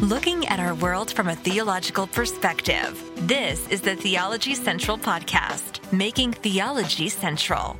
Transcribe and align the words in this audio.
looking 0.00 0.46
at 0.48 0.60
our 0.60 0.74
world 0.74 1.10
from 1.10 1.28
a 1.28 1.34
theological 1.34 2.06
perspective. 2.06 3.02
This 3.26 3.66
is 3.68 3.80
the 3.80 3.96
Theology 3.96 4.54
Central 4.54 4.98
Podcast, 4.98 5.80
making 5.90 6.34
theology 6.34 7.08
central. 7.08 7.78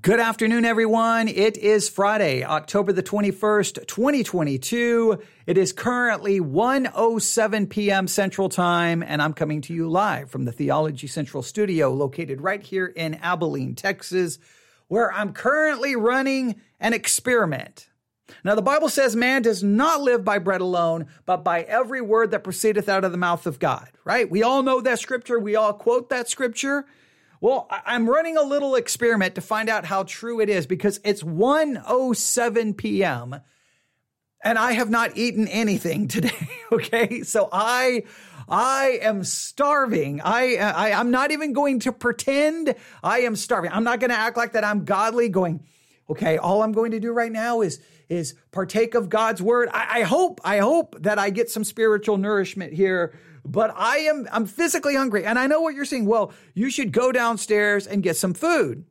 Good 0.00 0.18
afternoon, 0.18 0.64
everyone. 0.64 1.28
It 1.28 1.58
is 1.58 1.90
Friday, 1.90 2.42
October 2.42 2.94
the 2.94 3.02
21st, 3.02 3.86
2022. 3.86 5.20
It 5.46 5.58
is 5.58 5.74
currently 5.74 6.40
1.07 6.40 7.68
p.m. 7.68 8.08
Central 8.08 8.48
Time, 8.48 9.02
and 9.02 9.20
I'm 9.20 9.34
coming 9.34 9.60
to 9.62 9.74
you 9.74 9.90
live 9.90 10.30
from 10.30 10.46
the 10.46 10.52
Theology 10.52 11.06
Central 11.06 11.42
studio 11.42 11.92
located 11.92 12.40
right 12.40 12.62
here 12.62 12.86
in 12.86 13.16
Abilene, 13.16 13.74
Texas, 13.74 14.38
where 14.86 15.12
I'm 15.12 15.34
currently 15.34 15.96
running 15.96 16.62
an 16.80 16.94
experiment. 16.94 17.87
Now, 18.44 18.54
the 18.54 18.62
Bible 18.62 18.88
says 18.88 19.16
man 19.16 19.42
does 19.42 19.62
not 19.62 20.00
live 20.00 20.24
by 20.24 20.38
bread 20.38 20.60
alone, 20.60 21.06
but 21.26 21.44
by 21.44 21.62
every 21.62 22.00
word 22.00 22.30
that 22.30 22.44
proceedeth 22.44 22.88
out 22.88 23.04
of 23.04 23.12
the 23.12 23.18
mouth 23.18 23.46
of 23.46 23.58
God, 23.58 23.88
right? 24.04 24.30
We 24.30 24.42
all 24.42 24.62
know 24.62 24.80
that 24.80 24.98
scripture. 24.98 25.38
We 25.38 25.56
all 25.56 25.72
quote 25.72 26.10
that 26.10 26.28
scripture. 26.28 26.86
Well, 27.40 27.68
I'm 27.70 28.08
running 28.08 28.36
a 28.36 28.42
little 28.42 28.74
experiment 28.74 29.36
to 29.36 29.40
find 29.40 29.68
out 29.68 29.84
how 29.84 30.02
true 30.02 30.40
it 30.40 30.48
is 30.48 30.66
because 30.66 31.00
it's 31.04 31.22
1:07 31.22 32.76
p.m. 32.76 33.40
and 34.42 34.58
I 34.58 34.72
have 34.72 34.90
not 34.90 35.16
eaten 35.16 35.46
anything 35.48 36.08
today, 36.08 36.48
okay? 36.72 37.22
So 37.22 37.48
I 37.52 38.04
I 38.48 38.98
am 39.02 39.24
starving. 39.24 40.20
I, 40.22 40.56
I 40.56 40.92
I'm 40.92 41.10
not 41.10 41.30
even 41.30 41.52
going 41.52 41.80
to 41.80 41.92
pretend 41.92 42.74
I 43.04 43.20
am 43.20 43.36
starving. 43.36 43.70
I'm 43.72 43.84
not 43.84 44.00
going 44.00 44.10
to 44.10 44.18
act 44.18 44.36
like 44.36 44.52
that 44.52 44.64
I'm 44.64 44.84
godly 44.84 45.28
going, 45.28 45.64
okay, 46.10 46.38
all 46.38 46.62
I'm 46.62 46.72
going 46.72 46.90
to 46.90 47.00
do 47.00 47.12
right 47.12 47.32
now 47.32 47.60
is 47.60 47.80
is 48.08 48.34
partake 48.50 48.94
of 48.94 49.08
God's 49.08 49.42
word. 49.42 49.68
I, 49.72 50.00
I 50.00 50.02
hope, 50.02 50.40
I 50.44 50.58
hope 50.58 50.96
that 51.00 51.18
I 51.18 51.30
get 51.30 51.50
some 51.50 51.64
spiritual 51.64 52.16
nourishment 52.16 52.72
here 52.72 53.14
but 53.44 53.72
I 53.74 53.98
am 53.98 54.28
I'm 54.30 54.46
physically 54.46 54.94
hungry. 54.94 55.24
And 55.24 55.38
I 55.38 55.46
know 55.46 55.62
what 55.62 55.74
you're 55.74 55.86
saying. 55.86 56.06
Well, 56.06 56.32
you 56.54 56.70
should 56.70 56.92
go 56.92 57.12
downstairs 57.12 57.86
and 57.86 58.02
get 58.02 58.16
some 58.16 58.34
food 58.34 58.84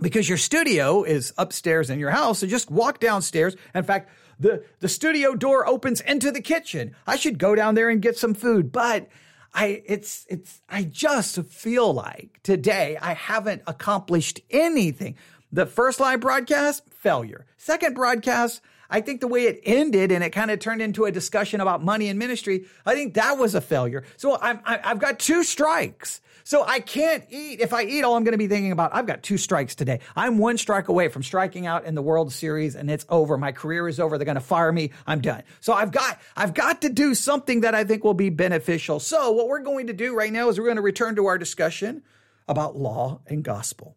because 0.00 0.28
your 0.28 0.38
studio 0.38 1.02
is 1.04 1.32
upstairs 1.36 1.90
in 1.90 1.98
your 1.98 2.10
house. 2.10 2.38
So 2.38 2.46
just 2.46 2.70
walk 2.70 3.00
downstairs. 3.00 3.54
In 3.74 3.84
fact, 3.84 4.10
the, 4.40 4.64
the 4.80 4.88
studio 4.88 5.34
door 5.34 5.66
opens 5.66 6.00
into 6.00 6.30
the 6.32 6.40
kitchen. 6.40 6.96
I 7.06 7.16
should 7.16 7.38
go 7.38 7.54
down 7.54 7.74
there 7.74 7.90
and 7.90 8.00
get 8.00 8.16
some 8.16 8.34
food. 8.34 8.72
But 8.72 9.08
I 9.54 9.82
it's 9.84 10.26
it's 10.28 10.62
I 10.68 10.84
just 10.84 11.42
feel 11.44 11.92
like 11.92 12.40
today 12.42 12.96
I 13.00 13.12
haven't 13.14 13.62
accomplished 13.66 14.40
anything. 14.50 15.16
The 15.52 15.66
first 15.66 16.00
live 16.00 16.20
broadcast, 16.20 16.82
failure. 17.02 17.44
Second 17.56 17.94
broadcast, 17.94 18.62
I 18.88 19.00
think 19.00 19.20
the 19.20 19.28
way 19.28 19.46
it 19.46 19.60
ended 19.64 20.12
and 20.12 20.22
it 20.22 20.30
kind 20.30 20.50
of 20.50 20.60
turned 20.60 20.80
into 20.80 21.04
a 21.04 21.10
discussion 21.10 21.60
about 21.60 21.82
money 21.82 22.08
and 22.08 22.18
ministry, 22.18 22.66
I 22.86 22.94
think 22.94 23.14
that 23.14 23.38
was 23.38 23.54
a 23.54 23.60
failure. 23.60 24.04
So 24.16 24.38
I'm, 24.40 24.60
I've 24.64 25.00
got 25.00 25.18
two 25.18 25.42
strikes. 25.42 26.20
So 26.44 26.64
I 26.64 26.80
can't 26.80 27.24
eat. 27.30 27.60
If 27.60 27.72
I 27.72 27.84
eat, 27.84 28.02
all 28.02 28.16
I'm 28.16 28.24
going 28.24 28.32
to 28.32 28.38
be 28.38 28.48
thinking 28.48 28.72
about, 28.72 28.94
I've 28.94 29.06
got 29.06 29.22
two 29.22 29.38
strikes 29.38 29.74
today. 29.74 30.00
I'm 30.14 30.38
one 30.38 30.58
strike 30.58 30.88
away 30.88 31.08
from 31.08 31.22
striking 31.22 31.66
out 31.66 31.84
in 31.84 31.94
the 31.94 32.02
World 32.02 32.32
Series 32.32 32.76
and 32.76 32.90
it's 32.90 33.06
over. 33.08 33.36
My 33.38 33.52
career 33.52 33.88
is 33.88 33.98
over. 33.98 34.18
They're 34.18 34.24
going 34.24 34.34
to 34.34 34.40
fire 34.40 34.72
me. 34.72 34.90
I'm 35.06 35.20
done. 35.20 35.42
So 35.60 35.72
I've 35.72 35.90
got, 35.90 36.20
I've 36.36 36.54
got 36.54 36.82
to 36.82 36.88
do 36.88 37.14
something 37.14 37.62
that 37.62 37.74
I 37.74 37.84
think 37.84 38.04
will 38.04 38.14
be 38.14 38.30
beneficial. 38.30 39.00
So 39.00 39.32
what 39.32 39.48
we're 39.48 39.60
going 39.60 39.88
to 39.88 39.92
do 39.92 40.14
right 40.14 40.32
now 40.32 40.48
is 40.48 40.58
we're 40.58 40.66
going 40.66 40.76
to 40.76 40.82
return 40.82 41.16
to 41.16 41.26
our 41.26 41.38
discussion 41.38 42.02
about 42.46 42.76
law 42.76 43.20
and 43.26 43.42
gospel. 43.42 43.96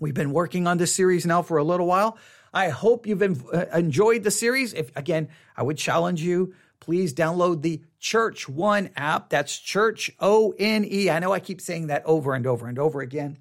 We've 0.00 0.14
been 0.14 0.32
working 0.32 0.66
on 0.66 0.78
this 0.78 0.94
series 0.94 1.26
now 1.26 1.42
for 1.42 1.58
a 1.58 1.62
little 1.62 1.86
while. 1.86 2.16
I 2.54 2.70
hope 2.70 3.06
you've 3.06 3.22
uh, 3.22 3.66
enjoyed 3.74 4.24
the 4.24 4.30
series. 4.30 4.72
If 4.72 4.90
again, 4.96 5.28
I 5.54 5.62
would 5.62 5.76
challenge 5.76 6.22
you, 6.22 6.54
please 6.80 7.12
download 7.12 7.60
the 7.60 7.82
Church 7.98 8.48
One 8.48 8.88
app. 8.96 9.28
That's 9.28 9.56
Church 9.58 10.10
O 10.18 10.54
N 10.58 10.86
E. 10.90 11.10
I 11.10 11.18
know 11.18 11.32
I 11.32 11.38
keep 11.38 11.60
saying 11.60 11.88
that 11.88 12.02
over 12.06 12.34
and 12.34 12.46
over 12.46 12.66
and 12.66 12.78
over 12.78 13.02
again. 13.02 13.38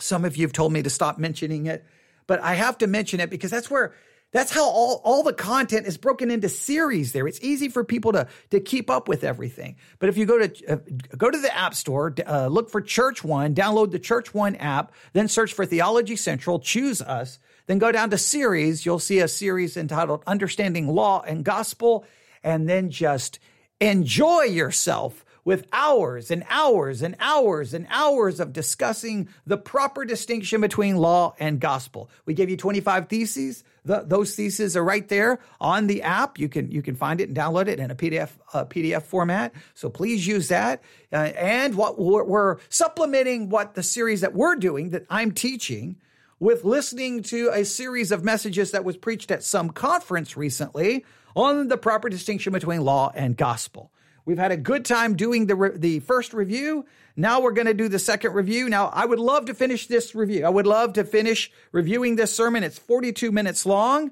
Some 0.00 0.24
of 0.24 0.38
you 0.38 0.46
have 0.46 0.54
told 0.54 0.72
me 0.72 0.82
to 0.82 0.90
stop 0.90 1.18
mentioning 1.18 1.66
it, 1.66 1.84
but 2.26 2.40
I 2.40 2.54
have 2.54 2.78
to 2.78 2.86
mention 2.86 3.20
it 3.20 3.28
because 3.28 3.50
that's 3.50 3.70
where 3.70 3.94
that's 4.34 4.50
how 4.50 4.68
all, 4.68 5.00
all 5.04 5.22
the 5.22 5.32
content 5.32 5.86
is 5.86 5.96
broken 5.96 6.28
into 6.28 6.48
series 6.48 7.12
there. 7.12 7.28
It's 7.28 7.40
easy 7.40 7.68
for 7.68 7.84
people 7.84 8.10
to, 8.12 8.26
to 8.50 8.58
keep 8.58 8.90
up 8.90 9.06
with 9.06 9.22
everything. 9.22 9.76
But 10.00 10.08
if 10.08 10.18
you 10.18 10.26
go 10.26 10.44
to, 10.44 10.72
uh, 10.72 10.76
go 11.16 11.30
to 11.30 11.38
the 11.38 11.56
app 11.56 11.72
store, 11.76 12.12
uh, 12.26 12.48
look 12.48 12.68
for 12.68 12.80
Church 12.80 13.22
One, 13.22 13.54
download 13.54 13.92
the 13.92 14.00
Church 14.00 14.34
One 14.34 14.56
app, 14.56 14.90
then 15.12 15.28
search 15.28 15.52
for 15.52 15.64
Theology 15.64 16.16
Central, 16.16 16.58
choose 16.58 17.00
us, 17.00 17.38
then 17.66 17.78
go 17.78 17.92
down 17.92 18.10
to 18.10 18.18
series. 18.18 18.84
You'll 18.84 18.98
see 18.98 19.20
a 19.20 19.28
series 19.28 19.76
entitled 19.76 20.24
Understanding 20.26 20.88
Law 20.88 21.22
and 21.22 21.44
Gospel, 21.44 22.04
and 22.42 22.68
then 22.68 22.90
just 22.90 23.38
enjoy 23.80 24.42
yourself 24.42 25.24
with 25.44 25.66
hours 25.72 26.30
and 26.30 26.44
hours 26.48 27.02
and 27.02 27.14
hours 27.20 27.74
and 27.74 27.86
hours 27.90 28.40
of 28.40 28.52
discussing 28.52 29.28
the 29.46 29.56
proper 29.56 30.04
distinction 30.04 30.60
between 30.60 30.96
law 30.96 31.34
and 31.38 31.60
gospel. 31.60 32.10
We 32.24 32.34
gave 32.34 32.48
you 32.50 32.56
25 32.56 33.08
theses. 33.08 33.64
The, 33.84 34.04
those 34.06 34.34
theses 34.34 34.76
are 34.76 34.84
right 34.84 35.06
there 35.08 35.40
on 35.60 35.86
the 35.86 36.02
app. 36.02 36.38
You 36.38 36.48
can 36.48 36.70
you 36.70 36.80
can 36.80 36.96
find 36.96 37.20
it 37.20 37.28
and 37.28 37.36
download 37.36 37.68
it 37.68 37.78
in 37.78 37.90
a 37.90 37.94
PDF 37.94 38.30
uh, 38.52 38.64
PDF 38.64 39.02
format. 39.02 39.52
So 39.74 39.90
please 39.90 40.26
use 40.26 40.48
that. 40.48 40.82
Uh, 41.12 41.16
and 41.16 41.74
what 41.74 41.98
we're, 41.98 42.24
we're 42.24 42.56
supplementing 42.70 43.50
what 43.50 43.74
the 43.74 43.82
series 43.82 44.22
that 44.22 44.34
we're 44.34 44.56
doing 44.56 44.90
that 44.90 45.04
I'm 45.10 45.32
teaching 45.32 45.96
with 46.40 46.64
listening 46.64 47.22
to 47.22 47.50
a 47.52 47.64
series 47.64 48.10
of 48.10 48.24
messages 48.24 48.72
that 48.72 48.84
was 48.84 48.96
preached 48.96 49.30
at 49.30 49.42
some 49.42 49.70
conference 49.70 50.36
recently 50.36 51.04
on 51.36 51.68
the 51.68 51.76
proper 51.76 52.08
distinction 52.08 52.52
between 52.52 52.82
law 52.82 53.12
and 53.14 53.36
gospel. 53.36 53.90
We've 54.24 54.38
had 54.38 54.52
a 54.52 54.56
good 54.56 54.84
time 54.84 55.16
doing 55.16 55.46
the 55.46 55.54
re- 55.54 55.76
the 55.76 56.00
first 56.00 56.32
review. 56.32 56.86
Now 57.16 57.40
we're 57.40 57.52
going 57.52 57.66
to 57.66 57.74
do 57.74 57.88
the 57.88 57.98
second 57.98 58.32
review. 58.32 58.68
Now 58.68 58.86
I 58.86 59.04
would 59.04 59.18
love 59.18 59.46
to 59.46 59.54
finish 59.54 59.86
this 59.86 60.14
review. 60.14 60.44
I 60.44 60.48
would 60.48 60.66
love 60.66 60.94
to 60.94 61.04
finish 61.04 61.50
reviewing 61.72 62.16
this 62.16 62.34
sermon. 62.34 62.64
It's 62.64 62.78
42 62.78 63.30
minutes 63.30 63.66
long, 63.66 64.10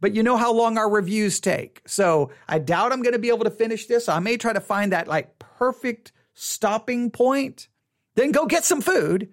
but 0.00 0.14
you 0.14 0.22
know 0.22 0.36
how 0.36 0.52
long 0.52 0.78
our 0.78 0.88
reviews 0.88 1.40
take. 1.40 1.82
So 1.86 2.30
I 2.48 2.58
doubt 2.58 2.92
I'm 2.92 3.02
going 3.02 3.14
to 3.14 3.18
be 3.18 3.28
able 3.30 3.44
to 3.44 3.50
finish 3.50 3.86
this. 3.86 4.08
I 4.08 4.20
may 4.20 4.36
try 4.36 4.52
to 4.52 4.60
find 4.60 4.92
that 4.92 5.08
like 5.08 5.38
perfect 5.38 6.12
stopping 6.34 7.10
point. 7.10 7.68
Then 8.14 8.32
go 8.32 8.46
get 8.46 8.64
some 8.64 8.80
food. 8.80 9.32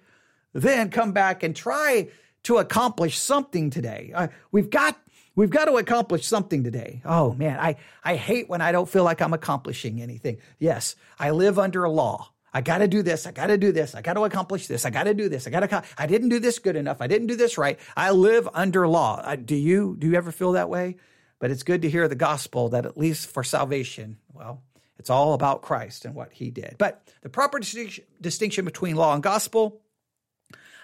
Then 0.54 0.90
come 0.90 1.12
back 1.12 1.44
and 1.44 1.56
try 1.56 2.10
to 2.44 2.58
accomplish 2.58 3.18
something 3.18 3.70
today. 3.70 4.12
Uh, 4.14 4.28
we've 4.52 4.70
got 4.70 4.98
we've 5.36 5.50
got 5.50 5.66
to 5.66 5.78
accomplish 5.78 6.26
something 6.26 6.64
today. 6.64 7.02
Oh 7.06 7.34
man, 7.34 7.60
I 7.60 7.78
I 8.04 8.16
hate 8.16 8.50
when 8.50 8.62
I 8.62 8.72
don't 8.72 8.90
feel 8.90 9.04
like 9.04 9.22
I'm 9.22 9.34
accomplishing 9.34 10.02
anything. 10.02 10.38
Yes, 10.60 10.96
I 11.20 11.32
live 11.32 11.60
under 11.60 11.84
a 11.84 11.92
law. 11.92 12.32
I 12.54 12.62
got 12.62 12.78
to 12.78 12.88
do 12.88 13.02
this. 13.04 13.28
I 13.28 13.32
got 13.32 13.48
to 13.48 13.58
do 13.58 13.74
this. 13.74 13.96
I 13.96 14.02
got 14.02 14.14
to 14.14 14.24
accomplish 14.24 14.68
this. 14.68 14.86
I 14.86 14.90
got 14.90 15.04
to 15.04 15.14
do 15.14 15.28
this. 15.28 15.46
I 15.46 15.50
got 15.50 15.70
to. 15.70 15.84
I 15.98 16.08
didn't 16.08 16.30
do 16.30 16.40
this 16.40 16.60
good 16.60 16.78
enough. 16.78 17.02
I 17.02 17.08
didn't 17.08 17.28
do 17.28 17.36
this 17.36 17.58
right. 17.58 17.78
I 17.98 18.12
live 18.12 18.48
under 18.54 18.88
law. 18.88 19.22
I, 19.24 19.36
do 19.36 19.56
you? 19.56 19.98
Do 20.00 20.08
you 20.08 20.16
ever 20.16 20.32
feel 20.32 20.54
that 20.54 20.70
way? 20.70 20.96
But 21.40 21.52
it's 21.52 21.64
good 21.64 21.82
to 21.82 21.90
hear 21.90 22.08
the 22.08 22.16
gospel 22.16 22.70
that 22.70 22.86
at 22.86 22.98
least 22.98 23.28
for 23.28 23.44
salvation, 23.44 24.20
well, 24.32 24.64
it's 24.98 25.10
all 25.10 25.34
about 25.34 25.64
Christ 25.64 26.06
and 26.06 26.16
what 26.16 26.32
He 26.32 26.50
did. 26.50 26.76
But 26.78 27.06
the 27.24 27.30
proper 27.30 27.60
distinction 27.60 28.64
between 28.64 28.96
law 28.96 29.14
and 29.14 29.22
gospel, 29.22 29.82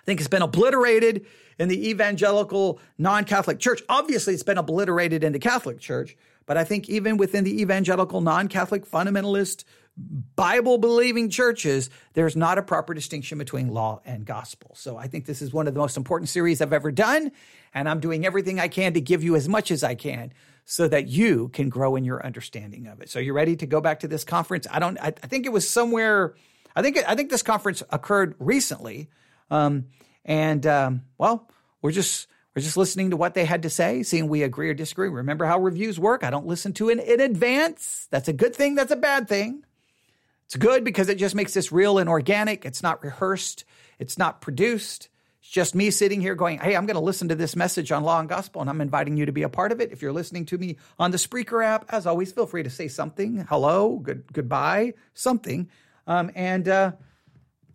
I 0.01 0.03
think, 0.05 0.19
it's 0.19 0.29
been 0.29 0.41
obliterated 0.41 1.25
in 1.59 1.67
the 1.67 1.89
evangelical 1.89 2.79
non 2.97 3.23
Catholic 3.23 3.59
church. 3.59 3.81
Obviously, 3.87 4.33
it's 4.33 4.43
been 4.43 4.57
obliterated 4.57 5.23
in 5.23 5.31
the 5.31 5.39
Catholic 5.39 5.79
church, 5.79 6.17
but 6.45 6.57
I 6.57 6.63
think 6.63 6.89
even 6.89 7.17
within 7.17 7.43
the 7.43 7.61
evangelical 7.61 8.21
non 8.21 8.47
Catholic 8.47 8.85
fundamentalist 8.85 9.63
Bible 10.35 10.77
believing 10.77 11.29
churches, 11.29 11.89
there's 12.13 12.35
not 12.35 12.57
a 12.57 12.63
proper 12.63 12.93
distinction 12.93 13.37
between 13.37 13.69
law 13.69 14.01
and 14.05 14.25
gospel. 14.25 14.71
So 14.75 14.97
I 14.97 15.07
think 15.07 15.25
this 15.25 15.41
is 15.41 15.53
one 15.53 15.67
of 15.67 15.73
the 15.73 15.79
most 15.79 15.97
important 15.97 16.29
series 16.29 16.61
I've 16.61 16.73
ever 16.73 16.91
done. 16.91 17.31
And 17.73 17.87
I'm 17.87 17.99
doing 17.99 18.25
everything 18.25 18.59
I 18.59 18.67
can 18.67 18.93
to 18.93 19.01
give 19.01 19.23
you 19.23 19.35
as 19.35 19.47
much 19.47 19.69
as 19.69 19.83
I 19.83 19.95
can 19.95 20.33
so 20.65 20.87
that 20.87 21.07
you 21.07 21.49
can 21.49 21.69
grow 21.69 21.95
in 21.95 22.05
your 22.05 22.25
understanding 22.25 22.87
of 22.87 23.01
it. 23.01 23.09
So 23.09 23.19
you're 23.19 23.33
ready 23.33 23.55
to 23.57 23.65
go 23.65 23.81
back 23.81 23.99
to 24.01 24.07
this 24.07 24.23
conference? 24.23 24.67
I 24.71 24.79
don't, 24.79 24.97
I, 24.99 25.07
I 25.07 25.27
think 25.27 25.45
it 25.45 25.51
was 25.51 25.69
somewhere, 25.69 26.35
I 26.75 26.81
think, 26.81 26.97
I 27.07 27.15
think 27.15 27.29
this 27.29 27.43
conference 27.43 27.83
occurred 27.89 28.35
recently. 28.39 29.09
Um, 29.51 29.85
and 30.25 30.65
um, 30.65 31.03
well, 31.17 31.47
we're 31.81 31.91
just 31.91 32.27
we're 32.55 32.61
just 32.61 32.77
listening 32.77 33.11
to 33.11 33.17
what 33.17 33.33
they 33.33 33.45
had 33.45 33.63
to 33.63 33.69
say, 33.69 34.03
seeing 34.03 34.27
we 34.27 34.43
agree 34.43 34.69
or 34.69 34.73
disagree. 34.73 35.09
Remember 35.09 35.45
how 35.45 35.59
reviews 35.59 35.99
work? 35.99 36.23
I 36.23 36.29
don't 36.29 36.47
listen 36.47 36.73
to 36.73 36.89
it 36.89 36.99
in 36.99 37.21
advance. 37.21 38.07
That's 38.09 38.27
a 38.27 38.33
good 38.33 38.55
thing. 38.55 38.75
That's 38.75 38.91
a 38.91 38.97
bad 38.97 39.29
thing. 39.29 39.63
It's 40.45 40.57
good 40.57 40.83
because 40.83 41.07
it 41.07 41.17
just 41.17 41.33
makes 41.33 41.53
this 41.53 41.71
real 41.71 41.97
and 41.97 42.09
organic. 42.09 42.65
It's 42.65 42.83
not 42.83 43.01
rehearsed. 43.03 43.63
It's 43.99 44.17
not 44.17 44.41
produced. 44.41 45.07
It's 45.39 45.49
just 45.49 45.75
me 45.75 45.91
sitting 45.91 46.19
here 46.19 46.35
going, 46.35 46.59
Hey, 46.59 46.75
I'm 46.75 46.85
going 46.85 46.95
to 46.95 47.01
listen 47.01 47.29
to 47.29 47.35
this 47.35 47.55
message 47.55 47.89
on 47.89 48.03
law 48.03 48.19
and 48.19 48.27
gospel, 48.27 48.59
and 48.59 48.69
I'm 48.69 48.81
inviting 48.81 49.15
you 49.15 49.25
to 49.27 49.31
be 49.31 49.43
a 49.43 49.49
part 49.49 49.71
of 49.71 49.79
it. 49.79 49.93
If 49.93 50.01
you're 50.01 50.11
listening 50.11 50.45
to 50.47 50.57
me 50.57 50.75
on 50.99 51.11
the 51.11 51.17
Spreaker 51.17 51.65
app, 51.65 51.85
as 51.87 52.05
always, 52.05 52.33
feel 52.33 52.47
free 52.47 52.63
to 52.63 52.69
say 52.69 52.89
something. 52.89 53.45
Hello, 53.47 53.97
good, 53.97 54.25
goodbye, 54.33 54.93
something. 55.13 55.69
Um, 56.05 56.31
and, 56.35 56.67
uh, 56.67 56.91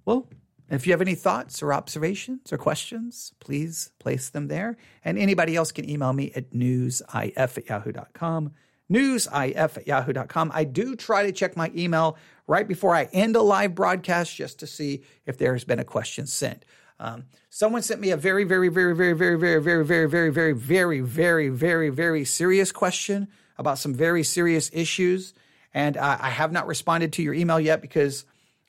well, 0.05 0.29
If 0.69 0.87
you 0.87 0.93
have 0.93 1.01
any 1.01 1.15
thoughts 1.15 1.63
or 1.63 1.73
observations 1.73 2.53
or 2.53 2.59
questions, 2.59 3.33
please 3.39 3.91
place 3.99 4.31
them 4.31 4.49
there. 4.49 4.77
And 5.05 5.17
anybody 5.19 5.55
else 5.55 5.71
can 5.71 5.89
email 5.89 6.13
me 6.13 6.33
at 6.35 6.53
newsif 6.53 7.33
at 7.37 7.69
yahoo.com. 7.69 8.53
Newsif 8.91 9.77
at 9.77 9.87
yahoo.com. 9.87 10.51
I 10.53 10.65
do 10.65 10.97
try 10.97 11.25
to 11.25 11.33
check 11.33 11.57
my 11.57 11.71
email 11.77 12.17
right 12.47 12.67
before 12.67 12.95
I 12.95 13.05
end 13.13 13.37
a 13.37 13.43
live 13.43 13.75
broadcast 13.75 14.35
just 14.35 14.59
to 14.61 14.67
see 14.67 15.03
if 15.25 15.39
there's 15.39 15.65
been 15.65 15.79
a 15.79 15.85
question 15.85 16.27
sent. 16.27 16.65
Um, 16.99 17.27
someone 17.51 17.83
sent 17.83 18.01
me 18.01 18.11
a 18.11 18.17
very, 18.17 18.45
very, 18.45 18.69
very, 18.69 18.95
very, 18.95 19.13
very, 19.13 19.39
very, 19.39 19.61
very, 19.61 19.85
very, 19.85 20.01
very, 20.09 20.31
very, 20.31 20.53
very, 20.53 21.01
very, 21.01 21.49
very, 21.49 21.91
very 21.91 22.25
serious 22.25 22.73
question 22.73 23.29
about 23.59 23.79
some 23.79 23.95
very 23.95 24.23
serious 24.23 24.71
issues, 24.73 25.35
and 25.75 25.97
I, 25.97 26.31
have 26.31 26.53
not 26.53 26.67
responded 26.67 27.13
to 27.15 27.23
your 27.23 27.35
email 27.35 27.61
yet 27.61 27.81
because 27.83 28.25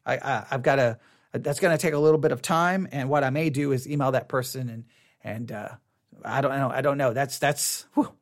I, 0.06 0.46
I've 0.52 0.64
got 0.64 0.76
to. 0.76 1.00
That's 1.44 1.60
going 1.60 1.75
to 1.75 1.81
take 1.81 1.94
a 1.94 2.00
little 2.00 2.19
bit 2.19 2.31
of 2.31 2.42
time, 2.42 2.88
and 2.92 3.10
what 3.10 3.24
I 3.24 3.30
may 3.30 3.50
do 3.50 3.72
is 3.72 3.88
email 3.88 4.12
that 4.12 4.28
person 4.30 4.69
and 4.69 4.86
and 5.24 5.51
uh, 5.51 5.69
I 6.24 6.42
don't 6.42 6.51
know. 6.51 6.69
I 6.69 6.81
don't 6.81 6.98
know. 6.98 7.13
That's 7.13 7.39
that's. 7.39 7.86
Whew, 7.94 8.13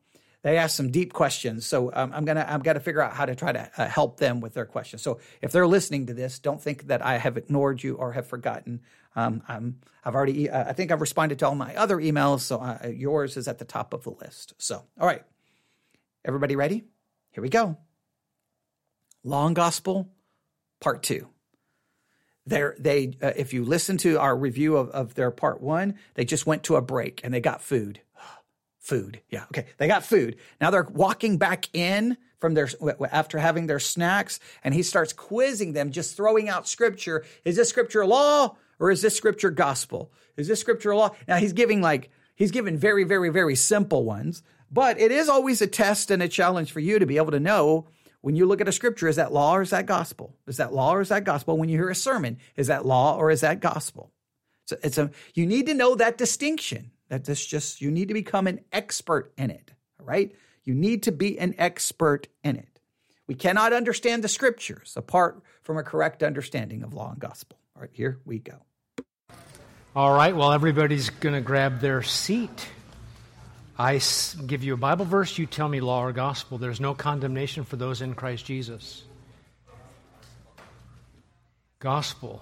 they 0.45 0.57
ask 0.57 0.75
some 0.75 0.91
deep 0.91 1.12
questions. 1.12 1.65
So 1.65 1.89
um, 1.91 2.12
I'm 2.13 2.23
gonna 2.23 2.45
I'm 2.47 2.62
gonna 2.62 2.79
figure 2.79 3.01
out 3.01 3.13
how 3.13 3.25
to 3.25 3.33
try 3.33 3.51
to 3.51 3.67
uh, 3.77 3.88
help 3.88 4.17
them 4.17 4.41
with 4.41 4.53
their 4.53 4.67
questions. 4.67 5.01
So 5.01 5.19
if 5.41 5.51
they're 5.51 5.65
listening 5.65 6.06
to 6.06 6.13
this, 6.13 6.38
don't 6.38 6.62
think 6.62 6.85
that 6.85 7.03
I 7.03 7.17
have 7.17 7.35
ignored 7.35 7.81
you 7.81 7.95
or 7.95 8.12
have 8.12 8.27
forgotten. 8.27 8.81
Um, 9.15 9.41
I'm 9.47 9.79
I've 10.03 10.13
already 10.13 10.47
uh, 10.47 10.69
I 10.69 10.73
think 10.73 10.91
I've 10.91 11.01
responded 11.01 11.39
to 11.39 11.47
all 11.47 11.56
my 11.56 11.75
other 11.75 11.97
emails, 11.97 12.41
so 12.41 12.59
uh, 12.59 12.88
yours 12.88 13.38
is 13.38 13.47
at 13.47 13.57
the 13.57 13.65
top 13.65 13.91
of 13.91 14.03
the 14.03 14.11
list. 14.11 14.53
So 14.59 14.83
all 15.00 15.07
right, 15.07 15.23
everybody 16.23 16.56
ready? 16.56 16.83
Here 17.31 17.41
we 17.41 17.50
go. 17.50 17.77
Long 19.23 19.56
Gospel, 19.56 20.11
Part 20.79 21.01
Two. 21.01 21.27
There, 22.47 22.75
they 22.77 23.18
uh, 23.21 23.31
if 23.36 23.53
you 23.53 23.65
listen 23.65 23.97
to 24.00 24.19
our 24.19 24.36
review 24.36 24.77
of, 24.77 24.89
of 24.89 25.15
their 25.15 25.31
part 25.31 25.62
one, 25.62 25.95
they 26.13 26.25
just 26.25 26.45
went 26.45 26.63
to 26.63 26.75
a 26.75 26.81
break 26.81 27.21
and 27.24 27.33
they 27.33 27.42
got 27.42 27.62
food 27.62 28.01
food. 28.80 29.21
Yeah. 29.30 29.45
Okay. 29.45 29.65
They 29.77 29.88
got 29.88 30.06
food. 30.06 30.38
Now 30.62 30.69
they're 30.69 30.88
walking 30.92 31.38
back 31.38 31.69
in 31.74 32.18
from 32.39 32.53
their, 32.53 32.69
after 33.12 33.39
having 33.39 33.65
their 33.65 33.80
snacks 33.80 34.39
and 34.63 34.74
he 34.74 34.83
starts 34.83 35.13
quizzing 35.13 35.74
them, 35.74 35.92
just 35.92 36.15
throwing 36.15 36.50
out 36.50 36.68
scripture. 36.68 37.25
Is 37.44 37.56
this 37.56 37.69
scripture 37.69 38.06
law 38.06 38.56
or 38.80 38.92
is 38.92 39.01
this 39.01 39.18
scripture 39.18 39.50
gospel? 39.50 40.12
Is 40.38 40.47
this 40.47 40.59
scripture 40.59 40.95
law? 40.95 41.15
Now 41.27 41.38
he's 41.38 41.53
giving 41.53 41.81
like, 41.81 42.12
he's 42.36 42.51
giving 42.51 42.77
very, 42.77 43.03
very, 43.03 43.30
very 43.30 43.56
simple 43.56 44.03
ones, 44.03 44.44
but 44.71 45.00
it 45.00 45.12
is 45.12 45.30
always 45.30 45.62
a 45.62 45.68
test 45.68 46.12
and 46.12 46.21
a 46.21 46.27
challenge 46.27 46.71
for 46.71 46.80
you 46.80 47.00
to 47.00 47.06
be 47.06 47.18
able 47.18 47.31
to 47.31 47.39
know 47.39 47.88
when 48.25 48.36
you 48.36 48.48
look 48.48 48.60
at 48.60 48.68
a 48.68 48.72
scripture, 48.72 49.07
is 49.07 49.18
that 49.18 49.31
law 49.31 49.56
or 49.56 49.62
is 49.62 49.69
that 49.69 49.86
gospel? 49.86 50.36
Is 50.48 50.57
that 50.57 50.74
law 50.74 50.95
or 50.95 51.01
is 51.01 51.10
that 51.10 51.25
gospel? 51.25 51.60
When 51.60 51.69
you 51.69 51.77
hear 51.77 51.92
a 51.92 51.95
sermon, 51.95 52.39
is 52.56 52.66
that 52.68 52.83
law 52.83 53.18
or 53.18 53.30
is 53.30 53.42
that 53.42 53.60
gospel? 53.60 54.12
So 54.66 54.77
it's 54.81 54.98
a, 54.98 55.12
you 55.36 55.45
need 55.45 55.68
to 55.68 55.75
know 55.75 55.94
that 55.94 56.18
distinction. 56.18 56.89
That 57.10 57.25
this 57.25 57.45
just, 57.45 57.81
you 57.81 57.92
need 57.92 58.07
to 58.07 58.16
become 58.16 58.48
an 58.48 58.62
expert 58.72 59.31
in 59.38 59.51
it, 59.51 59.69
all 60.00 60.07
right? 60.07 60.36
You 60.63 60.74
need 60.74 61.04
to 61.04 61.12
be 61.12 61.38
an 61.38 61.54
expert 61.60 62.27
in 62.44 62.56
it. 62.56 62.80
We 63.27 63.36
cannot 63.36 63.74
understand 63.74 64.24
the 64.24 64.28
scriptures 64.28 64.95
apart 64.98 65.44
from 65.62 65.78
a 65.78 65.83
correct 65.83 66.24
understanding 66.24 66.81
of 66.81 66.95
law 66.95 67.12
and 67.12 67.19
gospel. 67.19 67.60
All 67.75 67.83
right, 67.83 67.92
here 67.94 68.21
we 68.25 68.39
go. 68.39 68.56
All 69.95 70.16
right, 70.16 70.36
well, 70.36 70.51
everybody's 70.51 71.12
going 71.12 71.36
to 71.36 71.42
grab 71.42 71.80
their 71.80 72.01
seat. 72.01 72.69
I 73.77 74.00
give 74.45 74.63
you 74.63 74.74
a 74.74 74.77
Bible 74.77 75.06
verse, 75.06 75.38
you 75.38 75.45
tell 75.45 75.68
me 75.68 75.81
law 75.81 76.04
or 76.04 76.13
gospel. 76.13 76.57
There's 76.57 76.80
no 76.80 76.94
condemnation 76.94 77.66
for 77.66 77.75
those 77.75 78.01
in 78.01 78.13
Christ 78.13 78.45
Jesus. 78.45 79.04
Gospel. 81.80 82.42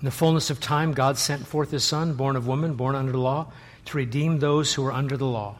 In 0.00 0.04
the 0.04 0.10
fullness 0.10 0.50
of 0.50 0.60
time, 0.60 0.92
God 0.92 1.16
sent 1.16 1.46
forth 1.46 1.70
his 1.70 1.84
Son, 1.84 2.14
born 2.14 2.36
of 2.36 2.46
woman, 2.46 2.74
born 2.74 2.94
under 2.94 3.12
the 3.12 3.18
law, 3.18 3.52
to 3.86 3.96
redeem 3.96 4.38
those 4.38 4.74
who 4.74 4.84
are 4.84 4.92
under 4.92 5.16
the 5.16 5.26
law. 5.26 5.58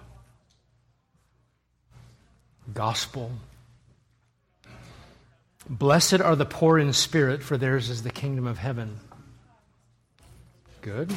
Gospel. 2.75 3.31
Blessed 5.69 6.21
are 6.21 6.37
the 6.37 6.45
poor 6.45 6.79
in 6.79 6.93
spirit, 6.93 7.43
for 7.43 7.57
theirs 7.57 7.89
is 7.89 8.03
the 8.03 8.11
kingdom 8.11 8.47
of 8.47 8.59
heaven. 8.59 9.01
Good. 10.83 11.13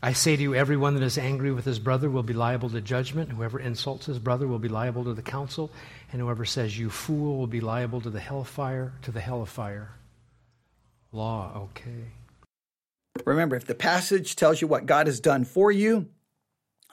I 0.00 0.12
say 0.12 0.36
to 0.36 0.42
you, 0.42 0.54
everyone 0.54 0.94
that 0.94 1.02
is 1.02 1.18
angry 1.18 1.50
with 1.50 1.64
his 1.64 1.80
brother 1.80 2.08
will 2.08 2.22
be 2.22 2.32
liable 2.32 2.70
to 2.70 2.80
judgment. 2.80 3.30
Whoever 3.30 3.58
insults 3.58 4.06
his 4.06 4.20
brother 4.20 4.46
will 4.46 4.60
be 4.60 4.68
liable 4.68 5.02
to 5.04 5.12
the 5.12 5.22
council. 5.22 5.72
And 6.12 6.20
whoever 6.20 6.44
says, 6.44 6.78
you 6.78 6.88
fool, 6.88 7.36
will 7.36 7.48
be 7.48 7.60
liable 7.60 8.00
to 8.02 8.10
the 8.10 8.20
hellfire, 8.20 8.92
to 9.02 9.10
the 9.10 9.20
hell 9.20 9.42
of 9.42 9.48
fire. 9.48 9.90
Law, 11.10 11.68
okay. 11.70 12.12
Remember, 13.24 13.56
if 13.56 13.66
the 13.66 13.74
passage 13.74 14.36
tells 14.36 14.60
you 14.60 14.68
what 14.68 14.86
God 14.86 15.08
has 15.08 15.18
done 15.18 15.44
for 15.44 15.72
you, 15.72 16.06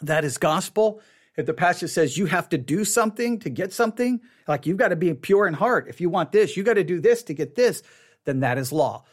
that 0.01 0.25
is 0.25 0.39
gospel. 0.39 0.99
If 1.37 1.45
the 1.45 1.53
passage 1.53 1.91
says 1.91 2.17
you 2.17 2.25
have 2.25 2.49
to 2.49 2.57
do 2.57 2.83
something 2.85 3.37
to 3.39 3.49
get 3.51 3.71
something, 3.71 4.21
like 4.47 4.65
you've 4.65 4.77
got 4.77 4.87
to 4.87 4.95
be 4.95 5.13
pure 5.13 5.45
in 5.45 5.53
heart. 5.53 5.87
If 5.89 6.01
you 6.01 6.09
want 6.09 6.31
this, 6.31 6.57
you 6.57 6.63
got 6.63 6.73
to 6.73 6.83
do 6.83 6.99
this 6.99 7.21
to 7.23 7.35
get 7.35 7.53
this, 7.53 7.83
then 8.23 8.39
that 8.39 8.57
is 8.57 8.71
law. 8.71 9.03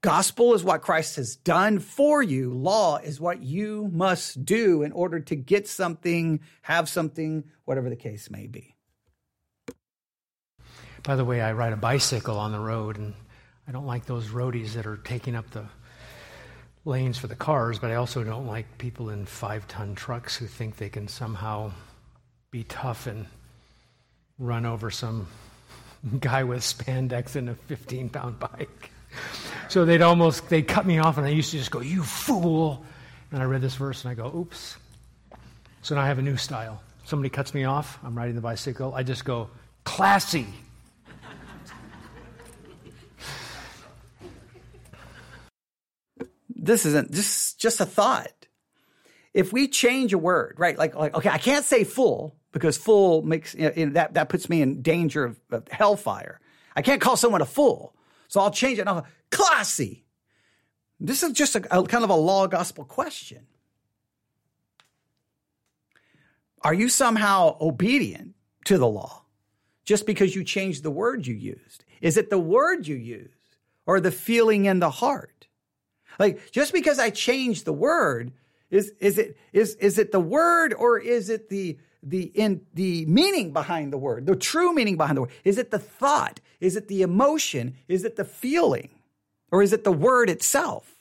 Gospel 0.00 0.54
is 0.54 0.62
what 0.62 0.82
Christ 0.82 1.16
has 1.16 1.34
done 1.34 1.80
for 1.80 2.22
you. 2.22 2.52
Law 2.52 2.98
is 2.98 3.20
what 3.20 3.42
you 3.42 3.90
must 3.92 4.44
do 4.44 4.82
in 4.82 4.92
order 4.92 5.18
to 5.18 5.34
get 5.34 5.66
something, 5.66 6.40
have 6.62 6.88
something, 6.88 7.44
whatever 7.64 7.90
the 7.90 7.96
case 7.96 8.30
may 8.30 8.46
be. 8.46 8.76
By 11.02 11.16
the 11.16 11.24
way, 11.24 11.40
I 11.40 11.52
ride 11.52 11.72
a 11.72 11.76
bicycle 11.76 12.38
on 12.38 12.52
the 12.52 12.60
road, 12.60 12.96
and 12.96 13.12
I 13.66 13.72
don't 13.72 13.86
like 13.86 14.06
those 14.06 14.28
roadies 14.28 14.74
that 14.74 14.86
are 14.86 14.98
taking 14.98 15.34
up 15.34 15.50
the 15.50 15.64
lanes 16.84 17.18
for 17.18 17.26
the 17.26 17.34
cars, 17.34 17.80
but 17.80 17.90
I 17.90 17.96
also 17.96 18.22
don't 18.22 18.46
like 18.46 18.78
people 18.78 19.10
in 19.10 19.26
five 19.26 19.66
ton 19.66 19.96
trucks 19.96 20.36
who 20.36 20.46
think 20.46 20.76
they 20.76 20.88
can 20.88 21.08
somehow 21.08 21.72
be 22.52 22.62
tough 22.64 23.08
and 23.08 23.26
run 24.38 24.64
over 24.64 24.92
some 24.92 25.26
guy 26.20 26.44
with 26.44 26.60
spandex 26.60 27.34
and 27.34 27.48
a 27.48 27.54
15 27.54 28.10
pound 28.10 28.38
bike. 28.38 28.92
So 29.68 29.84
they'd 29.84 30.02
almost, 30.02 30.48
they'd 30.48 30.66
cut 30.66 30.86
me 30.86 30.98
off, 30.98 31.18
and 31.18 31.26
I 31.26 31.30
used 31.30 31.50
to 31.50 31.58
just 31.58 31.70
go, 31.70 31.80
You 31.80 32.02
fool. 32.02 32.84
And 33.30 33.42
I 33.42 33.44
read 33.44 33.60
this 33.60 33.74
verse, 33.74 34.04
and 34.04 34.10
I 34.10 34.14
go, 34.14 34.34
Oops. 34.34 34.76
So 35.82 35.94
now 35.94 36.00
I 36.00 36.06
have 36.06 36.18
a 36.18 36.22
new 36.22 36.36
style. 36.36 36.82
Somebody 37.04 37.30
cuts 37.30 37.54
me 37.54 37.64
off, 37.64 37.98
I'm 38.02 38.16
riding 38.16 38.34
the 38.34 38.40
bicycle, 38.40 38.94
I 38.94 39.02
just 39.02 39.24
go, 39.24 39.50
Classy. 39.84 40.46
this 46.68 46.84
isn't 46.84 47.10
just 47.12 47.58
just 47.58 47.80
a 47.80 47.86
thought. 47.86 48.32
If 49.32 49.52
we 49.52 49.68
change 49.68 50.12
a 50.12 50.18
word, 50.18 50.56
right? 50.58 50.76
Like, 50.76 50.94
like 50.94 51.14
okay, 51.14 51.30
I 51.30 51.38
can't 51.38 51.64
say 51.64 51.84
fool 51.84 52.36
because 52.52 52.76
fool 52.76 53.22
makes 53.22 53.54
you 53.54 53.72
know, 53.74 53.92
that 53.92 54.14
that 54.14 54.28
puts 54.28 54.48
me 54.48 54.62
in 54.62 54.82
danger 54.82 55.24
of, 55.24 55.40
of 55.50 55.68
hellfire. 55.68 56.40
I 56.76 56.82
can't 56.82 57.00
call 57.00 57.16
someone 57.16 57.40
a 57.40 57.46
fool. 57.46 57.94
So 58.28 58.40
I'll 58.40 58.50
change 58.50 58.78
it. 58.78 58.84
Now, 58.84 59.04
classy. 59.30 60.04
This 61.00 61.22
is 61.22 61.32
just 61.32 61.56
a, 61.56 61.78
a 61.78 61.82
kind 61.84 62.04
of 62.04 62.10
a 62.10 62.14
law 62.14 62.46
gospel 62.46 62.84
question. 62.84 63.46
Are 66.62 66.74
you 66.74 66.88
somehow 66.88 67.56
obedient 67.60 68.34
to 68.64 68.78
the 68.78 68.86
law 68.86 69.22
just 69.84 70.06
because 70.06 70.34
you 70.34 70.44
changed 70.44 70.82
the 70.82 70.90
word 70.90 71.26
you 71.26 71.34
used? 71.34 71.84
Is 72.00 72.16
it 72.16 72.30
the 72.30 72.38
word 72.38 72.86
you 72.86 72.96
used 72.96 73.56
or 73.86 74.00
the 74.00 74.10
feeling 74.10 74.66
in 74.66 74.80
the 74.80 74.90
heart? 74.90 75.46
Like 76.18 76.50
just 76.50 76.72
because 76.72 76.98
I 76.98 77.10
changed 77.10 77.64
the 77.64 77.72
word, 77.72 78.32
is 78.70 78.92
is 79.00 79.18
it 79.18 79.36
is 79.52 79.76
is 79.76 79.98
it 79.98 80.12
the 80.12 80.20
word 80.20 80.74
or 80.74 80.98
is 80.98 81.30
it 81.30 81.48
the 81.48 81.78
the 82.02 82.24
in 82.24 82.62
the 82.74 83.06
meaning 83.06 83.52
behind 83.52 83.92
the 83.92 83.98
word, 83.98 84.26
the 84.26 84.36
true 84.36 84.74
meaning 84.74 84.96
behind 84.96 85.16
the 85.16 85.22
word? 85.22 85.30
Is 85.44 85.58
it 85.58 85.70
the 85.70 85.78
thought? 85.78 86.40
Is 86.60 86.76
it 86.76 86.88
the 86.88 87.02
emotion? 87.02 87.74
Is 87.86 88.04
it 88.04 88.16
the 88.16 88.24
feeling? 88.24 88.90
Or 89.50 89.62
is 89.62 89.72
it 89.72 89.84
the 89.84 89.92
word 89.92 90.28
itself? 90.28 90.94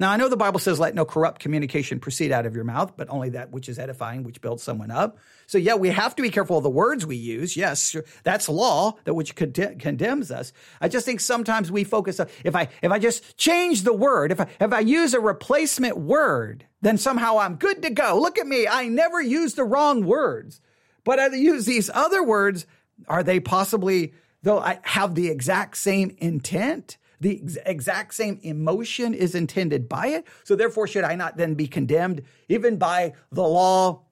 Now, 0.00 0.10
I 0.10 0.16
know 0.16 0.28
the 0.28 0.36
Bible 0.36 0.58
says, 0.58 0.80
let 0.80 0.96
no 0.96 1.04
corrupt 1.04 1.40
communication 1.40 2.00
proceed 2.00 2.32
out 2.32 2.46
of 2.46 2.56
your 2.56 2.64
mouth, 2.64 2.96
but 2.96 3.08
only 3.10 3.28
that 3.30 3.52
which 3.52 3.68
is 3.68 3.78
edifying, 3.78 4.24
which 4.24 4.40
builds 4.40 4.64
someone 4.64 4.90
up. 4.90 5.18
So, 5.46 5.56
yeah, 5.56 5.76
we 5.76 5.90
have 5.90 6.16
to 6.16 6.22
be 6.22 6.30
careful 6.30 6.56
of 6.56 6.64
the 6.64 6.70
words 6.70 7.06
we 7.06 7.14
use. 7.14 7.56
Yes, 7.56 7.94
that's 8.24 8.48
law 8.48 8.96
that 9.04 9.14
which 9.14 9.36
condemns 9.36 10.32
us. 10.32 10.52
I 10.80 10.88
just 10.88 11.06
think 11.06 11.20
sometimes 11.20 11.70
we 11.70 11.84
focus 11.84 12.18
on, 12.18 12.26
if 12.42 12.56
I, 12.56 12.70
if 12.82 12.90
I 12.90 12.98
just 12.98 13.36
change 13.36 13.82
the 13.82 13.92
word, 13.92 14.32
if 14.32 14.40
I, 14.40 14.48
if 14.58 14.72
I 14.72 14.80
use 14.80 15.14
a 15.14 15.20
replacement 15.20 15.96
word, 15.96 16.66
then 16.82 16.98
somehow 16.98 17.38
I'm 17.38 17.54
good 17.54 17.82
to 17.82 17.90
go. 17.90 18.18
Look 18.20 18.36
at 18.36 18.48
me. 18.48 18.66
I 18.66 18.88
never 18.88 19.22
use 19.22 19.54
the 19.54 19.64
wrong 19.64 20.04
words, 20.04 20.60
but 21.04 21.20
I 21.20 21.28
use 21.28 21.66
these 21.66 21.88
other 21.94 22.24
words. 22.24 22.66
Are 23.06 23.22
they 23.22 23.38
possibly, 23.38 24.14
though 24.44 24.60
I 24.60 24.78
have 24.82 25.14
the 25.14 25.28
exact 25.28 25.76
same 25.76 26.14
intent? 26.18 26.96
The 27.20 27.40
ex- 27.42 27.58
exact 27.66 28.14
same 28.14 28.38
emotion 28.42 29.14
is 29.14 29.34
intended 29.34 29.88
by 29.88 30.08
it. 30.08 30.26
So 30.44 30.54
therefore, 30.54 30.86
should 30.86 31.04
I 31.04 31.16
not 31.16 31.36
then 31.36 31.54
be 31.54 31.66
condemned 31.66 32.22
even 32.48 32.76
by 32.76 33.14
the 33.32 33.42
law? 33.42 34.02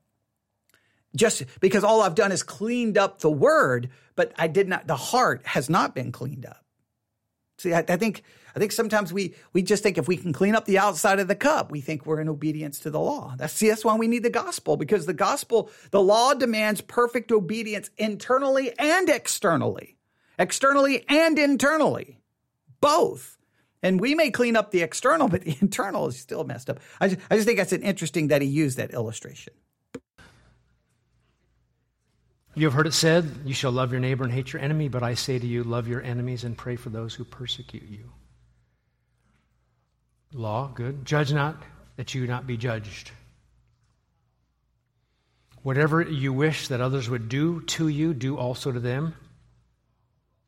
Just 1.14 1.44
because 1.60 1.84
all 1.84 2.02
I've 2.02 2.14
done 2.14 2.32
is 2.32 2.42
cleaned 2.42 2.96
up 2.96 3.20
the 3.20 3.30
word, 3.30 3.90
but 4.16 4.32
I 4.36 4.48
did 4.48 4.66
not, 4.66 4.86
the 4.86 4.96
heart 4.96 5.42
has 5.44 5.68
not 5.68 5.94
been 5.94 6.10
cleaned 6.10 6.46
up. 6.46 6.64
See, 7.58 7.74
I, 7.74 7.84
I, 7.88 7.96
think 7.96 8.22
I 8.56 8.58
think 8.58 8.72
sometimes 8.72 9.12
we 9.12 9.34
we 9.52 9.62
just 9.62 9.82
think 9.82 9.96
if 9.96 10.08
we 10.08 10.16
can 10.16 10.32
clean 10.32 10.56
up 10.56 10.64
the 10.64 10.78
outside 10.78 11.20
of 11.20 11.28
the 11.28 11.36
cup, 11.36 11.70
we 11.70 11.80
think 11.80 12.04
we're 12.04 12.20
in 12.20 12.28
obedience 12.28 12.80
to 12.80 12.90
the 12.90 12.98
law. 12.98 13.34
That's 13.36 13.52
see, 13.52 13.68
that's 13.68 13.84
why 13.84 13.94
we 13.94 14.08
need 14.08 14.24
the 14.24 14.30
gospel 14.30 14.76
because 14.76 15.06
the 15.06 15.14
gospel, 15.14 15.70
the 15.90 16.02
law 16.02 16.34
demands 16.34 16.80
perfect 16.80 17.30
obedience 17.30 17.90
internally 17.98 18.72
and 18.78 19.08
externally, 19.08 19.96
externally 20.38 21.04
and 21.08 21.38
internally, 21.38 22.18
both. 22.80 23.38
And 23.82 24.00
we 24.00 24.14
may 24.14 24.30
clean 24.30 24.56
up 24.56 24.70
the 24.70 24.82
external, 24.82 25.28
but 25.28 25.42
the 25.42 25.56
internal 25.60 26.06
is 26.08 26.18
still 26.18 26.44
messed 26.44 26.70
up. 26.70 26.80
I 27.00 27.08
just, 27.08 27.20
I 27.30 27.36
just 27.36 27.46
think 27.46 27.58
that's 27.58 27.72
an 27.72 27.82
interesting 27.82 28.28
that 28.28 28.42
he 28.42 28.48
used 28.48 28.78
that 28.78 28.92
illustration. 28.92 29.54
You 32.54 32.66
have 32.66 32.74
heard 32.74 32.86
it 32.86 32.92
said, 32.92 33.30
You 33.46 33.54
shall 33.54 33.72
love 33.72 33.92
your 33.92 34.00
neighbor 34.00 34.24
and 34.24 34.32
hate 34.32 34.52
your 34.52 34.60
enemy, 34.60 34.88
but 34.88 35.02
I 35.02 35.14
say 35.14 35.38
to 35.38 35.46
you, 35.46 35.64
love 35.64 35.88
your 35.88 36.02
enemies 36.02 36.44
and 36.44 36.56
pray 36.56 36.76
for 36.76 36.90
those 36.90 37.14
who 37.14 37.24
persecute 37.24 37.88
you. 37.88 38.12
Law, 40.34 40.68
good. 40.74 41.04
Judge 41.04 41.32
not, 41.32 41.62
that 41.96 42.14
you 42.14 42.26
not 42.26 42.46
be 42.46 42.58
judged. 42.58 43.10
Whatever 45.62 46.02
you 46.02 46.32
wish 46.32 46.68
that 46.68 46.80
others 46.80 47.08
would 47.08 47.28
do 47.28 47.62
to 47.62 47.88
you, 47.88 48.12
do 48.12 48.36
also 48.36 48.72
to 48.72 48.80
them. 48.80 49.14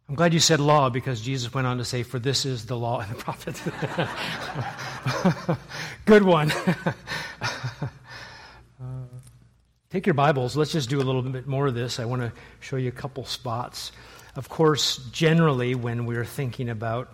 I'm 0.08 0.16
glad 0.16 0.34
you 0.34 0.40
said 0.40 0.60
law 0.60 0.90
because 0.90 1.22
Jesus 1.22 1.54
went 1.54 1.66
on 1.66 1.78
to 1.78 1.84
say, 1.84 2.02
For 2.02 2.18
this 2.18 2.44
is 2.44 2.66
the 2.66 2.76
law 2.76 3.00
and 3.00 3.10
the 3.10 3.14
prophets. 3.14 3.62
good 6.04 6.22
one. 6.22 6.52
Take 9.90 10.06
your 10.06 10.14
Bibles. 10.14 10.56
Let's 10.56 10.72
just 10.72 10.90
do 10.90 11.00
a 11.00 11.04
little 11.04 11.22
bit 11.22 11.46
more 11.46 11.68
of 11.68 11.74
this. 11.74 12.00
I 12.00 12.04
want 12.04 12.20
to 12.20 12.32
show 12.60 12.76
you 12.76 12.88
a 12.88 12.92
couple 12.92 13.24
spots. 13.24 13.92
Of 14.36 14.48
course, 14.48 14.98
generally, 15.10 15.74
when 15.74 16.04
we're 16.04 16.24
thinking 16.24 16.68
about 16.68 17.10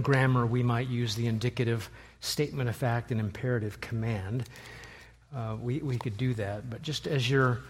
grammar, 0.00 0.46
we 0.46 0.62
might 0.62 0.88
use 0.88 1.16
the 1.16 1.26
indicative 1.26 1.90
statement 2.20 2.68
of 2.68 2.76
fact 2.76 3.10
and 3.10 3.18
imperative 3.18 3.80
command. 3.80 4.44
Uh, 5.34 5.56
we, 5.60 5.78
we 5.78 5.98
could 5.98 6.16
do 6.16 6.34
that. 6.34 6.70
But 6.70 6.82
just 6.82 7.08
as 7.08 7.28
you're 7.28 7.62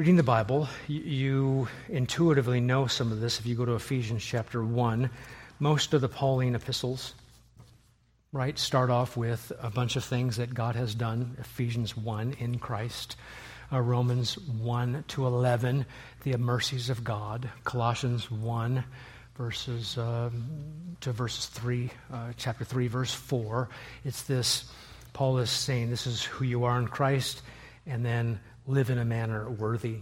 reading 0.00 0.16
the 0.16 0.22
Bible, 0.22 0.66
you, 0.88 1.68
intuitively 1.90 2.58
know 2.58 2.86
some 2.86 3.12
of 3.12 3.20
this. 3.20 3.38
If 3.38 3.44
you 3.44 3.54
go 3.54 3.66
to 3.66 3.74
Ephesians 3.74 4.24
chapter 4.24 4.64
1, 4.64 5.10
most 5.58 5.92
of 5.92 6.00
the 6.00 6.08
Pauline 6.08 6.54
epistles 6.54 7.12
right? 8.32 8.58
Start 8.58 8.88
off 8.88 9.14
with 9.14 9.52
a 9.60 9.68
bunch 9.68 9.96
of 9.96 10.04
things 10.04 10.38
that 10.38 10.54
God 10.54 10.74
has 10.74 10.94
done. 10.94 11.36
Ephesians 11.38 11.94
1 11.98 12.36
in 12.38 12.58
Christ, 12.58 13.16
uh, 13.70 13.80
Romans 13.80 14.38
1 14.38 15.04
to 15.08 15.26
11, 15.26 15.84
the 16.22 16.34
mercies 16.38 16.88
of 16.88 17.04
God, 17.04 17.50
Colossians 17.64 18.30
1 18.30 18.82
verses 19.36 19.98
uh, 19.98 20.30
to 21.02 21.12
verses 21.12 21.44
3, 21.44 21.90
uh, 22.10 22.32
chapter 22.38 22.64
3, 22.64 22.86
verse 22.86 23.12
4. 23.12 23.68
It's 24.06 24.22
this, 24.22 24.64
Paul 25.12 25.36
is 25.38 25.50
saying, 25.50 25.90
this 25.90 26.06
is 26.06 26.24
who 26.24 26.46
you 26.46 26.64
are 26.64 26.78
in 26.78 26.88
Christ, 26.88 27.42
and 27.86 28.02
then 28.02 28.40
live 28.70 28.90
in 28.90 28.98
a 28.98 29.04
manner 29.04 29.50
worthy 29.50 30.00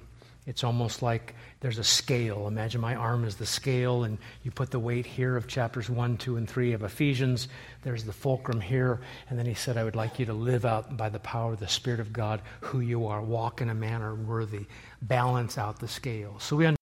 it's 0.48 0.64
almost 0.64 1.02
like 1.02 1.34
there's 1.60 1.76
a 1.76 1.84
scale. 1.84 2.48
Imagine 2.48 2.80
my 2.80 2.94
arm 2.94 3.24
is 3.24 3.36
the 3.36 3.44
scale, 3.44 4.04
and 4.04 4.16
you 4.42 4.50
put 4.50 4.70
the 4.70 4.78
weight 4.78 5.04
here 5.04 5.36
of 5.36 5.46
chapters 5.46 5.90
1, 5.90 6.16
2, 6.16 6.38
and 6.38 6.48
3 6.48 6.72
of 6.72 6.82
Ephesians. 6.82 7.48
There's 7.82 8.04
the 8.04 8.14
fulcrum 8.14 8.58
here. 8.58 9.02
And 9.28 9.38
then 9.38 9.44
he 9.44 9.52
said, 9.52 9.76
I 9.76 9.84
would 9.84 9.94
like 9.94 10.18
you 10.18 10.24
to 10.24 10.32
live 10.32 10.64
out 10.64 10.96
by 10.96 11.10
the 11.10 11.18
power 11.18 11.52
of 11.52 11.60
the 11.60 11.68
Spirit 11.68 12.00
of 12.00 12.14
God 12.14 12.40
who 12.62 12.80
you 12.80 13.06
are. 13.08 13.20
Walk 13.20 13.60
in 13.60 13.68
a 13.68 13.74
manner 13.74 14.14
worthy. 14.14 14.64
Balance 15.02 15.58
out 15.58 15.80
the 15.80 15.86
scale. 15.86 16.38
So 16.38 16.56
we 16.56 16.64
understand. 16.64 16.78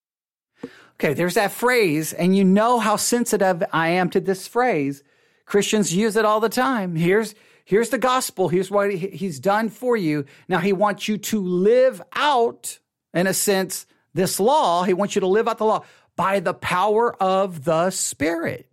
Okay, 1.01 1.15
there's 1.15 1.35
that 1.35 1.51
phrase, 1.51 2.13
and 2.13 2.37
you 2.37 2.45
know 2.45 2.79
how 2.79 2.95
sensitive 2.95 3.65
I 3.73 3.89
am 3.89 4.11
to 4.11 4.21
this 4.21 4.47
phrase. 4.47 5.03
Christians 5.45 5.93
use 5.93 6.15
it 6.15 6.25
all 6.25 6.39
the 6.39 6.49
time. 6.49 6.95
Here's 6.95 7.35
here's 7.67 7.91
the 7.91 7.99
gospel. 7.99 8.49
Here's 8.49 8.71
what 8.71 8.91
he's 8.91 9.39
done 9.39 9.69
for 9.69 9.95
you. 9.95 10.25
Now 10.49 10.61
he 10.61 10.73
wants 10.73 11.07
you 11.07 11.19
to 11.19 11.41
live 11.41 12.01
out 12.15 12.79
in 13.13 13.27
a 13.27 13.35
sense, 13.35 13.87
this 14.15 14.41
law. 14.41 14.85
He 14.85 14.95
wants 14.95 15.15
you 15.15 15.21
to 15.21 15.27
live 15.27 15.47
out 15.47 15.59
the 15.59 15.67
law 15.67 15.85
by 16.17 16.41
the 16.41 16.55
power 16.55 17.15
of 17.23 17.65
the 17.65 17.91
Spirit. 17.91 18.71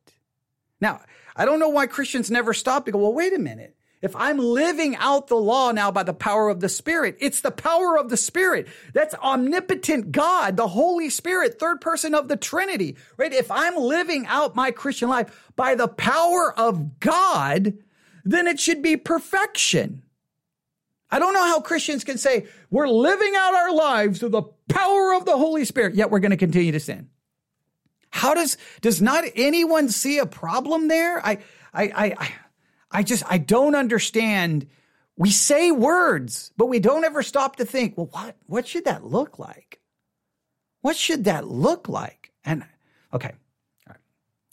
Now, 0.80 1.02
I 1.36 1.46
don't 1.46 1.60
know 1.60 1.70
why 1.70 1.88
Christians 1.88 2.32
never 2.32 2.54
stop 2.54 2.86
to 2.86 2.92
go, 2.92 3.00
well, 3.00 3.14
wait 3.14 3.34
a 3.34 3.40
minute. 3.40 3.76
If 4.02 4.18
I'm 4.18 4.38
living 4.38 4.98
out 4.98 5.28
the 5.28 5.38
law 5.38 5.72
now 5.72 5.90
by 5.90 6.04
the 6.04 6.14
power 6.14 6.50
of 6.50 6.60
the 6.60 6.68
Spirit, 6.68 7.16
it's 7.22 7.40
the 7.40 7.52
power 7.52 7.98
of 7.98 8.10
the 8.10 8.18
Spirit. 8.18 8.68
That's 8.94 9.16
omnipotent 9.16 10.12
God, 10.12 10.58
the 10.58 10.68
Holy 10.68 11.10
Spirit, 11.10 11.58
third 11.58 11.80
person 11.80 12.14
of 12.14 12.28
the 12.28 12.36
Trinity, 12.36 12.98
right? 13.16 13.32
If 13.32 13.50
I'm 13.50 13.78
living 13.78 14.26
out 14.28 14.58
my 14.58 14.72
Christian 14.72 15.08
life 15.08 15.52
by 15.56 15.76
the 15.76 15.88
power 15.88 16.54
of 16.60 17.00
God, 17.00 17.78
then 18.24 18.48
it 18.48 18.60
should 18.60 18.82
be 18.82 18.98
perfection. 18.98 20.04
I 21.12 21.20
don't 21.20 21.34
know 21.34 21.46
how 21.46 21.60
Christians 21.60 22.04
can 22.04 22.18
say 22.18 22.48
we're 22.72 22.88
living 22.88 23.34
out 23.38 23.54
our 23.54 23.74
lives 23.74 24.20
through 24.20 24.30
the 24.30 24.44
power 24.68 25.14
of 25.14 25.26
the 25.26 25.38
Holy 25.38 25.66
Spirit, 25.66 25.96
yet 25.96 26.10
we're 26.10 26.20
going 26.20 26.32
to 26.32 26.38
continue 26.38 26.72
to 26.72 26.80
sin. 26.80 27.10
How 28.10 28.34
does 28.34 28.58
does 28.82 29.02
not 29.02 29.24
anyone 29.36 29.90
see 29.90 30.20
a 30.20 30.26
problem 30.26 30.88
there? 30.88 31.24
I 31.26 31.40
I 31.74 31.84
I 32.18 32.34
I 32.92 33.04
just 33.04 33.24
I 33.28 33.38
don't 33.38 33.76
understand. 33.76 34.68
We 35.16 35.30
say 35.30 35.72
words, 35.72 36.52
but 36.58 36.66
we 36.66 36.80
don't 36.80 37.06
ever 37.06 37.22
stop 37.22 37.58
to 37.58 37.66
think, 37.66 37.98
well, 37.98 38.10
what 38.12 38.36
what 38.46 38.68
should 38.68 38.86
that 38.86 39.04
look 39.04 39.40
like? 39.40 39.80
What 40.82 40.96
should 40.96 41.26
that 41.26 41.48
look 41.48 41.90
like? 41.90 42.32
And 42.44 42.66
okay, 43.14 43.34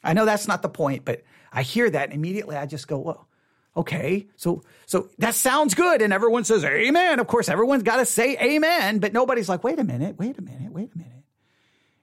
I 0.02 0.12
know 0.12 0.24
that's 0.24 0.48
not 0.48 0.62
the 0.62 0.68
point, 0.68 1.04
but 1.04 1.22
I 1.52 1.62
hear 1.62 1.88
that 1.88 2.04
and 2.04 2.12
immediately 2.12 2.56
I 2.56 2.66
just 2.66 2.88
go, 2.88 2.98
well, 2.98 3.28
Okay, 3.76 4.26
so 4.36 4.62
so 4.86 5.08
that 5.18 5.34
sounds 5.36 5.74
good, 5.74 6.02
and 6.02 6.12
everyone 6.12 6.44
says 6.44 6.64
amen. 6.64 7.20
Of 7.20 7.28
course, 7.28 7.48
everyone's 7.48 7.84
got 7.84 7.96
to 7.96 8.04
say 8.04 8.36
amen, 8.38 8.98
but 8.98 9.12
nobody's 9.12 9.48
like, 9.48 9.62
wait 9.62 9.78
a 9.78 9.84
minute, 9.84 10.18
wait 10.18 10.36
a 10.38 10.42
minute, 10.42 10.72
wait 10.72 10.90
a 10.94 10.98
minute. 10.98 11.12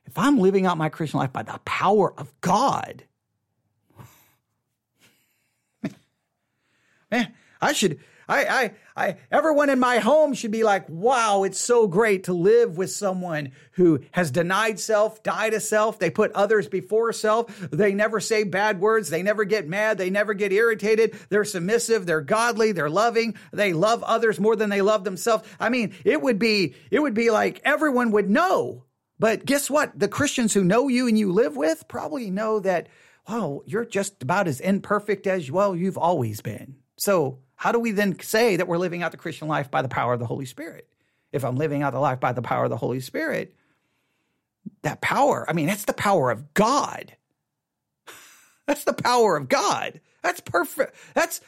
If 0.05 0.17
I'm 0.17 0.39
living 0.39 0.65
out 0.65 0.77
my 0.77 0.87
Christian 0.89 1.19
life 1.19 1.33
by 1.33 1.43
the 1.43 1.59
power 1.65 2.13
of 2.17 2.33
God, 2.39 3.03
man, 7.11 7.33
I 7.61 7.73
should 7.73 7.99
I, 8.29 8.45
I, 8.95 9.07
I, 9.07 9.17
everyone 9.31 9.69
in 9.69 9.79
my 9.79 9.99
home 9.99 10.33
should 10.33 10.51
be 10.51 10.63
like, 10.63 10.87
wow, 10.89 11.43
it's 11.43 11.59
so 11.59 11.87
great 11.87 12.25
to 12.25 12.33
live 12.33 12.77
with 12.77 12.91
someone 12.91 13.51
who 13.73 14.01
has 14.11 14.31
denied 14.31 14.79
self, 14.79 15.23
died 15.23 15.53
of 15.53 15.61
self. 15.61 15.97
They 15.97 16.09
put 16.09 16.33
others 16.33 16.67
before 16.67 17.13
self. 17.13 17.57
They 17.71 17.93
never 17.93 18.19
say 18.19 18.43
bad 18.43 18.81
words. 18.81 19.09
They 19.09 19.23
never 19.23 19.45
get 19.45 19.67
mad. 19.67 19.97
They 19.97 20.09
never 20.09 20.33
get 20.33 20.51
irritated. 20.51 21.17
They're 21.29 21.45
submissive. 21.45 22.05
They're 22.05 22.21
godly. 22.21 22.73
They're 22.73 22.89
loving. 22.89 23.35
They 23.53 23.71
love 23.71 24.03
others 24.03 24.39
more 24.39 24.57
than 24.57 24.69
they 24.69 24.81
love 24.81 25.05
themselves. 25.05 25.47
I 25.57 25.69
mean, 25.69 25.93
it 26.03 26.21
would 26.21 26.37
be, 26.37 26.75
it 26.91 26.99
would 26.99 27.13
be 27.13 27.29
like 27.29 27.61
everyone 27.63 28.11
would 28.11 28.29
know. 28.29 28.83
But 29.19 29.45
guess 29.45 29.69
what? 29.69 29.97
The 29.97 30.09
Christians 30.09 30.53
who 30.53 30.63
know 30.63 30.89
you 30.89 31.07
and 31.07 31.17
you 31.17 31.31
live 31.31 31.55
with 31.55 31.87
probably 31.87 32.29
know 32.29 32.59
that, 32.59 32.87
wow, 33.27 33.61
you're 33.65 33.85
just 33.85 34.21
about 34.21 34.49
as 34.49 34.59
imperfect 34.59 35.27
as, 35.27 35.49
well, 35.49 35.75
you've 35.75 35.97
always 35.97 36.41
been. 36.41 36.75
So 36.97 37.39
how 37.55 37.71
do 37.71 37.79
we 37.79 37.91
then 37.91 38.19
say 38.19 38.55
that 38.55 38.67
we're 38.67 38.77
living 38.77 39.03
out 39.03 39.11
the 39.11 39.17
Christian 39.17 39.47
life 39.47 39.71
by 39.71 39.81
the 39.81 39.87
power 39.87 40.13
of 40.13 40.19
the 40.19 40.25
Holy 40.25 40.45
Spirit? 40.45 40.87
If 41.31 41.43
I'm 41.43 41.55
living 41.55 41.83
out 41.83 41.93
the 41.93 41.99
life 41.99 42.19
by 42.19 42.33
the 42.33 42.41
power 42.41 42.65
of 42.65 42.69
the 42.69 42.77
Holy 42.77 42.99
Spirit, 42.99 43.55
that 44.81 45.01
power, 45.01 45.45
I 45.47 45.53
mean, 45.53 45.67
that's 45.67 45.85
the 45.85 45.93
power 45.93 46.31
of 46.31 46.53
God. 46.53 47.15
That's 48.65 48.83
the 48.83 48.91
power 48.91 49.37
of 49.37 49.47
God. 49.47 50.01
That's 50.23 50.41
perfect. 50.41 50.93
That's 51.13 51.39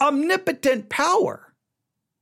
omnipotent 0.00 0.88
power. 0.88 1.54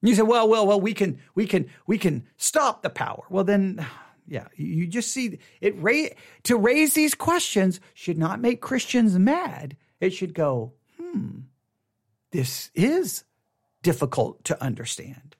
You 0.02 0.14
say, 0.14 0.22
well, 0.22 0.46
well, 0.46 0.66
well, 0.66 0.80
we 0.80 0.92
can, 0.92 1.18
we 1.34 1.46
can, 1.46 1.70
we 1.86 1.96
can 1.96 2.26
stop 2.36 2.82
the 2.82 2.90
power. 2.90 3.24
Well, 3.30 3.44
then, 3.44 3.86
yeah, 4.28 4.48
you 4.54 4.86
just 4.86 5.10
see 5.10 5.38
it. 5.60 5.74
Ra- 5.78 6.14
to 6.44 6.56
raise 6.56 6.94
these 6.94 7.14
questions 7.14 7.80
should 7.94 8.18
not 8.18 8.40
make 8.40 8.60
Christians 8.60 9.18
mad. 9.18 9.76
It 10.00 10.10
should 10.10 10.34
go, 10.34 10.74
hmm, 11.00 11.40
this 12.32 12.70
is 12.74 13.24
difficult 13.82 14.44
to 14.44 14.62
understand. 14.62 15.36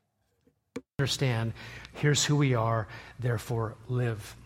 Understand, 0.99 1.53
here's 1.95 2.25
who 2.25 2.37
we 2.37 2.55
are, 2.55 2.89
therefore 3.19 3.77
live. 3.89 4.37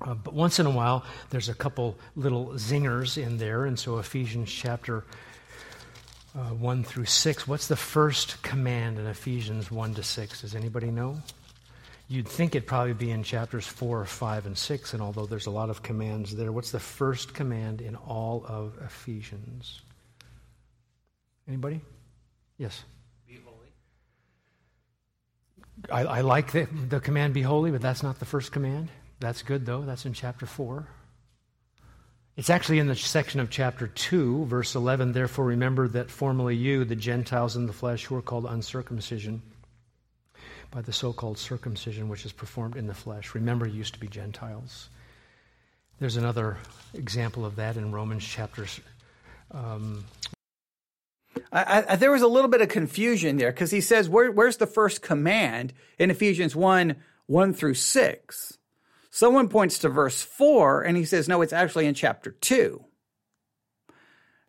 Uh, 0.00 0.14
but 0.14 0.34
once 0.34 0.58
in 0.58 0.66
a 0.66 0.70
while, 0.70 1.04
there's 1.30 1.48
a 1.48 1.54
couple 1.54 1.96
little 2.16 2.48
zingers 2.54 3.20
in 3.20 3.38
there. 3.38 3.64
And 3.64 3.78
so, 3.78 3.98
Ephesians 3.98 4.50
chapter 4.50 5.04
uh, 6.34 6.50
1 6.50 6.84
through 6.84 7.06
6, 7.06 7.48
what's 7.48 7.66
the 7.66 7.76
first 7.76 8.42
command 8.42 8.98
in 8.98 9.06
Ephesians 9.06 9.70
1 9.70 9.94
to 9.94 10.02
6? 10.02 10.42
Does 10.42 10.54
anybody 10.54 10.90
know? 10.90 11.16
You'd 12.08 12.28
think 12.28 12.54
it'd 12.54 12.68
probably 12.68 12.92
be 12.92 13.10
in 13.10 13.22
chapters 13.22 13.66
4, 13.66 14.04
5, 14.04 14.46
and 14.46 14.58
6, 14.58 14.94
and 14.94 15.02
although 15.02 15.26
there's 15.26 15.46
a 15.46 15.50
lot 15.50 15.70
of 15.70 15.82
commands 15.82 16.34
there, 16.34 16.50
what's 16.50 16.72
the 16.72 16.80
first 16.80 17.34
command 17.34 17.80
in 17.80 17.94
all 17.96 18.44
of 18.46 18.78
Ephesians? 18.84 19.80
Anybody? 21.50 21.80
Yes. 22.58 22.84
Be 23.26 23.40
holy. 23.44 23.72
I, 25.90 26.18
I 26.18 26.20
like 26.20 26.52
the, 26.52 26.68
the 26.88 27.00
command 27.00 27.34
be 27.34 27.42
holy, 27.42 27.72
but 27.72 27.80
that's 27.80 28.04
not 28.04 28.20
the 28.20 28.24
first 28.24 28.52
command. 28.52 28.88
That's 29.18 29.42
good, 29.42 29.66
though. 29.66 29.80
That's 29.80 30.06
in 30.06 30.12
chapter 30.12 30.46
4. 30.46 30.86
It's 32.36 32.50
actually 32.50 32.78
in 32.78 32.86
the 32.86 32.94
section 32.94 33.40
of 33.40 33.50
chapter 33.50 33.88
2, 33.88 34.44
verse 34.44 34.76
11. 34.76 35.10
Therefore, 35.10 35.44
remember 35.44 35.88
that 35.88 36.08
formerly 36.08 36.54
you, 36.54 36.84
the 36.84 36.94
Gentiles 36.94 37.56
in 37.56 37.66
the 37.66 37.72
flesh, 37.72 38.04
who 38.04 38.14
are 38.14 38.22
called 38.22 38.46
uncircumcision 38.46 39.42
by 40.70 40.82
the 40.82 40.92
so 40.92 41.12
called 41.12 41.36
circumcision 41.36 42.08
which 42.08 42.24
is 42.24 42.30
performed 42.30 42.76
in 42.76 42.86
the 42.86 42.94
flesh. 42.94 43.34
Remember, 43.34 43.66
you 43.66 43.78
used 43.78 43.94
to 43.94 44.00
be 44.00 44.06
Gentiles. 44.06 44.88
There's 45.98 46.16
another 46.16 46.58
example 46.94 47.44
of 47.44 47.56
that 47.56 47.76
in 47.76 47.90
Romans 47.90 48.24
chapters. 48.24 48.80
Um, 49.50 50.04
I, 51.52 51.84
I, 51.88 51.96
there 51.96 52.12
was 52.12 52.22
a 52.22 52.28
little 52.28 52.50
bit 52.50 52.60
of 52.60 52.68
confusion 52.68 53.36
there 53.36 53.50
because 53.50 53.70
he 53.70 53.80
says, 53.80 54.08
Where, 54.08 54.30
Where's 54.30 54.58
the 54.58 54.66
first 54.66 55.02
command 55.02 55.72
in 55.98 56.10
Ephesians 56.10 56.54
1 56.54 56.96
1 57.26 57.54
through 57.54 57.74
6? 57.74 58.58
Someone 59.10 59.48
points 59.48 59.78
to 59.80 59.88
verse 59.88 60.22
4 60.22 60.82
and 60.82 60.96
he 60.96 61.04
says, 61.04 61.28
No, 61.28 61.42
it's 61.42 61.52
actually 61.52 61.86
in 61.86 61.94
chapter 61.94 62.30
2. 62.30 62.84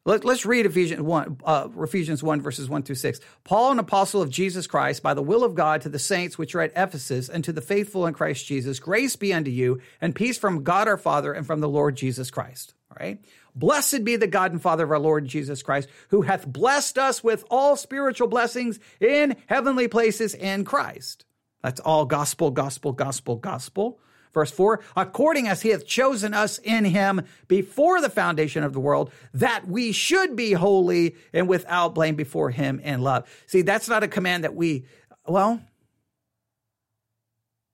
Let, 0.03 0.25
us 0.25 0.47
read 0.47 0.65
Ephesians 0.65 1.01
1, 1.01 1.37
uh, 1.43 1.67
Ephesians 1.77 2.23
1, 2.23 2.41
verses 2.41 2.67
1 2.67 2.81
through 2.81 2.95
6. 2.95 3.19
Paul, 3.43 3.71
an 3.71 3.77
apostle 3.77 4.23
of 4.23 4.31
Jesus 4.31 4.65
Christ, 4.65 5.03
by 5.03 5.13
the 5.13 5.21
will 5.21 5.43
of 5.43 5.53
God, 5.53 5.81
to 5.81 5.89
the 5.89 5.99
saints 5.99 6.39
which 6.39 6.55
are 6.55 6.61
at 6.61 6.71
Ephesus, 6.75 7.29
and 7.29 7.43
to 7.43 7.53
the 7.53 7.61
faithful 7.61 8.07
in 8.07 8.15
Christ 8.15 8.47
Jesus, 8.47 8.79
grace 8.79 9.15
be 9.15 9.31
unto 9.31 9.51
you, 9.51 9.79
and 9.99 10.15
peace 10.15 10.39
from 10.39 10.63
God 10.63 10.87
our 10.87 10.97
Father 10.97 11.33
and 11.33 11.45
from 11.45 11.59
the 11.59 11.69
Lord 11.69 11.95
Jesus 11.95 12.31
Christ. 12.31 12.73
All 12.89 12.97
right? 12.99 13.19
Blessed 13.55 14.03
be 14.03 14.15
the 14.15 14.27
God 14.27 14.51
and 14.51 14.61
Father 14.61 14.83
of 14.83 14.91
our 14.91 14.99
Lord 14.99 15.25
Jesus 15.25 15.61
Christ, 15.61 15.89
who 16.09 16.21
hath 16.21 16.47
blessed 16.47 16.97
us 16.97 17.23
with 17.23 17.43
all 17.49 17.75
spiritual 17.75 18.27
blessings 18.27 18.79
in 18.99 19.35
heavenly 19.47 19.87
places 19.87 20.33
in 20.33 20.63
Christ. 20.63 21.25
That's 21.61 21.79
all 21.79 22.05
gospel, 22.05 22.51
gospel, 22.51 22.93
gospel, 22.93 23.35
gospel. 23.35 23.99
Verse 24.33 24.51
4 24.51 24.81
according 24.95 25.47
as 25.47 25.61
he 25.61 25.69
hath 25.69 25.85
chosen 25.85 26.33
us 26.33 26.57
in 26.59 26.85
him 26.85 27.21
before 27.47 27.99
the 27.99 28.09
foundation 28.09 28.63
of 28.63 28.73
the 28.73 28.79
world, 28.79 29.11
that 29.33 29.67
we 29.67 29.91
should 29.91 30.35
be 30.35 30.53
holy 30.53 31.15
and 31.33 31.47
without 31.47 31.93
blame 31.93 32.15
before 32.15 32.49
him 32.49 32.79
in 32.79 33.01
love. 33.01 33.29
See, 33.47 33.61
that's 33.61 33.89
not 33.89 34.03
a 34.03 34.07
command 34.07 34.43
that 34.45 34.55
we, 34.55 34.85
well, 35.27 35.61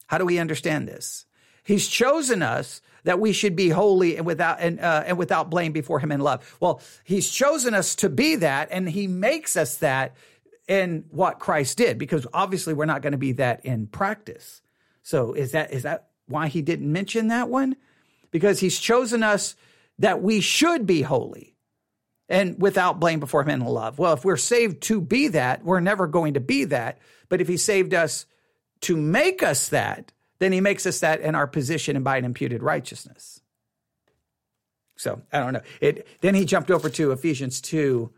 how 0.07 0.17
do 0.17 0.25
we 0.25 0.39
understand 0.39 0.87
this? 0.87 1.25
He's 1.63 1.87
chosen 1.87 2.41
us 2.41 2.81
that 3.07 3.21
we 3.21 3.31
should 3.31 3.55
be 3.55 3.69
holy 3.69 4.17
and 4.17 4.25
without 4.25 4.59
and, 4.59 4.81
uh, 4.81 5.01
and 5.05 5.17
without 5.17 5.49
blame 5.49 5.71
before 5.71 5.97
him 5.97 6.11
in 6.11 6.19
love. 6.19 6.57
Well, 6.59 6.81
he's 7.05 7.29
chosen 7.29 7.73
us 7.73 7.95
to 7.95 8.09
be 8.09 8.35
that, 8.35 8.67
and 8.69 8.87
he 8.87 9.07
makes 9.07 9.55
us 9.55 9.77
that 9.77 10.17
in 10.67 11.05
what 11.09 11.39
Christ 11.39 11.77
did, 11.77 11.97
because 11.97 12.27
obviously 12.33 12.73
we're 12.73 12.83
not 12.83 13.01
going 13.01 13.13
to 13.13 13.17
be 13.17 13.31
that 13.31 13.63
in 13.63 13.87
practice. 13.87 14.61
So 15.03 15.31
is 15.31 15.53
that 15.53 15.71
is 15.71 15.83
that 15.83 16.09
why 16.27 16.49
he 16.49 16.61
didn't 16.61 16.91
mention 16.91 17.29
that 17.29 17.47
one? 17.47 17.77
Because 18.29 18.59
he's 18.59 18.77
chosen 18.77 19.23
us 19.23 19.55
that 19.99 20.21
we 20.21 20.41
should 20.41 20.85
be 20.85 21.01
holy 21.01 21.55
and 22.27 22.61
without 22.61 22.99
blame 22.99 23.21
before 23.21 23.41
him 23.41 23.49
in 23.49 23.61
love. 23.61 23.97
Well, 23.97 24.15
if 24.15 24.25
we're 24.25 24.35
saved 24.35 24.81
to 24.83 24.99
be 24.99 25.29
that, 25.29 25.63
we're 25.63 25.79
never 25.79 26.07
going 26.07 26.33
to 26.33 26.41
be 26.41 26.65
that. 26.65 26.97
But 27.29 27.39
if 27.39 27.47
he 27.47 27.55
saved 27.55 27.93
us 27.93 28.25
to 28.81 28.97
make 28.97 29.41
us 29.43 29.69
that, 29.69 30.11
then 30.39 30.51
he 30.51 30.61
makes 30.61 30.85
us 30.85 30.99
that 30.99 31.21
in 31.21 31.35
our 31.35 31.47
position 31.47 31.95
and 31.95 32.05
by 32.05 32.17
an 32.17 32.25
imputed 32.25 32.63
righteousness. 32.63 33.41
So 34.95 35.21
I 35.31 35.39
don't 35.39 35.53
know. 35.53 35.61
It 35.79 36.07
then 36.21 36.35
he 36.35 36.45
jumped 36.45 36.71
over 36.71 36.89
to 36.89 37.11
Ephesians 37.11 37.61
two. 37.61 38.11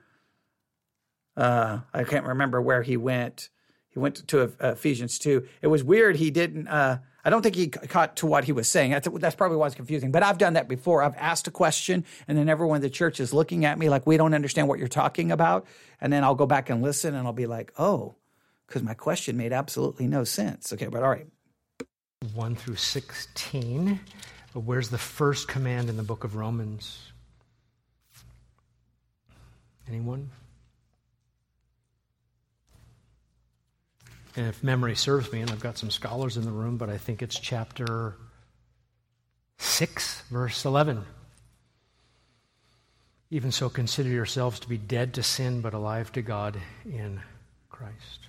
Uh, 1.36 1.80
I 1.94 2.04
can't 2.04 2.26
remember 2.26 2.62
where 2.62 2.84
he 2.84 2.98
went. 2.98 3.50
He 3.90 4.00
went 4.00 4.16
to, 4.16 4.26
to 4.26 4.54
Ephesians 4.60 5.20
two. 5.20 5.48
It 5.62 5.68
was 5.68 5.84
weird. 5.84 6.16
He 6.16 6.32
didn't. 6.32 6.68
Uh, 6.68 7.00
I 7.24 7.30
don't 7.30 7.42
think 7.42 7.56
he 7.56 7.68
caught 7.68 8.16
to 8.18 8.26
what 8.26 8.46
he 8.46 8.54
was 8.54 8.70
saying. 8.70 8.92
That's, 8.92 9.08
that's 9.20 9.36
probably 9.36 9.58
why 9.58 9.68
it's 9.68 9.76
confusing. 9.76 10.10
But 10.12 10.24
I've 10.24 10.38
done 10.38 10.54
that 10.54 10.70
before. 10.70 11.04
I've 11.04 11.18
asked 11.18 11.50
a 11.50 11.52
question, 11.52 12.06
and 12.30 12.38
then 12.38 12.48
everyone 12.48 12.78
in 12.78 12.82
the 12.82 12.90
church 12.90 13.20
is 13.20 13.34
looking 13.34 13.66
at 13.66 13.78
me 13.78 13.90
like 13.90 14.08
we 14.08 14.16
don't 14.16 14.34
understand 14.34 14.70
what 14.70 14.80
you're 14.80 14.88
talking 14.88 15.32
about. 15.32 15.68
And 16.00 16.14
then 16.14 16.24
I'll 16.24 16.36
go 16.36 16.46
back 16.46 16.70
and 16.70 16.82
listen, 16.82 17.16
and 17.16 17.28
I'll 17.28 17.34
be 17.34 17.46
like, 17.46 17.74
oh, 17.78 18.16
because 18.68 18.84
my 18.84 18.94
question 18.94 19.36
made 19.36 19.52
absolutely 19.52 20.08
no 20.08 20.24
sense. 20.24 20.72
Okay, 20.72 20.88
but 20.88 21.04
all 21.04 21.10
right. 21.10 21.28
1 22.34 22.56
through 22.56 22.76
16. 22.76 23.98
Where's 24.54 24.90
the 24.90 24.98
first 24.98 25.48
command 25.48 25.90
in 25.90 25.96
the 25.96 26.04
book 26.04 26.26
of 26.26 26.36
Romans? 26.36 27.12
Anyone? 29.88 30.30
And 34.36 34.48
if 34.48 34.62
memory 34.62 34.98
serves 34.98 35.32
me, 35.32 35.40
and 35.40 35.50
I've 35.50 35.62
got 35.62 35.78
some 35.78 35.90
scholars 35.90 36.36
in 36.36 36.44
the 36.44 36.52
room, 36.52 36.76
but 36.76 36.90
I 36.90 36.98
think 36.98 37.22
it's 37.22 37.40
chapter 37.40 38.16
6, 39.58 40.24
verse 40.30 40.66
11. 40.66 41.06
Even 43.32 43.54
so, 43.54 43.70
consider 43.70 44.10
yourselves 44.10 44.60
to 44.60 44.68
be 44.68 44.78
dead 44.78 45.14
to 45.14 45.24
sin, 45.24 45.62
but 45.62 45.74
alive 45.74 46.12
to 46.12 46.22
God 46.22 46.58
in 46.86 47.22
Christ. 47.70 48.28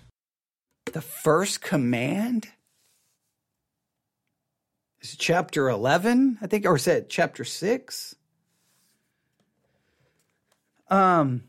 The 0.93 1.03
first 1.03 1.61
command 1.61 2.49
is 5.01 5.17
chapter 5.17 5.69
11, 5.69 6.39
I 6.43 6.47
think, 6.47 6.67
or 6.67 6.77
is 6.77 6.87
it 6.87 7.09
chapter 7.09 7.45
6? 7.45 8.15
Um, 10.89 11.43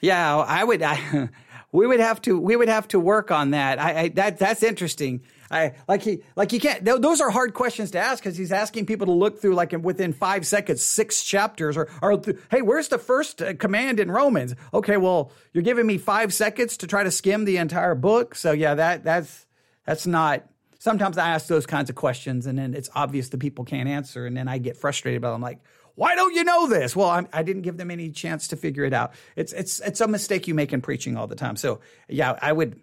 Yeah, 0.00 0.38
I 0.38 0.64
would. 0.64 0.82
I, 0.82 1.28
we 1.72 1.86
would 1.86 2.00
have 2.00 2.20
to. 2.22 2.38
We 2.38 2.56
would 2.56 2.68
have 2.68 2.88
to 2.88 3.00
work 3.00 3.30
on 3.30 3.50
that. 3.50 3.80
I, 3.80 4.00
I 4.00 4.08
that 4.10 4.38
that's 4.38 4.62
interesting. 4.62 5.22
I 5.50 5.74
like 5.88 6.02
he 6.02 6.22
like 6.36 6.52
you 6.52 6.60
can't. 6.60 6.84
Those 6.84 7.20
are 7.20 7.30
hard 7.30 7.54
questions 7.54 7.90
to 7.92 7.98
ask 7.98 8.22
because 8.22 8.36
he's 8.36 8.52
asking 8.52 8.86
people 8.86 9.06
to 9.06 9.12
look 9.12 9.40
through 9.40 9.54
like 9.54 9.72
within 9.72 10.12
five 10.12 10.46
seconds 10.46 10.82
six 10.82 11.24
chapters 11.24 11.76
or 11.76 11.88
or 12.00 12.20
hey, 12.50 12.62
where's 12.62 12.88
the 12.88 12.98
first 12.98 13.42
uh, 13.42 13.54
command 13.54 14.00
in 14.00 14.10
Romans? 14.10 14.54
Okay, 14.72 14.96
well 14.96 15.32
you're 15.52 15.64
giving 15.64 15.86
me 15.86 15.98
five 15.98 16.32
seconds 16.32 16.76
to 16.78 16.86
try 16.86 17.02
to 17.02 17.10
skim 17.10 17.44
the 17.44 17.56
entire 17.56 17.94
book. 17.94 18.34
So 18.34 18.52
yeah, 18.52 18.74
that 18.74 19.04
that's 19.04 19.46
that's 19.86 20.06
not. 20.06 20.44
Sometimes 20.78 21.18
I 21.18 21.28
ask 21.30 21.46
those 21.46 21.66
kinds 21.66 21.90
of 21.90 21.96
questions 21.96 22.46
and 22.46 22.58
then 22.58 22.72
it's 22.74 22.88
obvious 22.94 23.28
the 23.28 23.38
people 23.38 23.64
can't 23.64 23.88
answer 23.88 24.24
and 24.24 24.36
then 24.36 24.48
I 24.48 24.58
get 24.58 24.76
frustrated. 24.78 25.22
It. 25.22 25.26
I'm 25.26 25.42
like, 25.42 25.60
why 25.94 26.14
don't 26.14 26.34
you 26.34 26.44
know 26.44 26.66
this? 26.66 26.96
Well, 26.96 27.10
I'm, 27.10 27.28
I 27.32 27.42
did 27.42 27.56
not 27.56 27.62
give 27.62 27.76
them 27.76 27.90
any 27.90 28.10
chance 28.10 28.48
to 28.48 28.56
figure 28.56 28.84
it 28.84 28.94
out. 28.94 29.12
It's 29.36 29.52
it's 29.52 29.80
it's 29.80 30.00
a 30.00 30.08
mistake 30.08 30.48
you 30.48 30.54
make 30.54 30.72
in 30.72 30.80
preaching 30.80 31.16
all 31.16 31.26
the 31.26 31.36
time. 31.36 31.56
So 31.56 31.80
yeah, 32.08 32.38
I 32.40 32.52
would. 32.52 32.80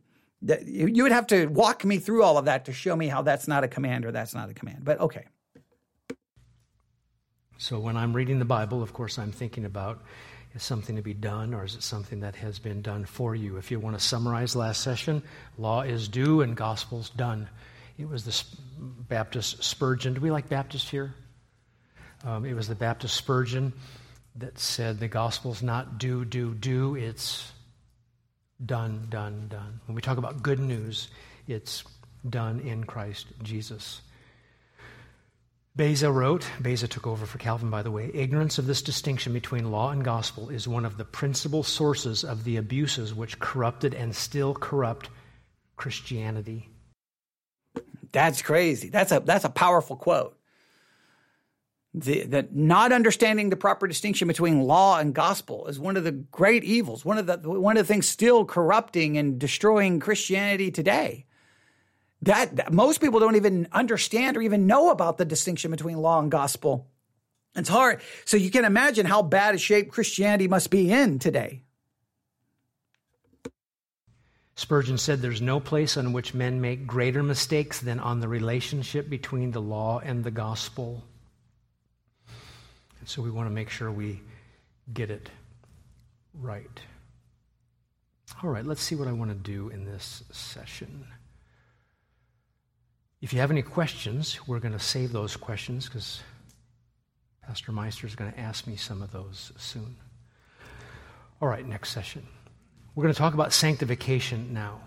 You 0.68 1.02
would 1.02 1.12
have 1.12 1.26
to 1.28 1.48
walk 1.48 1.84
me 1.84 1.98
through 1.98 2.22
all 2.22 2.38
of 2.38 2.46
that 2.46 2.66
to 2.66 2.74
show 2.74 2.96
me 2.96 3.08
how 3.08 3.24
that's 3.24 3.48
not 3.48 3.64
a 3.64 3.68
command 3.68 4.06
or 4.06 4.12
that's 4.12 4.36
not 4.36 4.52
a 4.52 4.54
command. 4.54 4.84
But 4.84 5.00
okay. 5.00 5.26
So 7.58 7.80
when 7.80 7.98
I'm 7.98 8.14
reading 8.14 8.38
the 8.38 8.46
Bible, 8.46 8.84
of 8.84 8.94
course, 8.94 9.18
I'm 9.18 9.32
thinking 9.32 9.66
about 9.66 10.04
is 10.58 10.64
something 10.64 10.96
to 10.96 11.02
be 11.02 11.14
done 11.14 11.54
or 11.54 11.64
is 11.64 11.76
it 11.76 11.84
something 11.84 12.20
that 12.22 12.36
has 12.36 12.60
been 12.60 12.82
done 12.82 13.06
for 13.06 13.36
you? 13.36 13.58
If 13.58 13.72
you 13.72 13.80
want 13.80 13.98
to 13.98 14.04
summarize 14.04 14.56
last 14.56 14.82
session, 14.82 15.22
law 15.58 15.82
is 15.82 16.08
do 16.08 16.42
and 16.42 16.56
gospel's 16.56 17.10
done. 17.12 17.48
It 17.98 18.10
was 18.10 18.26
the 18.26 18.44
Baptist 19.08 19.64
Spurgeon. 19.64 20.16
Do 20.16 20.22
we 20.22 20.32
like 20.32 20.50
Baptist 20.50 20.90
here? 20.90 21.14
Um, 22.24 22.46
it 22.46 22.54
was 22.54 22.68
the 22.68 22.76
Baptist 22.76 23.16
Spurgeon 23.16 23.72
that 24.36 24.58
said 24.60 25.00
the 25.00 25.08
gospel's 25.08 25.62
not 25.62 26.00
do, 26.00 26.26
do, 26.26 26.54
do, 26.54 26.96
it's 26.96 27.52
done, 28.66 29.08
done, 29.10 29.48
done. 29.50 29.80
When 29.86 29.96
we 29.96 30.02
talk 30.02 30.18
about 30.18 30.42
good 30.42 30.60
news, 30.60 31.10
it's 31.48 31.84
done 32.28 32.60
in 32.62 32.84
Christ 32.84 33.28
Jesus. 33.44 34.02
Beza 35.78 36.12
wrote, 36.12 36.46
Beza 36.60 36.88
took 36.88 37.06
over 37.06 37.26
for 37.26 37.38
Calvin, 37.38 37.70
by 37.70 37.84
the 37.84 37.92
way, 37.92 38.10
ignorance 38.14 38.58
of 38.58 38.66
this 38.66 38.82
distinction 38.82 39.32
between 39.32 39.72
law 39.72 39.92
and 39.92 40.04
gospel 40.04 40.50
is 40.50 40.68
one 40.68 40.86
of 40.86 40.98
the 40.98 41.06
principal 41.06 41.62
sources 41.62 42.24
of 42.24 42.44
the 42.44 42.58
abuses 42.58 43.14
which 43.14 43.40
corrupted 43.40 43.94
and 43.94 44.16
still 44.16 44.56
corrupt 44.56 45.10
Christianity. 45.76 46.70
That's 48.12 48.42
crazy. 48.42 48.90
That's 48.90 49.12
a, 49.12 49.20
that's 49.20 49.46
a 49.46 49.50
powerful 49.50 49.96
quote 49.96 50.38
the, 51.94 52.24
the 52.24 52.48
not 52.52 52.92
understanding 52.92 53.50
the 53.50 53.56
proper 53.56 53.88
distinction 53.88 54.28
between 54.28 54.62
law 54.62 55.00
and 55.00 55.14
gospel 55.14 55.68
is 55.68 55.80
one 55.80 55.98
of 55.98 56.04
the 56.04 56.12
great 56.12 56.64
evils, 56.64 57.04
one 57.04 57.18
of 57.18 57.26
the 57.26 57.38
one 57.38 57.78
of 57.78 57.88
the 57.88 57.94
things 57.94 58.08
still 58.08 58.46
corrupting 58.46 59.18
and 59.18 59.40
destroying 59.40 60.00
Christianity 60.00 60.72
today. 60.72 61.26
That, 62.24 62.56
that 62.56 62.74
most 62.74 63.00
people 63.00 63.20
don't 63.20 63.36
even 63.36 63.68
understand 63.72 64.38
or 64.38 64.42
even 64.42 64.68
know 64.68 64.90
about 64.90 65.18
the 65.18 65.26
distinction 65.26 65.72
between 65.72 65.98
law 65.98 66.20
and 66.20 66.32
gospel. 66.32 66.88
It's 67.56 67.70
hard. 67.70 68.02
So 68.26 68.38
you 68.38 68.52
can 68.52 68.66
imagine 68.66 69.06
how 69.06 69.22
bad 69.22 69.56
a 69.56 69.58
shape 69.58 69.92
Christianity 69.92 70.48
must 70.48 70.70
be 70.70 70.92
in 70.92 71.20
today. 71.20 71.64
Spurgeon 74.56 74.98
said 74.98 75.22
there's 75.22 75.42
no 75.42 75.60
place 75.60 75.98
on 75.98 76.14
which 76.14 76.34
men 76.34 76.62
make 76.62 76.88
greater 76.88 77.22
mistakes 77.22 77.80
than 77.80 78.00
on 78.00 78.20
the 78.20 78.28
relationship 78.28 79.08
between 79.08 79.52
the 79.52 79.62
law 79.62 80.00
and 80.00 80.24
the 80.24 80.32
gospel. 80.32 81.04
And 83.00 83.08
so 83.08 83.22
we 83.22 83.30
want 83.30 83.48
to 83.48 83.54
make 83.54 83.70
sure 83.70 83.92
we 83.92 84.22
get 84.92 85.12
it 85.12 85.30
right. 86.34 86.82
All 88.44 88.50
right, 88.50 88.66
let's 88.66 88.82
see 88.82 88.96
what 88.96 89.08
I 89.08 89.12
want 89.12 89.30
to 89.30 89.38
do 89.38 89.70
in 89.70 89.86
this 89.86 90.24
session. 90.32 91.06
If 93.22 93.34
you 93.34 93.40
have 93.40 93.50
any 93.50 93.64
questions, 93.64 94.40
we're 94.48 94.60
going 94.60 94.74
to 94.74 94.80
save 94.80 95.12
those 95.12 95.36
questions 95.36 95.88
because 95.88 96.22
Pastor 97.46 97.72
Meister 97.72 98.06
is 98.06 98.16
going 98.16 98.32
to 98.32 98.40
ask 98.40 98.68
me 98.68 98.76
some 98.76 99.02
of 99.02 99.12
those 99.12 99.52
soon. 99.58 99.96
All 101.42 101.48
right, 101.48 101.66
next 101.66 101.90
session. 101.92 102.28
We're 102.94 103.04
going 103.04 103.14
to 103.14 103.18
talk 103.18 103.34
about 103.34 103.54
sanctification 103.54 104.54
now. 104.54 104.82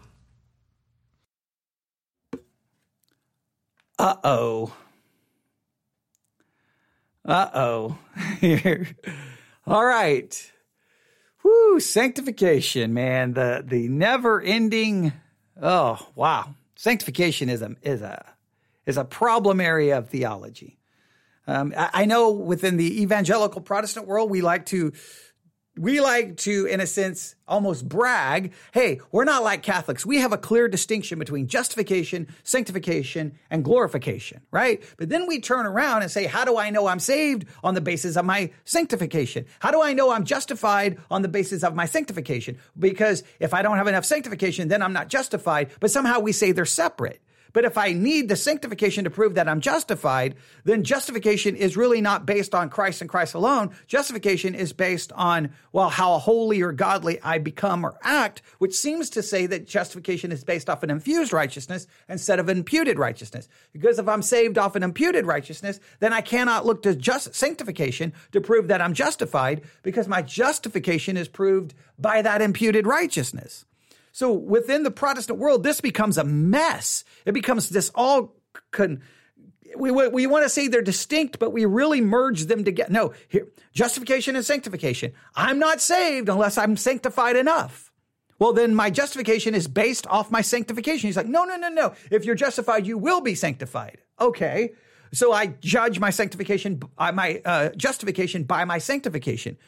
Uh 3.98 4.16
oh. 4.24 4.74
Uh 7.24 7.50
oh. 7.52 7.98
All 9.66 9.84
right. 9.84 10.52
Whoo, 11.42 11.80
sanctification, 11.80 12.94
man. 12.94 13.34
The 13.34 13.62
the 13.66 13.88
never 13.88 14.40
ending 14.40 15.12
oh 15.60 16.08
wow. 16.14 16.54
Sanctification 16.80 17.50
is 17.50 17.60
a 17.60 17.76
is 17.82 18.00
a 18.00 18.24
is 18.86 18.96
a 18.96 19.04
problem 19.04 19.60
area 19.60 19.98
of 19.98 20.08
theology. 20.08 20.78
Um, 21.46 21.74
I, 21.76 21.90
I 21.92 22.04
know 22.06 22.30
within 22.30 22.78
the 22.78 23.02
evangelical 23.02 23.60
Protestant 23.60 24.06
world, 24.06 24.30
we 24.30 24.40
like 24.40 24.64
to 24.66 24.94
we 25.80 25.98
like 26.02 26.36
to, 26.36 26.66
in 26.66 26.78
a 26.78 26.86
sense, 26.86 27.34
almost 27.48 27.88
brag 27.88 28.52
hey, 28.72 29.00
we're 29.10 29.24
not 29.24 29.42
like 29.42 29.62
Catholics. 29.62 30.04
We 30.04 30.18
have 30.18 30.32
a 30.32 30.38
clear 30.38 30.68
distinction 30.68 31.18
between 31.18 31.46
justification, 31.46 32.28
sanctification, 32.44 33.38
and 33.50 33.64
glorification, 33.64 34.42
right? 34.50 34.82
But 34.98 35.08
then 35.08 35.26
we 35.26 35.40
turn 35.40 35.64
around 35.64 36.02
and 36.02 36.10
say, 36.10 36.26
how 36.26 36.44
do 36.44 36.58
I 36.58 36.68
know 36.68 36.86
I'm 36.86 37.00
saved 37.00 37.46
on 37.64 37.74
the 37.74 37.80
basis 37.80 38.16
of 38.16 38.26
my 38.26 38.50
sanctification? 38.64 39.46
How 39.58 39.70
do 39.70 39.80
I 39.80 39.94
know 39.94 40.10
I'm 40.10 40.24
justified 40.24 40.98
on 41.10 41.22
the 41.22 41.28
basis 41.28 41.64
of 41.64 41.74
my 41.74 41.86
sanctification? 41.86 42.58
Because 42.78 43.24
if 43.40 43.54
I 43.54 43.62
don't 43.62 43.78
have 43.78 43.88
enough 43.88 44.04
sanctification, 44.04 44.68
then 44.68 44.82
I'm 44.82 44.92
not 44.92 45.08
justified, 45.08 45.70
but 45.80 45.90
somehow 45.90 46.20
we 46.20 46.32
say 46.32 46.52
they're 46.52 46.66
separate. 46.66 47.22
But 47.52 47.64
if 47.64 47.76
I 47.76 47.92
need 47.92 48.28
the 48.28 48.36
sanctification 48.36 49.04
to 49.04 49.10
prove 49.10 49.34
that 49.34 49.48
I'm 49.48 49.60
justified, 49.60 50.36
then 50.64 50.84
justification 50.84 51.56
is 51.56 51.76
really 51.76 52.00
not 52.00 52.26
based 52.26 52.54
on 52.54 52.70
Christ 52.70 53.00
and 53.00 53.10
Christ 53.10 53.34
alone. 53.34 53.70
Justification 53.86 54.54
is 54.54 54.72
based 54.72 55.12
on, 55.12 55.52
well, 55.72 55.90
how 55.90 56.18
holy 56.18 56.62
or 56.62 56.72
godly 56.72 57.20
I 57.22 57.38
become 57.38 57.84
or 57.84 57.98
act, 58.02 58.42
which 58.58 58.76
seems 58.76 59.10
to 59.10 59.22
say 59.22 59.46
that 59.46 59.66
justification 59.66 60.32
is 60.32 60.44
based 60.44 60.70
off 60.70 60.82
an 60.82 60.90
infused 60.90 61.32
righteousness 61.32 61.86
instead 62.08 62.38
of 62.38 62.48
imputed 62.48 62.98
righteousness. 62.98 63.48
Because 63.72 63.98
if 63.98 64.08
I'm 64.08 64.22
saved 64.22 64.58
off 64.58 64.76
an 64.76 64.82
imputed 64.82 65.26
righteousness, 65.26 65.80
then 65.98 66.12
I 66.12 66.20
cannot 66.20 66.66
look 66.66 66.82
to 66.82 66.94
just 66.94 67.34
sanctification 67.34 68.12
to 68.32 68.40
prove 68.40 68.68
that 68.68 68.80
I'm 68.80 68.94
justified 68.94 69.62
because 69.82 70.08
my 70.08 70.22
justification 70.22 71.16
is 71.16 71.28
proved 71.28 71.74
by 71.98 72.22
that 72.22 72.42
imputed 72.42 72.86
righteousness. 72.86 73.64
So 74.12 74.32
within 74.32 74.82
the 74.82 74.90
Protestant 74.90 75.38
world, 75.38 75.62
this 75.62 75.80
becomes 75.80 76.18
a 76.18 76.24
mess. 76.24 77.04
It 77.24 77.32
becomes 77.32 77.68
this 77.68 77.90
all 77.94 78.34
con- 78.70 79.02
we, 79.76 79.90
we, 79.90 80.26
want 80.26 80.44
to 80.44 80.48
say 80.48 80.68
they're 80.68 80.82
distinct, 80.82 81.38
but 81.38 81.52
we 81.52 81.64
really 81.64 82.00
merge 82.00 82.46
them 82.46 82.64
together. 82.64 82.92
No, 82.92 83.12
here, 83.28 83.48
justification 83.72 84.36
and 84.36 84.44
sanctification. 84.44 85.12
I'm 85.34 85.58
not 85.58 85.80
saved 85.80 86.28
unless 86.28 86.58
I'm 86.58 86.76
sanctified 86.76 87.36
enough. 87.36 87.92
Well, 88.38 88.52
then 88.52 88.74
my 88.74 88.90
justification 88.90 89.54
is 89.54 89.68
based 89.68 90.06
off 90.06 90.30
my 90.30 90.40
sanctification. 90.40 91.08
He's 91.08 91.16
like, 91.16 91.26
no, 91.26 91.44
no, 91.44 91.56
no, 91.56 91.68
no. 91.68 91.94
If 92.10 92.24
you're 92.24 92.34
justified, 92.34 92.86
you 92.86 92.96
will 92.96 93.20
be 93.20 93.34
sanctified. 93.34 93.98
Okay. 94.18 94.72
So 95.12 95.32
I 95.32 95.46
judge 95.46 95.98
my 96.00 96.10
sanctification, 96.10 96.80
uh, 96.96 97.12
my 97.12 97.42
uh, 97.44 97.68
justification 97.70 98.44
by 98.44 98.64
my 98.64 98.78
sanctification. 98.78 99.58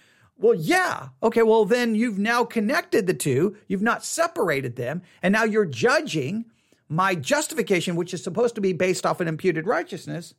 Well, 0.42 0.54
yeah. 0.54 1.08
Okay. 1.22 1.42
Well, 1.42 1.64
then 1.64 1.94
you've 1.94 2.18
now 2.18 2.44
connected 2.44 3.06
the 3.06 3.14
two. 3.14 3.56
You've 3.68 3.80
not 3.80 4.04
separated 4.04 4.76
them. 4.76 5.02
And 5.22 5.32
now 5.32 5.44
you're 5.44 5.64
judging 5.64 6.46
my 6.88 7.14
justification, 7.14 7.96
which 7.96 8.12
is 8.12 8.22
supposed 8.22 8.56
to 8.56 8.60
be 8.60 8.72
based 8.72 9.06
off 9.06 9.20
an 9.20 9.28
imputed 9.28 9.66
righteousness, 9.66 10.34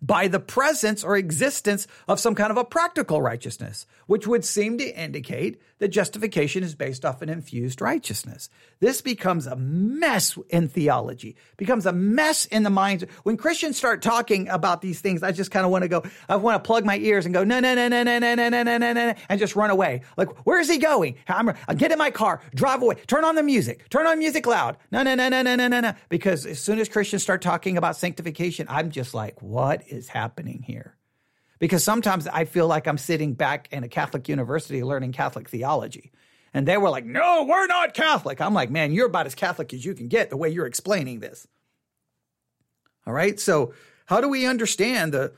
by 0.00 0.28
the 0.28 0.40
presence 0.40 1.02
or 1.02 1.16
existence 1.16 1.88
of 2.06 2.20
some 2.20 2.36
kind 2.36 2.52
of 2.52 2.56
a 2.56 2.64
practical 2.64 3.20
righteousness, 3.20 3.84
which 4.08 4.26
would 4.26 4.44
seem 4.44 4.78
to 4.78 5.00
indicate 5.00 5.60
that 5.78 5.88
justification 5.88 6.64
is 6.64 6.74
based 6.74 7.04
off 7.04 7.22
an 7.22 7.28
infused 7.28 7.80
righteousness. 7.80 8.48
This 8.80 9.00
becomes 9.00 9.46
a 9.46 9.54
mess 9.54 10.36
in 10.48 10.68
theology, 10.68 11.36
becomes 11.56 11.86
a 11.86 11.92
mess 11.92 12.46
in 12.46 12.62
the 12.62 12.70
minds. 12.70 13.04
When 13.22 13.36
Christians 13.36 13.76
start 13.76 14.02
talking 14.02 14.48
about 14.48 14.80
these 14.80 15.00
things, 15.00 15.22
I 15.22 15.30
just 15.30 15.50
kind 15.50 15.64
of 15.64 15.70
want 15.70 15.82
to 15.82 15.88
go, 15.88 16.02
I 16.28 16.36
want 16.36 16.62
to 16.62 16.66
plug 16.66 16.84
my 16.84 16.96
ears 16.96 17.26
and 17.26 17.34
go, 17.34 17.44
no, 17.44 17.60
no, 17.60 17.74
no, 17.74 17.86
no, 17.86 18.02
no, 18.02 18.18
no, 18.18 18.34
no, 18.34 18.48
no, 18.48 18.62
no, 18.62 18.78
no, 18.78 18.92
no, 18.92 19.14
and 19.28 19.38
just 19.38 19.54
run 19.54 19.70
away. 19.70 20.00
Like, 20.16 20.46
where 20.46 20.58
is 20.58 20.68
he 20.68 20.78
going? 20.78 21.16
I'm, 21.28 21.50
I'll 21.68 21.76
get 21.76 21.92
in 21.92 21.98
my 21.98 22.10
car, 22.10 22.40
drive 22.54 22.82
away, 22.82 22.96
turn 23.06 23.24
on 23.24 23.34
the 23.34 23.42
music, 23.42 23.88
turn 23.90 24.06
on 24.06 24.18
music 24.18 24.46
loud. 24.46 24.78
No, 24.90 25.02
no, 25.02 25.14
no, 25.14 25.28
no, 25.28 25.42
no, 25.42 25.54
no, 25.54 25.68
no, 25.68 25.80
no. 25.80 25.94
Because 26.08 26.46
as 26.46 26.58
soon 26.58 26.78
as 26.80 26.88
Christians 26.88 27.22
start 27.22 27.42
talking 27.42 27.76
about 27.76 27.96
sanctification, 27.96 28.66
I'm 28.70 28.90
just 28.90 29.12
like, 29.14 29.42
what 29.42 29.82
is 29.86 30.08
happening 30.08 30.62
here? 30.66 30.97
Because 31.58 31.82
sometimes 31.82 32.26
I 32.26 32.44
feel 32.44 32.66
like 32.66 32.86
I'm 32.86 32.98
sitting 32.98 33.34
back 33.34 33.68
in 33.72 33.84
a 33.84 33.88
Catholic 33.88 34.28
university 34.28 34.82
learning 34.82 35.12
Catholic 35.12 35.48
theology. 35.48 36.12
And 36.54 36.66
they 36.66 36.76
were 36.76 36.90
like, 36.90 37.04
no, 37.04 37.44
we're 37.44 37.66
not 37.66 37.94
Catholic. 37.94 38.40
I'm 38.40 38.54
like, 38.54 38.70
man, 38.70 38.92
you're 38.92 39.06
about 39.06 39.26
as 39.26 39.34
Catholic 39.34 39.72
as 39.74 39.84
you 39.84 39.94
can 39.94 40.08
get 40.08 40.30
the 40.30 40.36
way 40.36 40.48
you're 40.48 40.66
explaining 40.66 41.20
this. 41.20 41.46
All 43.06 43.12
right. 43.12 43.38
So, 43.38 43.74
how 44.06 44.20
do 44.20 44.28
we 44.28 44.46
understand 44.46 45.12
the, 45.12 45.32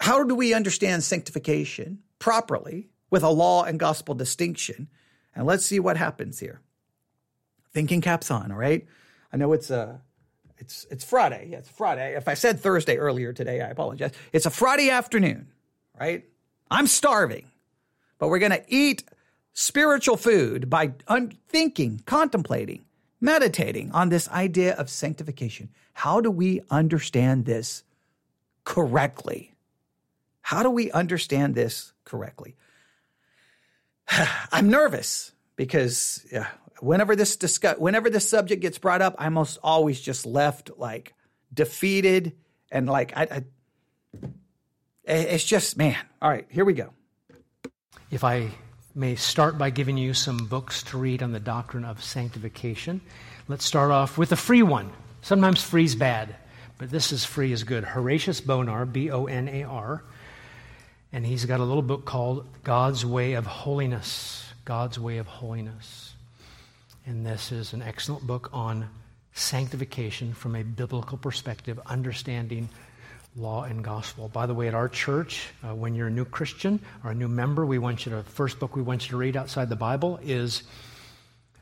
how 0.00 0.22
do 0.22 0.34
we 0.34 0.54
understand 0.54 1.02
sanctification 1.02 1.98
properly 2.20 2.88
with 3.10 3.24
a 3.24 3.30
law 3.30 3.64
and 3.64 3.80
gospel 3.80 4.14
distinction? 4.14 4.88
And 5.34 5.46
let's 5.46 5.66
see 5.66 5.80
what 5.80 5.96
happens 5.96 6.38
here. 6.38 6.60
Thinking 7.72 8.00
caps 8.00 8.30
on. 8.30 8.52
All 8.52 8.58
right. 8.58 8.86
I 9.32 9.36
know 9.36 9.52
it's 9.52 9.70
a, 9.70 10.00
it's 10.58 10.86
it's 10.90 11.04
Friday. 11.04 11.48
Yeah, 11.50 11.58
it's 11.58 11.68
Friday. 11.68 12.16
If 12.16 12.28
I 12.28 12.34
said 12.34 12.60
Thursday 12.60 12.96
earlier 12.96 13.32
today, 13.32 13.60
I 13.60 13.68
apologize. 13.68 14.12
It's 14.32 14.46
a 14.46 14.50
Friday 14.50 14.90
afternoon, 14.90 15.48
right? 15.98 16.24
I'm 16.70 16.86
starving, 16.86 17.46
but 18.18 18.28
we're 18.28 18.38
going 18.38 18.52
to 18.52 18.64
eat 18.68 19.04
spiritual 19.52 20.16
food 20.16 20.68
by 20.68 20.92
un- 21.08 21.32
thinking, 21.48 22.02
contemplating, 22.06 22.84
meditating 23.20 23.92
on 23.92 24.08
this 24.08 24.28
idea 24.28 24.74
of 24.74 24.90
sanctification. 24.90 25.68
How 25.92 26.20
do 26.20 26.30
we 26.30 26.62
understand 26.70 27.44
this 27.44 27.82
correctly? 28.64 29.54
How 30.42 30.62
do 30.62 30.70
we 30.70 30.90
understand 30.90 31.54
this 31.54 31.92
correctly? 32.04 32.56
I'm 34.52 34.68
nervous 34.68 35.32
because 35.56 36.24
yeah, 36.30 36.48
whenever 36.80 37.16
this 37.16 37.36
discuss, 37.36 37.78
whenever 37.78 38.10
this 38.10 38.28
subject 38.28 38.62
gets 38.62 38.78
brought 38.78 39.02
up, 39.02 39.14
I'm 39.18 39.36
almost 39.36 39.58
always 39.62 40.00
just 40.00 40.26
left 40.26 40.70
like 40.76 41.14
defeated 41.52 42.32
and 42.70 42.88
like 42.88 43.16
I, 43.16 43.22
I 43.22 43.44
it's 45.04 45.44
just 45.44 45.76
man. 45.76 45.96
All 46.20 46.30
right, 46.30 46.46
here 46.50 46.64
we 46.64 46.74
go. 46.74 46.92
If 48.10 48.24
I 48.24 48.50
may 48.94 49.14
start 49.14 49.58
by 49.58 49.70
giving 49.70 49.96
you 49.96 50.14
some 50.14 50.46
books 50.46 50.82
to 50.84 50.98
read 50.98 51.22
on 51.22 51.32
the 51.32 51.40
doctrine 51.40 51.84
of 51.84 52.02
sanctification, 52.02 53.00
let's 53.48 53.64
start 53.64 53.90
off 53.90 54.18
with 54.18 54.32
a 54.32 54.36
free 54.36 54.62
one. 54.62 54.90
Sometimes 55.22 55.62
free's 55.62 55.94
bad, 55.94 56.34
but 56.78 56.90
this 56.90 57.12
is 57.12 57.24
free 57.24 57.52
is 57.52 57.64
good. 57.64 57.84
Horatius 57.84 58.40
Bonar, 58.40 58.86
B 58.86 59.10
O 59.10 59.26
N 59.26 59.48
A 59.48 59.64
R, 59.64 60.02
and 61.12 61.26
he's 61.26 61.44
got 61.44 61.60
a 61.60 61.64
little 61.64 61.82
book 61.82 62.04
called 62.04 62.46
God's 62.64 63.04
Way 63.04 63.34
of 63.34 63.46
Holiness. 63.46 64.52
God's 64.64 64.98
Way 64.98 65.18
of 65.18 65.26
Holiness. 65.26 66.15
And 67.06 67.24
this 67.24 67.52
is 67.52 67.72
an 67.72 67.82
excellent 67.82 68.26
book 68.26 68.50
on 68.52 68.88
sanctification 69.32 70.34
from 70.34 70.56
a 70.56 70.64
biblical 70.64 71.16
perspective, 71.16 71.78
understanding 71.86 72.68
law 73.36 73.62
and 73.62 73.84
gospel. 73.84 74.28
By 74.28 74.46
the 74.46 74.54
way, 74.54 74.66
at 74.66 74.74
our 74.74 74.88
church, 74.88 75.50
uh, 75.62 75.72
when 75.72 75.94
you're 75.94 76.08
a 76.08 76.10
new 76.10 76.24
Christian 76.24 76.80
or 77.04 77.12
a 77.12 77.14
new 77.14 77.28
member, 77.28 77.64
we 77.64 77.78
want 77.78 78.06
you 78.06 78.12
to, 78.12 78.24
first 78.24 78.58
book 78.58 78.74
we 78.74 78.82
want 78.82 79.04
you 79.04 79.10
to 79.10 79.16
read 79.18 79.36
outside 79.36 79.68
the 79.68 79.76
Bible 79.76 80.18
is 80.20 80.64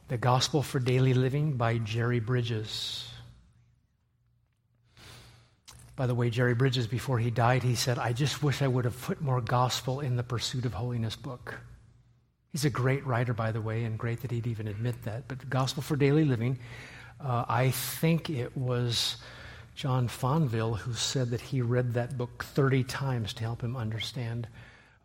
The 0.09 0.17
Gospel 0.17 0.63
for 0.63 0.79
Daily 0.79 1.13
Living 1.13 1.59
by 1.59 1.77
Jerry 1.77 2.21
Bridges. 2.21 3.07
By 5.95 6.07
the 6.07 6.15
way, 6.15 6.31
Jerry 6.31 6.55
Bridges, 6.55 6.87
before 6.87 7.19
he 7.19 7.31
died, 7.31 7.63
he 7.63 7.75
said, 7.75 7.99
I 7.99 8.15
just 8.15 8.43
wish 8.43 8.63
I 8.63 8.67
would 8.67 8.87
have 8.87 8.99
put 9.03 9.21
more 9.21 9.43
gospel 9.43 10.01
in 10.01 10.17
the 10.17 10.23
Pursuit 10.23 10.65
of 10.65 10.73
Holiness 10.73 11.17
book. 11.17 11.61
He's 12.55 12.65
a 12.65 12.71
great 12.71 13.05
writer, 13.05 13.35
by 13.35 13.51
the 13.51 13.61
way, 13.61 13.83
and 13.83 13.99
great 13.99 14.23
that 14.23 14.31
he'd 14.31 14.47
even 14.47 14.69
admit 14.69 15.03
that. 15.03 15.27
But 15.27 15.51
Gospel 15.51 15.83
for 15.83 15.97
Daily 15.97 16.25
Living, 16.25 16.57
uh, 17.21 17.45
I 17.49 17.73
think 17.73 18.31
it 18.31 18.57
was 18.57 19.17
John 19.75 20.07
Fonville 20.07 20.79
who 20.79 20.93
said 20.93 21.31
that 21.31 21.41
he 21.41 21.63
read 21.63 21.95
that 21.95 22.17
book 22.17 22.45
30 22.45 22.85
times 22.85 23.35
to 23.35 23.43
help 23.43 23.61
him 23.61 23.77
understand 23.77 24.47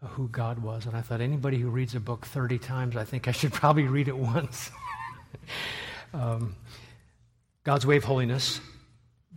uh, 0.03 0.05
who 0.09 0.27
God 0.27 0.59
was. 0.59 0.85
And 0.85 0.95
I 0.95 1.01
thought, 1.01 1.21
anybody 1.21 1.57
who 1.57 1.71
reads 1.71 1.95
a 1.95 1.99
book 1.99 2.23
30 2.27 2.59
times, 2.59 2.95
I 2.95 3.03
think 3.03 3.27
I 3.27 3.31
should 3.31 3.53
probably 3.61 3.87
read 3.87 4.09
it 4.09 4.15
once. 4.15 4.69
um, 6.13 6.55
God's 7.63 7.83
Way 7.83 7.97
of 7.97 8.03
Holiness, 8.03 8.61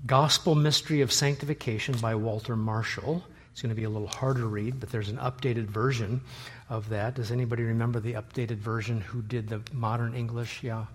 Gospel 0.05 0.55
Mystery 0.55 1.01
of 1.01 1.11
Sanctification 1.11 1.97
by 1.97 2.15
Walter 2.15 2.57
Marshall. 2.57 3.25
It's 3.53 3.61
going 3.61 3.71
to 3.71 3.77
be 3.77 3.85
a 3.85 3.91
little 3.91 4.09
harder 4.09 4.41
to 4.41 4.47
read, 4.47 4.81
but 4.81 4.91
there's 4.91 5.11
an 5.11 5.19
updated 5.19 5.67
version 5.67 6.23
of 6.71 6.89
that. 6.89 7.15
Does 7.15 7.31
anybody 7.31 7.63
remember 7.63 8.01
the 8.01 8.15
updated 8.15 8.57
version? 8.57 9.03
Who 9.03 9.21
did 9.21 9.49
the 9.49 9.63
modern 9.73 10.15
English? 10.15 10.63
Yeah. 10.63 10.87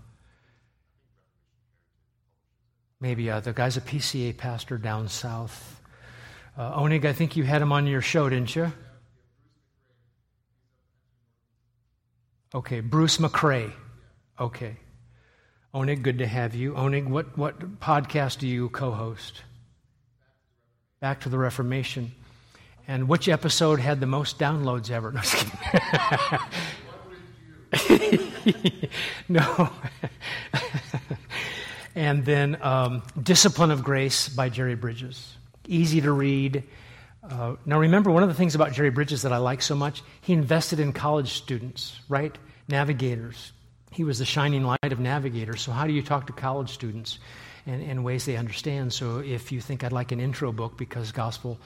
Maybe 3.00 3.30
uh, 3.30 3.41
the 3.41 3.54
guy's 3.54 3.78
a 3.78 3.82
PCA 3.82 4.36
pastor 4.36 4.80
down 4.80 5.08
south. 5.08 5.80
Uh, 6.58 6.80
Onig, 6.80 7.06
I 7.06 7.13
think 7.13 7.38
you 7.38 7.43
had 7.43 7.62
him 7.62 7.72
on 7.72 7.86
your 7.86 8.02
show, 8.02 8.28
didn't 8.28 8.56
you? 8.56 8.72
Okay, 12.56 12.80
Bruce 12.80 13.17
McRae. 13.17 13.72
Okay. 14.39 14.78
Onig, 15.76 16.02
good 16.02 16.17
to 16.17 16.26
have 16.26 16.56
you. 16.56 16.74
Onig, 16.74 17.08
what, 17.08 17.38
what 17.38 17.80
podcast 17.80 18.39
do 18.39 18.48
you 18.48 18.70
co 18.70 18.91
host? 18.91 19.43
Back 21.00 21.22
to 21.22 21.30
the 21.30 21.38
Reformation. 21.38 22.13
And 22.88 23.10
which 23.10 23.28
episode 23.28 23.80
had 23.80 24.00
the 24.00 24.06
most 24.06 24.39
downloads 24.39 24.89
ever? 24.89 25.12
No. 25.12 25.21
no. 29.30 29.69
and 31.95 32.23
then 32.26 32.58
um, 32.62 33.04
Discipline 33.21 33.71
of 33.71 33.84
Grace 33.84 34.30
by 34.30 34.47
Jerry 34.50 34.76
Bridges. 34.76 35.36
Easy 35.67 36.00
to 36.00 36.12
read. 36.12 36.63
Uh, 37.30 37.56
now, 37.65 37.80
remember, 37.80 38.10
one 38.10 38.23
of 38.23 38.30
the 38.30 38.36
things 38.36 38.56
about 38.56 38.71
Jerry 38.71 38.89
Bridges 38.89 39.23
that 39.23 39.34
I 39.34 39.38
like 39.38 39.62
so 39.62 39.76
much, 39.76 40.02
he 40.21 40.32
invested 40.32 40.80
in 40.80 40.93
college 40.93 41.34
students, 41.34 42.00
right? 42.08 42.38
Navigators. 42.69 43.52
He 43.91 44.06
was 44.06 44.19
the 44.19 44.26
shining 44.26 44.63
light 44.63 44.93
of 44.93 45.00
navigators. 45.00 45.62
So, 45.62 45.71
how 45.73 45.88
do 45.88 45.93
you 45.93 46.02
talk 46.02 46.28
to 46.28 46.34
college 46.34 46.69
students 46.69 47.19
in, 47.65 47.82
in 47.82 48.04
ways 48.04 48.26
they 48.26 48.38
understand? 48.38 48.93
So, 48.93 49.19
if 49.19 49.52
you 49.52 49.60
think 49.60 49.84
I'd 49.84 49.91
like 49.91 50.13
an 50.13 50.21
intro 50.21 50.54
book 50.54 50.78
because 50.78 51.12
gospel 51.12 51.60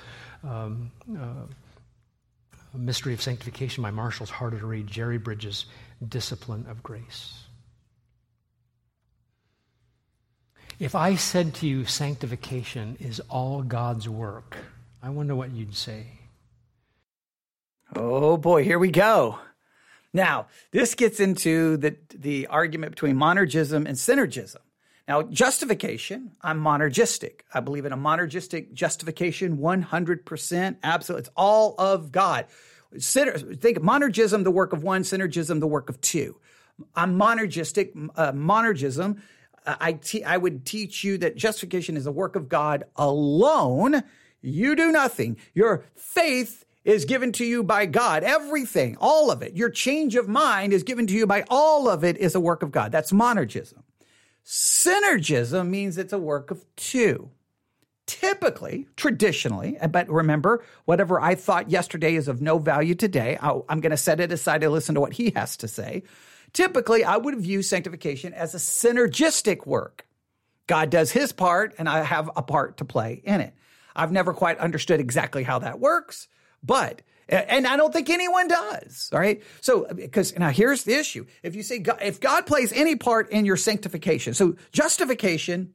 um, 0.44 0.92
uh, 1.18 1.46
Mystery 2.74 3.14
of 3.14 3.22
Sanctification 3.22 3.84
by 3.84 3.92
Marshall's 3.92 4.30
harder 4.30 4.60
to 4.60 4.66
read. 4.66 4.88
Jerry 4.88 5.18
Bridges, 5.18 5.66
Discipline 6.08 6.66
of 6.70 6.82
Grace. 6.82 7.34
If 10.80 10.96
I 10.96 11.16
said 11.16 11.54
to 11.56 11.68
you, 11.68 11.86
sanctification 11.86 12.98
is 13.00 13.20
all 13.30 13.62
God's 13.62 14.10
work, 14.10 14.58
I 15.04 15.10
wonder 15.10 15.36
what 15.36 15.52
you'd 15.52 15.76
say. 15.76 16.08
Oh 17.96 18.38
boy, 18.38 18.64
here 18.64 18.80
we 18.80 18.90
go. 18.90 19.38
Now, 20.14 20.48
this 20.72 20.96
gets 20.96 21.20
into 21.20 21.78
the, 21.78 21.96
the 22.14 22.48
argument 22.48 22.94
between 22.94 23.16
monergism 23.16 23.86
and 23.86 23.96
synergism. 23.96 24.58
Now, 25.12 25.24
justification, 25.24 26.32
I'm 26.42 26.64
monergistic. 26.64 27.42
I 27.54 27.60
believe 27.60 27.84
in 27.84 27.92
a 27.92 27.98
monergistic 27.98 28.72
justification 28.72 29.58
100%. 29.58 30.78
Absolutely. 30.82 31.20
It's 31.20 31.30
all 31.36 31.76
of 31.78 32.14
God. 32.14 32.46
Think 32.94 33.80
monergism, 33.80 34.46
the 34.46 34.52
work 34.52 34.72
of 34.72 34.84
one, 34.84 35.02
synergism, 35.04 35.60
the 35.60 35.68
work 35.68 35.90
of 35.90 36.00
two. 36.00 36.38
I'm 36.96 37.20
monergistic. 37.20 37.92
Uh, 38.16 38.32
monergism, 38.32 39.20
uh, 39.66 39.76
I, 39.82 39.92
te- 39.92 40.24
I 40.24 40.38
would 40.38 40.66
teach 40.66 41.04
you 41.04 41.18
that 41.18 41.36
justification 41.36 41.98
is 41.98 42.06
a 42.06 42.12
work 42.14 42.38
of 42.38 42.48
God 42.48 42.86
alone. 42.96 44.04
You 44.42 44.78
do 44.78 44.94
nothing. 44.94 45.36
Your 45.54 45.84
faith 45.94 46.64
is 46.86 47.04
given 47.04 47.34
to 47.34 47.44
you 47.44 47.64
by 47.64 47.86
God. 47.86 48.24
Everything, 48.24 48.96
all 49.02 49.30
of 49.30 49.42
it. 49.42 49.58
Your 49.58 49.72
change 49.72 50.16
of 50.16 50.30
mind 50.30 50.72
is 50.72 50.84
given 50.84 51.06
to 51.08 51.14
you 51.14 51.28
by 51.28 51.44
all 51.50 51.90
of 51.90 52.06
it 52.06 52.16
is 52.16 52.34
a 52.34 52.40
work 52.40 52.64
of 52.64 52.72
God. 52.72 52.94
That's 52.94 53.12
monergism. 53.12 53.84
Synergism 54.46 55.70
means 55.70 55.98
it's 55.98 56.14
a 56.14 56.20
work 56.20 56.52
of 56.52 56.66
two. 56.76 57.32
Typically, 58.08 58.88
traditionally, 58.98 59.78
uh, 59.80 59.88
but 59.88 60.10
remember, 60.10 60.64
whatever 60.86 61.22
I 61.22 61.36
thought 61.36 61.70
yesterday 61.70 62.16
is 62.16 62.28
of 62.28 62.42
no 62.42 62.58
value 62.58 62.96
today, 62.96 63.38
i 63.42 63.50
am 63.70 63.80
going 63.80 63.92
to 63.92 63.98
set 63.98 64.20
it 64.20 64.32
aside 64.32 64.62
to 64.62 64.70
listen 64.70 64.96
to 64.96 65.02
what 65.02 65.14
he 65.14 65.32
has 65.32 65.56
to 65.58 65.68
say. 65.68 66.04
Typically, 66.52 67.06
I 67.06 67.18
would 67.18 67.40
view 67.40 67.62
sanctification 67.62 68.34
as 68.34 68.54
a 68.54 68.58
synergistic 68.58 69.66
work. 69.66 70.06
God 70.68 70.90
does 70.90 71.12
his 71.12 71.32
part, 71.32 71.74
and 71.78 71.88
I 71.88 72.04
have 72.04 72.30
a 72.36 72.42
part 72.42 72.78
to 72.78 72.86
play 72.86 73.22
in 73.24 73.40
it. 73.40 73.54
I've 73.96 74.12
never 74.12 74.34
quite 74.34 74.58
understood 74.58 75.00
exactly 75.00 75.44
how 75.44 75.60
that 75.60 75.80
works, 75.80 76.28
but 76.64 77.02
and 77.30 77.66
I 77.66 77.78
don't 77.78 77.94
think 77.94 78.10
anyone 78.10 78.48
does. 78.48 79.10
All 79.14 79.20
right. 79.20 79.42
So, 79.62 79.88
because 79.94 80.38
now 80.38 80.50
here's 80.50 80.84
the 80.84 80.94
issue. 80.94 81.26
If 81.44 81.56
you 81.56 81.64
say, 81.64 81.80
God, 81.80 82.00
if 82.02 82.20
God 82.20 82.46
plays 82.46 82.74
any 82.74 82.96
part 82.96 83.30
in 83.30 83.46
your 83.46 83.58
sanctification, 83.58 84.34
so 84.34 84.56
justification, 84.72 85.74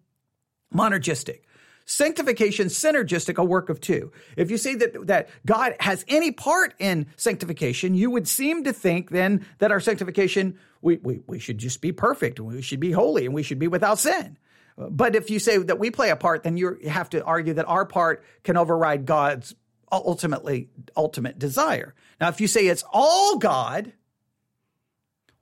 monergistic, 0.75 1.41
sanctification, 1.87 2.67
synergistic, 2.67 3.39
a 3.39 3.45
work 3.45 3.71
of 3.71 3.81
two. 3.81 4.13
If 4.37 4.51
you 4.51 4.59
say 4.59 4.75
that, 4.75 5.07
that 5.07 5.29
God 5.47 5.75
has 5.81 6.05
any 6.09 6.33
part 6.33 6.75
in 6.79 7.07
sanctification, 7.17 7.95
you 7.95 8.11
would 8.11 8.29
seem 8.29 8.65
to 8.65 8.73
think 8.73 9.11
then 9.11 9.47
that 9.59 9.71
our 9.71 9.81
sanctification, 9.81 10.59
we, 10.83 10.97
we, 10.97 11.21
we 11.27 11.39
should 11.39 11.59
just 11.59 11.81
be 11.81 11.93
perfect 11.93 12.39
and 12.39 12.49
we 12.49 12.61
should 12.61 12.81
be 12.81 12.93
holy 12.93 13.25
and 13.25 13.35
we 13.35 13.45
should 13.45 13.61
be 13.61 13.69
without 13.69 13.99
sin. 13.99 14.37
But 14.77 15.17
if 15.17 15.31
you 15.31 15.39
say 15.39 15.57
that 15.57 15.79
we 15.79 15.91
play 15.91 16.11
a 16.11 16.17
part, 16.17 16.43
then 16.43 16.57
you 16.59 16.77
have 16.87 17.09
to 17.11 17.25
argue 17.25 17.55
that 17.55 17.67
our 17.67 17.87
part 17.87 18.25
can 18.43 18.59
override 18.59 19.07
God's 19.07 19.55
ultimately 19.91 20.69
ultimate 20.97 21.39
desire. 21.39 21.95
Now, 22.21 22.29
if 22.29 22.41
you 22.41 22.49
say 22.49 22.67
it's 22.67 22.85
all 22.93 23.39
God, 23.39 23.93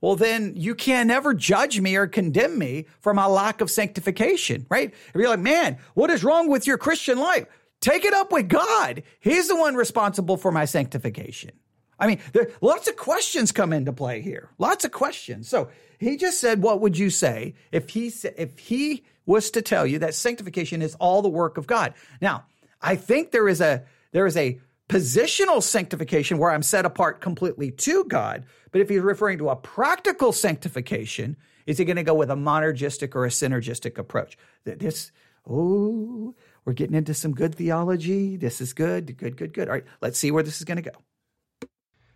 well, 0.01 0.15
then 0.15 0.53
you 0.55 0.75
can 0.75 1.07
never 1.07 1.33
judge 1.33 1.79
me 1.79 1.95
or 1.95 2.05
condemn 2.05 2.57
me 2.59 2.85
for 2.99 3.13
my 3.13 3.25
lack 3.25 3.61
of 3.61 3.71
sanctification, 3.71 4.67
right? 4.69 4.93
If 4.93 5.15
you're 5.15 5.29
like, 5.29 5.39
man, 5.39 5.79
what 5.93 6.11
is 6.11 6.23
wrong 6.23 6.49
with 6.49 6.67
your 6.67 6.77
Christian 6.77 7.17
life? 7.17 7.47
Take 7.81 8.05
it 8.05 8.13
up 8.13 8.31
with 8.31 8.47
God. 8.47 9.03
He's 9.19 9.47
the 9.47 9.55
one 9.55 9.75
responsible 9.75 10.37
for 10.37 10.51
my 10.51 10.65
sanctification. 10.65 11.51
I 11.97 12.07
mean, 12.07 12.19
there 12.33 12.51
lots 12.61 12.87
of 12.87 12.97
questions 12.97 13.51
come 13.51 13.71
into 13.71 13.93
play 13.93 14.21
here. 14.21 14.49
Lots 14.57 14.85
of 14.85 14.91
questions. 14.91 15.47
So 15.47 15.69
he 15.97 16.17
just 16.17 16.41
said, 16.41 16.61
what 16.61 16.81
would 16.81 16.97
you 16.97 17.09
say 17.09 17.55
if 17.71 17.89
he 17.89 18.11
if 18.37 18.59
he 18.59 19.05
was 19.25 19.49
to 19.51 19.61
tell 19.61 19.87
you 19.87 19.99
that 19.99 20.13
sanctification 20.13 20.81
is 20.81 20.95
all 20.95 21.21
the 21.21 21.29
work 21.29 21.57
of 21.57 21.67
God? 21.67 21.93
Now, 22.21 22.45
I 22.81 22.95
think 22.95 23.31
there 23.31 23.47
is 23.47 23.61
a 23.61 23.83
there 24.15 24.25
is 24.25 24.37
a 24.37 24.57
positional 24.87 25.61
sanctification 25.61 26.37
where 26.37 26.49
I'm 26.49 26.63
set 26.63 26.85
apart 26.85 27.19
completely 27.19 27.69
to 27.71 28.05
God. 28.05 28.45
But 28.71 28.79
if 28.79 28.87
he's 28.87 29.01
referring 29.01 29.39
to 29.39 29.49
a 29.49 29.57
practical 29.57 30.31
sanctification, 30.31 31.35
is 31.65 31.79
he 31.79 31.83
going 31.83 31.97
to 31.97 32.03
go 32.03 32.13
with 32.13 32.31
a 32.31 32.35
monergistic 32.35 33.13
or 33.13 33.25
a 33.25 33.29
synergistic 33.29 33.97
approach? 33.97 34.37
This, 34.63 35.11
oh, 35.45 36.33
we're 36.63 36.71
getting 36.71 36.95
into 36.95 37.13
some 37.13 37.33
good 37.33 37.55
theology. 37.55 38.37
This 38.37 38.61
is 38.61 38.71
good, 38.71 39.17
good, 39.17 39.35
good, 39.35 39.53
good. 39.53 39.67
All 39.67 39.73
right, 39.73 39.83
let's 39.99 40.17
see 40.17 40.31
where 40.31 40.43
this 40.43 40.59
is 40.59 40.63
going 40.63 40.81
to 40.81 40.89
go. 40.89 41.67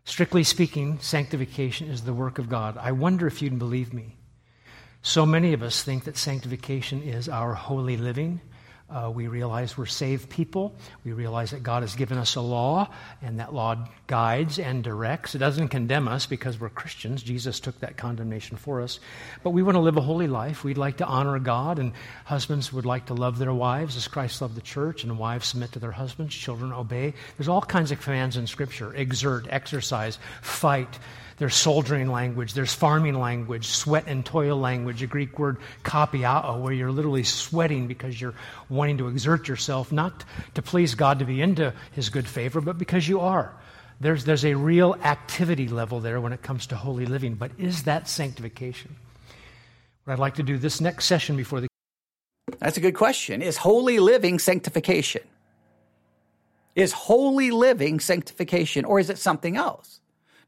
Strictly 0.06 0.46
speaking, 0.46 1.00
sanctification 1.00 1.90
is 1.90 2.04
the 2.04 2.14
work 2.14 2.40
of 2.40 2.48
God. 2.48 2.78
I 2.78 2.94
wonder 2.94 3.28
if 3.28 3.42
you'd 3.42 3.60
believe 3.60 3.94
me. 3.94 4.16
So 5.02 5.26
many 5.26 5.52
of 5.52 5.62
us 5.62 5.84
think 5.84 6.06
that 6.06 6.16
sanctification 6.16 7.04
is 7.04 7.28
our 7.28 7.56
holy 7.56 7.98
living, 7.98 8.40
uh, 8.90 9.12
we 9.14 9.28
realize 9.28 9.78
we're 9.78 9.86
saved 9.86 10.30
people. 10.30 10.76
We 11.04 11.12
realize 11.12 11.52
that 11.52 11.62
God 11.62 11.84
has 11.84 11.96
given 11.96 12.18
us 12.18 12.36
a 12.36 12.42
law, 12.42 12.90
and 13.22 13.40
that 13.40 13.54
law 13.54 13.88
guides 14.08 14.58
and 14.58 14.84
directs. 14.84 15.36
It 15.36 15.40
doesn't 15.40 15.68
condemn 15.68 16.08
us 16.08 16.26
because 16.26 16.60
we're 16.60 16.70
Christians. 16.70 17.22
Jesus 17.22 17.60
took 17.60 17.80
that 17.82 17.98
condemnation 17.98 18.58
for 18.58 18.82
us. 18.82 19.00
But 19.44 19.52
we 19.52 19.62
want 19.62 19.76
to 19.76 19.82
live 19.82 19.98
a 19.98 20.02
holy 20.02 20.28
life. 20.28 20.64
We'd 20.64 20.78
like 20.78 20.98
to 20.98 21.06
honor 21.06 21.38
God, 21.40 21.78
and 21.78 21.94
husbands 22.26 22.74
would 22.74 22.86
like 22.86 23.06
to 23.08 23.14
love 23.14 23.38
their 23.38 23.54
wives 23.54 23.96
as 23.96 24.08
Christ 24.08 24.42
loved 24.42 24.56
the 24.56 24.62
church, 24.62 25.04
and 25.04 25.20
wives 25.20 25.48
submit 25.48 25.72
to 25.74 25.80
their 25.80 25.92
husbands, 25.92 26.34
children 26.34 26.74
obey. 26.74 27.14
There's 27.38 27.50
all 27.50 27.62
kinds 27.62 27.92
of 27.92 28.02
commands 28.02 28.38
in 28.38 28.48
Scripture 28.48 28.94
exert, 28.96 29.46
exercise, 29.50 30.18
fight. 30.42 30.98
There's 31.40 31.56
soldiering 31.56 32.12
language, 32.12 32.54
there's 32.54 32.74
farming 32.74 33.18
language, 33.18 33.68
sweat 33.68 34.04
and 34.08 34.26
toil 34.26 34.58
language, 34.58 35.02
a 35.02 35.08
Greek 35.08 35.40
word 35.40 35.56
kopiao, 35.84 36.60
where 36.60 36.74
you're 36.74 36.92
literally 36.92 37.24
sweating 37.24 37.88
because 37.88 38.20
you're 38.20 38.36
wanting 38.68 38.98
to 38.98 39.08
exert 39.08 39.48
yourself, 39.48 39.90
not 39.94 40.26
to 40.56 40.62
please 40.62 40.96
God 40.96 41.20
to 41.20 41.26
be 41.26 41.42
into 41.42 41.74
his 41.94 42.10
good 42.10 42.28
favor, 42.28 42.60
but 42.60 42.78
because 42.78 43.08
you 43.08 43.22
are. 43.22 43.54
There's, 44.02 44.26
there's 44.26 44.44
a 44.44 44.54
real 44.56 44.96
activity 45.02 45.70
level 45.70 46.02
there 46.02 46.20
when 46.20 46.34
it 46.34 46.42
comes 46.42 46.68
to 46.68 46.76
holy 46.76 47.06
living, 47.06 47.36
but 47.36 47.52
is 47.58 47.84
that 47.84 48.10
sanctification? 48.10 48.98
What 50.04 50.14
I'd 50.14 50.20
like 50.20 50.36
to 50.36 50.44
do 50.44 50.58
this 50.58 50.82
next 50.82 51.06
session 51.06 51.38
before 51.38 51.62
the 51.62 51.68
That's 52.60 52.76
a 52.76 52.82
good 52.82 52.96
question. 52.96 53.42
Is 53.42 53.56
holy 53.56 54.00
living 54.00 54.40
sanctification? 54.40 55.22
Is 56.76 56.92
holy 56.92 57.52
living 57.52 58.02
sanctification, 58.02 58.84
or 58.84 59.00
is 59.00 59.10
it 59.10 59.18
something 59.18 59.56
else? 59.56 59.99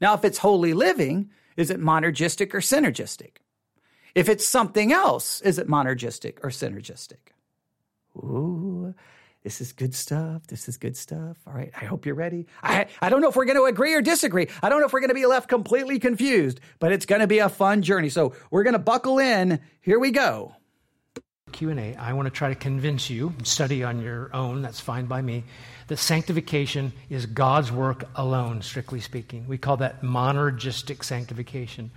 Now, 0.01 0.15
if 0.15 0.25
it's 0.25 0.39
holy 0.39 0.73
living, 0.73 1.29
is 1.55 1.69
it 1.69 1.79
monergistic 1.79 2.53
or 2.53 2.59
synergistic? 2.59 3.37
If 4.15 4.27
it's 4.27 4.45
something 4.45 4.91
else, 4.91 5.41
is 5.41 5.57
it 5.59 5.67
monergistic 5.67 6.39
or 6.43 6.49
synergistic? 6.49 7.31
Ooh, 8.17 8.93
this 9.43 9.61
is 9.61 9.71
good 9.71 9.95
stuff. 9.95 10.47
This 10.47 10.67
is 10.67 10.77
good 10.77 10.97
stuff. 10.97 11.37
All 11.47 11.53
right. 11.53 11.71
I 11.79 11.85
hope 11.85 12.05
you're 12.05 12.15
ready. 12.15 12.47
I, 12.61 12.87
I 13.01 13.09
don't 13.09 13.21
know 13.21 13.29
if 13.29 13.35
we're 13.35 13.45
going 13.45 13.57
to 13.57 13.65
agree 13.65 13.93
or 13.93 14.01
disagree. 14.01 14.47
I 14.61 14.69
don't 14.69 14.79
know 14.79 14.85
if 14.85 14.93
we're 14.93 14.99
going 14.99 15.09
to 15.09 15.15
be 15.15 15.25
left 15.25 15.47
completely 15.47 15.97
confused, 15.97 16.59
but 16.79 16.91
it's 16.91 17.05
going 17.05 17.21
to 17.21 17.27
be 17.27 17.39
a 17.39 17.49
fun 17.49 17.81
journey. 17.81 18.09
So 18.09 18.33
we're 18.49 18.63
going 18.63 18.73
to 18.73 18.79
buckle 18.79 19.19
in. 19.19 19.61
Here 19.81 19.99
we 19.99 20.11
go. 20.11 20.55
Q&A. 21.51 21.95
I 21.95 22.13
want 22.13 22.25
to 22.25 22.31
try 22.31 22.49
to 22.49 22.55
convince 22.55 23.09
you, 23.09 23.33
study 23.43 23.83
on 23.83 24.01
your 24.01 24.29
own, 24.33 24.61
that's 24.61 24.79
fine 24.79 25.05
by 25.05 25.21
me, 25.21 25.43
that 25.87 25.97
sanctification 25.97 26.93
is 27.09 27.25
God's 27.25 27.71
work 27.71 28.07
alone, 28.15 28.61
strictly 28.61 28.99
speaking. 28.99 29.47
We 29.47 29.57
call 29.57 29.77
that 29.77 30.01
monergistic 30.01 31.03
sanctification. 31.03 31.91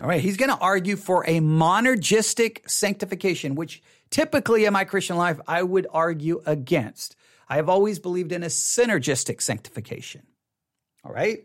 All 0.00 0.08
right, 0.08 0.20
he's 0.20 0.36
going 0.36 0.50
to 0.50 0.58
argue 0.58 0.96
for 0.96 1.24
a 1.26 1.40
monergistic 1.40 2.68
sanctification, 2.70 3.54
which 3.54 3.82
typically 4.10 4.64
in 4.64 4.72
my 4.72 4.84
Christian 4.84 5.16
life 5.16 5.40
I 5.46 5.62
would 5.62 5.86
argue 5.92 6.42
against. 6.46 7.16
I 7.48 7.56
have 7.56 7.68
always 7.68 7.98
believed 7.98 8.32
in 8.32 8.42
a 8.42 8.46
synergistic 8.46 9.42
sanctification. 9.42 10.22
All 11.04 11.12
right? 11.12 11.44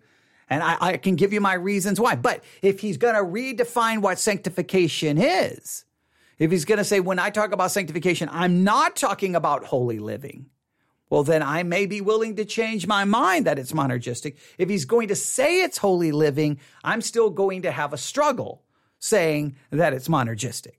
And 0.50 0.62
I, 0.62 0.78
I 0.80 0.98
can 0.98 1.16
give 1.16 1.34
you 1.34 1.42
my 1.42 1.54
reasons 1.54 2.00
why. 2.00 2.16
But 2.16 2.44
if 2.62 2.80
he's 2.80 2.98
going 2.98 3.16
to 3.16 3.22
redefine 3.22 4.02
what 4.02 4.20
sanctification 4.20 5.18
is, 5.18 5.86
if 6.38 6.52
he's 6.52 6.66
going 6.66 6.78
to 6.78 6.84
say, 6.84 7.00
when 7.00 7.20
I 7.20 7.30
talk 7.30 7.52
about 7.52 7.72
sanctification, 7.72 8.30
I'm 8.32 8.64
not 8.64 8.96
talking 8.96 9.36
about 9.36 9.66
holy 9.66 10.00
living, 10.00 10.48
well, 11.10 11.24
then 11.24 11.44
I 11.44 11.64
may 11.64 11.86
be 11.86 12.02
willing 12.02 12.36
to 12.38 12.46
change 12.46 12.88
my 12.88 13.06
mind 13.06 13.46
that 13.46 13.60
it's 13.60 13.72
monergistic. 13.72 14.36
If 14.58 14.70
he's 14.70 14.86
going 14.86 15.10
to 15.10 15.16
say 15.16 15.62
it's 15.62 15.78
holy 15.78 16.12
living, 16.12 16.60
I'm 16.84 17.02
still 17.02 17.30
going 17.30 17.62
to 17.62 17.72
have 17.72 17.94
a 17.94 17.98
struggle 17.98 18.64
saying 19.00 19.56
that 19.70 19.94
it's 19.94 20.08
monergistic. 20.08 20.74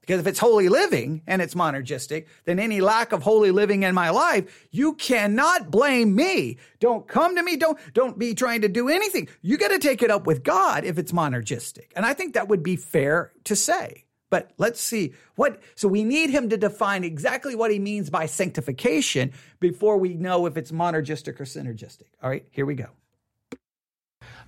Because 0.00 0.20
if 0.20 0.26
it's 0.28 0.38
holy 0.38 0.68
living 0.68 1.22
and 1.26 1.42
it's 1.42 1.54
monergistic, 1.54 2.26
then 2.44 2.60
any 2.60 2.80
lack 2.80 3.10
of 3.10 3.24
holy 3.24 3.50
living 3.50 3.82
in 3.82 3.94
my 3.94 4.10
life, 4.10 4.68
you 4.70 4.94
cannot 4.94 5.70
blame 5.70 6.14
me. 6.14 6.58
Don't 6.78 7.08
come 7.08 7.34
to 7.34 7.42
me. 7.42 7.56
Don't, 7.56 7.76
don't 7.92 8.16
be 8.16 8.32
trying 8.32 8.60
to 8.60 8.68
do 8.68 8.88
anything. 8.88 9.28
You 9.42 9.58
got 9.58 9.68
to 9.68 9.80
take 9.80 10.02
it 10.02 10.10
up 10.10 10.24
with 10.24 10.44
God 10.44 10.84
if 10.84 10.96
it's 10.96 11.10
monergistic. 11.10 11.88
And 11.96 12.06
I 12.06 12.14
think 12.14 12.34
that 12.34 12.46
would 12.48 12.62
be 12.62 12.76
fair 12.76 13.32
to 13.44 13.56
say. 13.56 14.05
But 14.28 14.50
let's 14.58 14.80
see 14.80 15.14
what, 15.36 15.60
so 15.76 15.86
we 15.86 16.02
need 16.02 16.30
him 16.30 16.48
to 16.48 16.56
define 16.56 17.04
exactly 17.04 17.54
what 17.54 17.70
he 17.70 17.78
means 17.78 18.10
by 18.10 18.26
sanctification 18.26 19.32
before 19.60 19.98
we 19.98 20.14
know 20.14 20.46
if 20.46 20.56
it's 20.56 20.72
monergistic 20.72 21.40
or 21.40 21.44
synergistic. 21.44 22.08
All 22.22 22.30
right, 22.30 22.44
here 22.50 22.66
we 22.66 22.74
go. 22.74 22.88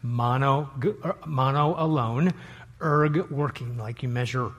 Mono, 0.03 0.71
er, 0.85 1.17
mono 1.27 1.75
alone, 1.79 2.33
erg 2.81 3.31
working, 3.31 3.77
like 3.79 4.03
you 4.03 4.09
measure 4.09 4.51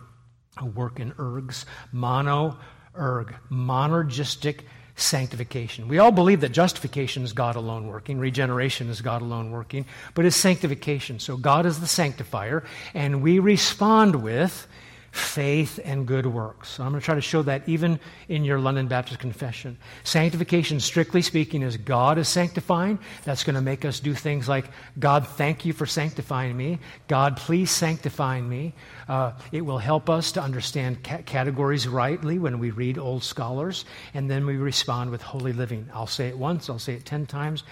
a 0.57 0.65
work 0.65 0.99
in 0.99 1.11
ergs, 1.13 1.65
mono, 1.91 2.57
erg, 2.97 3.35
monergistic 3.49 4.61
sanctification. 4.95 5.87
We 5.87 5.99
all 5.99 6.11
believe 6.11 6.41
that 6.41 6.49
justification 6.49 7.23
is 7.23 7.33
God 7.33 7.55
alone 7.55 7.87
working, 7.87 8.19
regeneration 8.19 8.89
is 8.89 9.01
God 9.01 9.21
alone 9.21 9.51
working, 9.51 9.85
but 10.13 10.25
it's 10.25 10.35
sanctification. 10.35 11.19
So 11.19 11.37
God 11.37 11.65
is 11.65 11.79
the 11.79 11.87
sanctifier, 11.87 12.63
and 12.93 13.21
we 13.21 13.39
respond 13.39 14.15
with 14.15 14.67
faith 15.11 15.79
and 15.83 16.05
good 16.05 16.25
works. 16.25 16.69
So 16.69 16.83
I'm 16.83 16.91
going 16.91 17.01
to 17.01 17.05
try 17.05 17.15
to 17.15 17.21
show 17.21 17.41
that 17.43 17.67
even 17.67 17.99
in 18.27 18.43
your 18.43 18.59
London 18.59 18.87
Baptist 18.87 19.19
Confession. 19.19 19.77
Sanctification, 20.03 20.79
strictly 20.79 21.21
speaking, 21.21 21.61
is 21.61 21.77
God 21.77 22.17
is 22.17 22.27
sanctifying. 22.27 22.99
That's 23.23 23.43
going 23.43 23.55
to 23.55 23.61
make 23.61 23.85
us 23.85 23.99
do 23.99 24.13
things 24.13 24.47
like, 24.47 24.65
God, 24.99 25.27
thank 25.27 25.65
you 25.65 25.73
for 25.73 25.85
sanctifying 25.85 26.55
me. 26.55 26.79
God, 27.07 27.37
please 27.37 27.71
sanctify 27.71 28.41
me. 28.41 28.73
Uh, 29.07 29.31
it 29.51 29.61
will 29.61 29.79
help 29.79 30.09
us 30.09 30.31
to 30.33 30.41
understand 30.41 31.03
ca- 31.03 31.23
categories 31.23 31.87
rightly 31.87 32.37
when 32.37 32.59
we 32.59 32.69
read 32.69 32.97
old 32.97 33.23
scholars, 33.23 33.85
and 34.13 34.29
then 34.29 34.45
we 34.45 34.57
respond 34.57 35.09
with 35.09 35.21
holy 35.21 35.53
living. 35.53 35.89
I'll 35.93 36.07
say 36.07 36.27
it 36.27 36.37
once, 36.37 36.69
I'll 36.69 36.77
say 36.79 36.93
it 36.93 37.05
ten 37.05 37.25
times. 37.25 37.63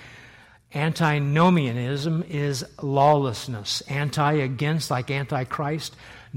Antinomianism 0.73 2.26
is 2.28 2.65
lawlessness. 2.82 3.82
Anti 3.82 4.34
against, 4.34 4.91
like 4.91 5.10
antichrist. 5.10 5.95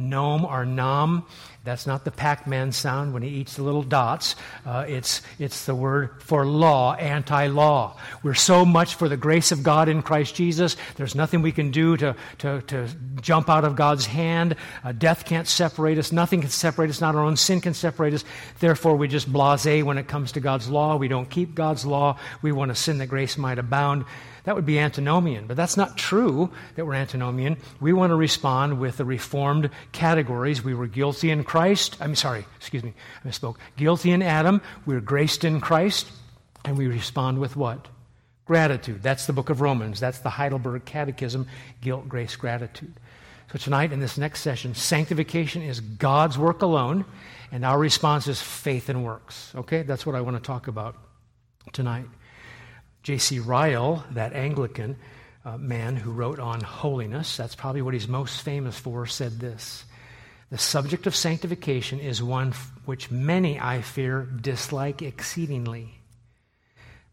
Nom 0.08 0.44
or 0.44 0.64
nom. 0.64 1.26
That's 1.62 1.86
not 1.86 2.06
the 2.06 2.10
Pac 2.10 2.46
Man 2.46 2.72
sound 2.72 3.12
when 3.12 3.22
he 3.22 3.28
eats 3.28 3.56
the 3.56 3.62
little 3.62 3.82
dots. 3.82 4.34
Uh, 4.64 4.86
it's, 4.88 5.20
it's 5.38 5.66
the 5.66 5.74
word 5.74 6.22
for 6.22 6.46
law, 6.46 6.94
anti 6.94 7.48
law. 7.48 7.98
We're 8.22 8.32
so 8.32 8.64
much 8.64 8.94
for 8.94 9.10
the 9.10 9.16
grace 9.18 9.52
of 9.52 9.62
God 9.62 9.90
in 9.90 10.00
Christ 10.00 10.34
Jesus. 10.34 10.78
There's 10.96 11.14
nothing 11.14 11.42
we 11.42 11.52
can 11.52 11.70
do 11.70 11.98
to, 11.98 12.16
to, 12.38 12.62
to 12.62 12.88
jump 13.20 13.50
out 13.50 13.66
of 13.66 13.76
God's 13.76 14.06
hand. 14.06 14.56
Uh, 14.82 14.92
death 14.92 15.26
can't 15.26 15.46
separate 15.46 15.98
us. 15.98 16.12
Nothing 16.12 16.40
can 16.40 16.50
separate 16.50 16.88
us. 16.88 17.02
Not 17.02 17.14
our 17.14 17.22
own 17.22 17.36
sin 17.36 17.60
can 17.60 17.74
separate 17.74 18.14
us. 18.14 18.24
Therefore, 18.58 18.96
we 18.96 19.06
just 19.06 19.30
blase 19.30 19.84
when 19.84 19.98
it 19.98 20.08
comes 20.08 20.32
to 20.32 20.40
God's 20.40 20.70
law. 20.70 20.96
We 20.96 21.08
don't 21.08 21.28
keep 21.28 21.54
God's 21.54 21.84
law. 21.84 22.18
We 22.40 22.52
want 22.52 22.70
to 22.70 22.74
sin 22.74 22.98
that 22.98 23.08
grace 23.08 23.36
might 23.36 23.58
abound. 23.58 24.06
That 24.44 24.54
would 24.54 24.66
be 24.66 24.78
antinomian, 24.78 25.46
but 25.46 25.56
that's 25.56 25.76
not 25.76 25.96
true 25.96 26.50
that 26.76 26.86
we're 26.86 26.94
antinomian. 26.94 27.56
We 27.80 27.92
want 27.92 28.10
to 28.10 28.16
respond 28.16 28.80
with 28.80 28.96
the 28.96 29.04
reformed 29.04 29.70
categories. 29.92 30.64
We 30.64 30.74
were 30.74 30.86
guilty 30.86 31.30
in 31.30 31.44
Christ. 31.44 31.96
I'm 32.00 32.14
sorry, 32.14 32.46
excuse 32.56 32.82
me, 32.82 32.94
I 33.24 33.28
misspoke. 33.28 33.56
Guilty 33.76 34.12
in 34.12 34.22
Adam. 34.22 34.62
We 34.86 34.94
we're 34.94 35.00
graced 35.00 35.44
in 35.44 35.60
Christ. 35.60 36.10
And 36.64 36.76
we 36.76 36.86
respond 36.86 37.38
with 37.38 37.56
what? 37.56 37.88
Gratitude. 38.44 39.02
That's 39.02 39.26
the 39.26 39.32
book 39.32 39.50
of 39.50 39.60
Romans. 39.60 40.00
That's 40.00 40.18
the 40.18 40.30
Heidelberg 40.30 40.84
Catechism 40.84 41.46
guilt, 41.80 42.08
grace, 42.08 42.36
gratitude. 42.36 42.92
So 43.52 43.58
tonight, 43.58 43.92
in 43.92 44.00
this 44.00 44.18
next 44.18 44.42
session, 44.42 44.74
sanctification 44.74 45.62
is 45.62 45.80
God's 45.80 46.38
work 46.38 46.62
alone, 46.62 47.04
and 47.50 47.64
our 47.64 47.78
response 47.78 48.28
is 48.28 48.40
faith 48.40 48.88
and 48.88 49.04
works. 49.04 49.52
Okay? 49.56 49.82
That's 49.82 50.06
what 50.06 50.14
I 50.14 50.20
want 50.20 50.36
to 50.36 50.42
talk 50.42 50.68
about 50.68 50.96
tonight. 51.72 52.06
J.C. 53.02 53.38
Ryle, 53.38 54.04
that 54.10 54.32
Anglican 54.34 54.96
uh, 55.44 55.56
man 55.56 55.96
who 55.96 56.10
wrote 56.10 56.38
on 56.38 56.60
holiness, 56.60 57.36
that's 57.36 57.54
probably 57.54 57.82
what 57.82 57.94
he's 57.94 58.08
most 58.08 58.42
famous 58.42 58.78
for, 58.78 59.06
said 59.06 59.40
this 59.40 59.84
The 60.50 60.58
subject 60.58 61.06
of 61.06 61.16
sanctification 61.16 61.98
is 62.00 62.22
one 62.22 62.52
which 62.84 63.10
many, 63.10 63.58
I 63.58 63.80
fear, 63.82 64.22
dislike 64.22 65.02
exceedingly. 65.02 66.00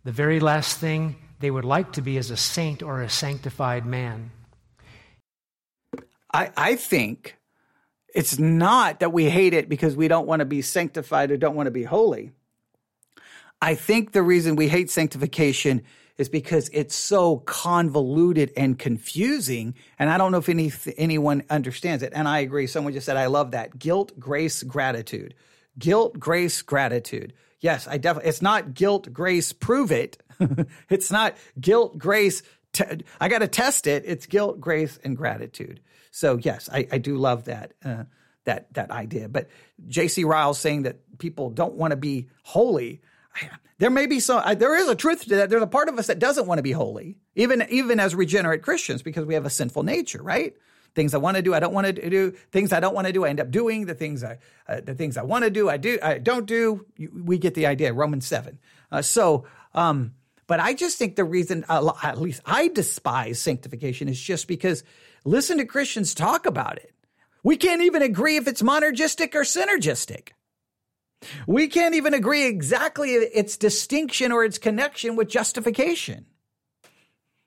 The 0.04 0.12
very 0.12 0.40
last 0.40 0.78
thing 0.78 1.16
they 1.40 1.52
would 1.52 1.66
like 1.66 1.94
to 1.94 2.02
be 2.02 2.18
is 2.18 2.32
a 2.32 2.38
saint 2.38 2.84
or 2.84 3.02
a 3.02 3.10
sanctified 3.10 3.86
man. 3.86 4.32
I, 6.34 6.52
I 6.58 6.76
think 6.76 7.38
it's 8.14 8.38
not 8.40 9.00
that 9.00 9.14
we 9.14 9.30
hate 9.30 9.54
it 9.54 9.70
because 9.70 9.96
we 9.96 10.08
don't 10.08 10.28
want 10.28 10.40
to 10.40 10.46
be 10.46 10.62
sanctified 10.62 11.32
or 11.32 11.38
don't 11.38 11.56
want 11.56 11.68
to 11.68 11.72
be 11.72 11.84
holy. 11.84 12.32
I 13.62 13.76
think 13.76 14.12
the 14.12 14.22
reason 14.22 14.56
we 14.56 14.68
hate 14.68 14.90
sanctification 14.90 15.84
is 16.18 16.30
because 16.30 16.70
it's 16.74 16.96
so 16.96 17.38
convoluted 17.38 18.52
and 18.58 18.78
confusing. 18.78 19.76
And 20.00 20.10
I 20.10 20.18
don't 20.18 20.32
know 20.32 20.40
if 20.40 20.50
any, 20.50 20.72
anyone 20.98 21.44
understands 21.50 22.04
it. 22.04 22.14
And 22.16 22.28
I 22.28 22.40
agree. 22.40 22.68
Someone 22.68 22.94
just 22.94 23.06
said, 23.06 23.18
I 23.18 23.28
love 23.28 23.52
that. 23.52 23.78
Guilt, 23.78 24.20
grace, 24.20 24.64
gratitude. 24.64 25.36
Guilt, 25.78 26.20
grace, 26.20 26.62
gratitude. 26.62 27.34
Yes, 27.60 27.88
I 27.88 27.98
definitely, 27.98 28.30
it's 28.30 28.42
not 28.42 28.74
guilt, 28.74 29.12
grace, 29.14 29.54
prove 29.54 29.92
it. 29.92 30.22
it's 30.90 31.12
not 31.12 31.36
guilt, 31.60 31.98
grace, 31.98 32.44
I 33.20 33.30
got 33.30 33.40
to 33.40 33.48
test 33.48 33.88
it. 33.88 34.04
It's 34.06 34.26
guilt, 34.26 34.60
grace, 34.60 35.00
and 35.04 35.16
gratitude. 35.18 35.80
So 36.12 36.38
yes, 36.38 36.70
I, 36.72 36.88
I 36.92 36.98
do 36.98 37.18
love 37.18 37.46
that. 37.46 37.74
Uh, 37.84 38.04
that 38.46 38.74
that 38.76 38.92
idea. 38.92 39.28
But 39.28 39.50
J.C. 39.88 40.24
Ryle 40.24 40.54
saying 40.54 40.84
that 40.84 41.18
people 41.18 41.50
don't 41.50 41.74
want 41.74 41.92
to 41.92 41.98
be 41.98 42.30
holy 42.44 43.02
there 43.78 43.90
may 43.90 44.06
be 44.08 44.20
some 44.20 44.42
there 44.58 44.76
is 44.76 44.88
a 44.88 44.96
truth 44.96 45.26
to 45.26 45.36
that. 45.36 45.50
There's 45.50 45.64
a 45.64 45.68
part 45.68 45.90
of 45.90 45.98
us 46.00 46.08
that 46.08 46.20
doesn't 46.20 46.48
want 46.48 46.60
to 46.60 46.64
be 46.64 46.72
holy 46.72 47.18
even 47.36 47.66
even 47.70 48.00
as 48.00 48.16
regenerate 48.16 48.62
christians 48.62 49.02
because 49.02 49.26
we 49.26 49.34
have 49.34 49.46
a 49.46 49.50
sinful 49.50 49.84
nature 49.84 50.22
right? 50.22 50.56
Things 50.96 51.14
i 51.14 51.18
want 51.18 51.38
to 51.38 51.44
do 51.44 51.54
i 51.54 51.60
don't 51.60 51.74
want 51.74 51.88
to 51.88 52.10
do. 52.10 52.32
Things 52.52 52.74
i 52.74 52.80
don't 52.80 52.96
want 52.96 53.08
to 53.08 53.14
do 53.14 53.26
i 53.26 53.30
end 53.30 53.40
up 53.40 53.52
doing. 53.52 53.86
The 53.86 53.94
things 53.96 54.24
i 54.24 54.40
uh, 54.68 54.82
the 54.82 54.96
things 54.96 55.18
i 55.18 55.24
want 55.24 55.44
to 55.44 55.50
do 55.50 55.70
i 55.70 55.78
do 55.78 56.00
i 56.02 56.18
don't 56.18 56.46
do. 56.46 56.86
We 56.98 57.38
get 57.38 57.54
the 57.54 57.68
idea 57.68 57.94
romans 57.94 58.26
7 58.26 58.58
uh, 58.92 59.02
so 59.02 59.46
um 59.74 60.14
but 60.48 60.60
i 60.60 60.74
just 60.74 60.98
think 60.98 61.16
the 61.16 61.26
reason 61.26 61.66
uh, 61.70 61.92
at 62.04 62.20
least 62.20 62.42
i 62.46 62.68
despise 62.70 63.40
sanctification 63.40 64.10
is 64.10 64.20
just 64.20 64.48
because 64.48 64.84
listen 65.24 65.58
to 65.58 65.66
christians 65.66 66.14
talk 66.14 66.46
about 66.46 66.78
it. 66.78 66.94
We 67.44 67.56
can't 67.56 67.82
even 67.84 68.02
agree 68.02 68.36
if 68.36 68.48
it's 68.48 68.62
monergistic 68.62 69.34
or 69.36 69.42
synergistic 69.42 70.30
we 71.48 71.68
can't 71.68 71.96
even 71.96 72.14
agree 72.14 72.46
exactly 72.46 73.12
its 73.12 73.58
distinction 73.58 74.32
or 74.32 74.44
its 74.44 74.58
connection 74.58 75.16
with 75.16 75.30
justification. 75.30 76.26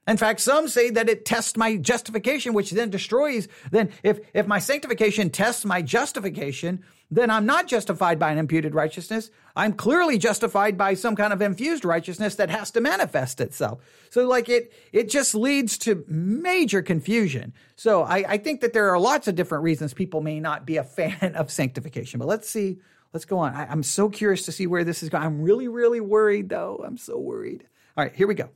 In 0.09 0.17
fact, 0.17 0.41
some 0.41 0.67
say 0.67 0.91
that 0.91 1.09
it 1.09 1.25
tests 1.25 1.57
my 1.57 1.77
justification, 1.77 2.53
which 2.53 2.71
then 2.73 2.91
destroys. 2.91 3.47
Then, 3.71 3.91
if, 4.03 4.19
if 4.35 4.47
my 4.47 4.59
sanctification 4.59 5.31
tests 5.31 5.65
my 5.65 5.83
justification, 5.83 6.83
then 7.13 7.31
I'm 7.31 7.47
not 7.47 7.69
justified 7.69 8.19
by 8.19 8.33
an 8.33 8.39
imputed 8.39 8.75
righteousness. 8.75 9.31
I'm 9.55 9.73
clearly 9.73 10.19
justified 10.19 10.79
by 10.79 10.95
some 10.95 11.15
kind 11.15 11.33
of 11.33 11.43
infused 11.43 11.85
righteousness 11.85 12.37
that 12.37 12.51
has 12.51 12.71
to 12.73 12.81
manifest 12.81 13.41
itself. 13.41 13.81
So, 14.11 14.27
like 14.27 14.49
it, 14.49 14.73
it 14.93 15.11
just 15.11 15.35
leads 15.35 15.79
to 15.79 16.05
major 16.09 16.83
confusion. 16.83 17.53
So, 17.77 18.03
I, 18.03 18.25
I 18.27 18.39
think 18.39 18.63
that 18.63 18.73
there 18.73 18.91
are 18.91 18.99
lots 18.99 19.29
of 19.29 19.37
different 19.37 19.63
reasons 19.63 19.95
people 19.95 20.23
may 20.23 20.41
not 20.41 20.67
be 20.67 20.77
a 20.79 20.85
fan 20.99 21.35
of 21.37 21.53
sanctification. 21.53 22.19
But 22.19 22.27
let's 22.27 22.51
see 22.51 22.79
let's 23.13 23.25
go 23.25 23.39
on. 23.39 23.55
I, 23.55 23.71
am 23.73 23.83
so 23.83 24.09
curious 24.09 24.45
to 24.47 24.53
see 24.53 24.67
where 24.67 24.85
this 24.85 25.03
is 25.03 25.09
going. 25.09 25.25
I'm 25.25 25.43
really, 25.43 25.69
really 25.69 26.01
worried, 26.01 26.49
though. 26.49 26.83
I'm 26.85 26.97
so 26.97 27.19
worried. 27.19 27.65
All 27.97 28.05
right, 28.05 28.15
here 28.15 28.27
we 28.27 28.35
go. 28.35 28.51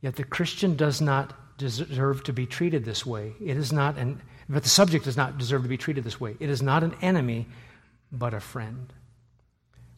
Yet 0.00 0.16
the 0.16 0.24
Christian 0.24 0.76
does 0.76 1.00
not 1.00 1.34
deserve 1.58 2.22
to 2.24 2.32
be 2.32 2.46
treated 2.46 2.84
this 2.84 3.04
way. 3.04 3.32
It 3.40 3.56
is 3.56 3.72
not 3.72 3.96
an, 3.96 4.20
but 4.48 4.62
the 4.62 4.68
subject 4.68 5.04
does 5.04 5.16
not 5.16 5.38
deserve 5.38 5.62
to 5.62 5.68
be 5.68 5.78
treated 5.78 6.04
this 6.04 6.20
way. 6.20 6.36
It 6.38 6.50
is 6.50 6.62
not 6.62 6.84
an 6.84 6.94
enemy, 7.00 7.46
but 8.12 8.34
a 8.34 8.40
friend. 8.40 8.92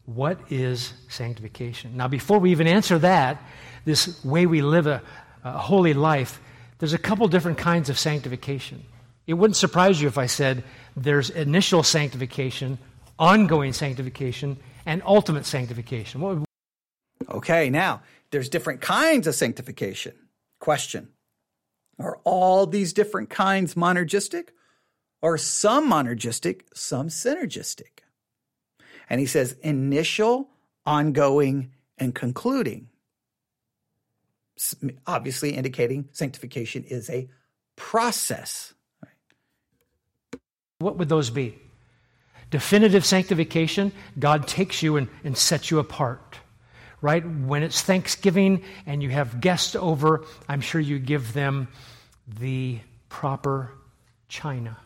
What 0.05 0.39
is 0.51 0.93
sanctification? 1.09 1.95
Now, 1.97 2.07
before 2.07 2.39
we 2.39 2.51
even 2.51 2.65
answer 2.65 2.97
that, 2.99 3.41
this 3.85 4.23
way 4.23 4.45
we 4.45 4.61
live 4.61 4.87
a, 4.87 5.03
a 5.43 5.57
holy 5.57 5.93
life, 5.93 6.41
there's 6.79 6.93
a 6.93 6.97
couple 6.97 7.27
different 7.27 7.57
kinds 7.57 7.89
of 7.89 7.99
sanctification 7.99 8.83
It 9.27 9.33
wouldn't 9.33 9.57
surprise 9.57 10.01
you 10.01 10.07
if 10.07 10.17
I 10.17 10.25
said 10.25 10.63
there's 10.95 11.29
initial 11.29 11.83
sanctification, 11.83 12.79
ongoing 13.19 13.73
sanctification, 13.73 14.57
and 14.85 15.03
ultimate 15.05 15.45
sanctification. 15.45 16.21
What 16.21 16.37
would 16.37 16.45
Okay, 17.29 17.69
now 17.69 18.01
there's 18.31 18.49
different 18.49 18.81
kinds 18.81 19.27
of 19.27 19.35
sanctification. 19.35 20.13
Question 20.59 21.09
Are 21.99 22.19
all 22.23 22.65
these 22.65 22.93
different 22.93 23.29
kinds 23.29 23.75
monergistic? 23.75 24.49
Or 25.21 25.37
some 25.37 25.91
monergistic, 25.91 26.61
some 26.73 27.09
synergistic? 27.09 28.03
And 29.09 29.19
he 29.19 29.25
says 29.25 29.57
initial, 29.61 30.49
ongoing, 30.85 31.73
and 31.97 32.15
concluding. 32.15 32.87
Obviously, 35.05 35.55
indicating 35.55 36.07
sanctification 36.13 36.85
is 36.85 37.09
a 37.09 37.29
process. 37.75 38.73
What 40.79 40.97
would 40.97 41.09
those 41.09 41.29
be? 41.29 41.57
Definitive 42.49 43.05
sanctification, 43.05 43.91
God 44.17 44.47
takes 44.47 44.81
you 44.81 44.97
and, 44.97 45.07
and 45.23 45.37
sets 45.37 45.69
you 45.69 45.79
apart 45.79 46.39
right? 47.01 47.25
When 47.25 47.63
it's 47.63 47.81
Thanksgiving 47.81 48.63
and 48.85 49.01
you 49.01 49.09
have 49.09 49.39
guests 49.39 49.75
over, 49.75 50.25
I'm 50.47 50.61
sure 50.61 50.81
you 50.81 50.99
give 50.99 51.33
them 51.33 51.69
the 52.27 52.79
proper 53.07 53.73
china. 54.27 54.77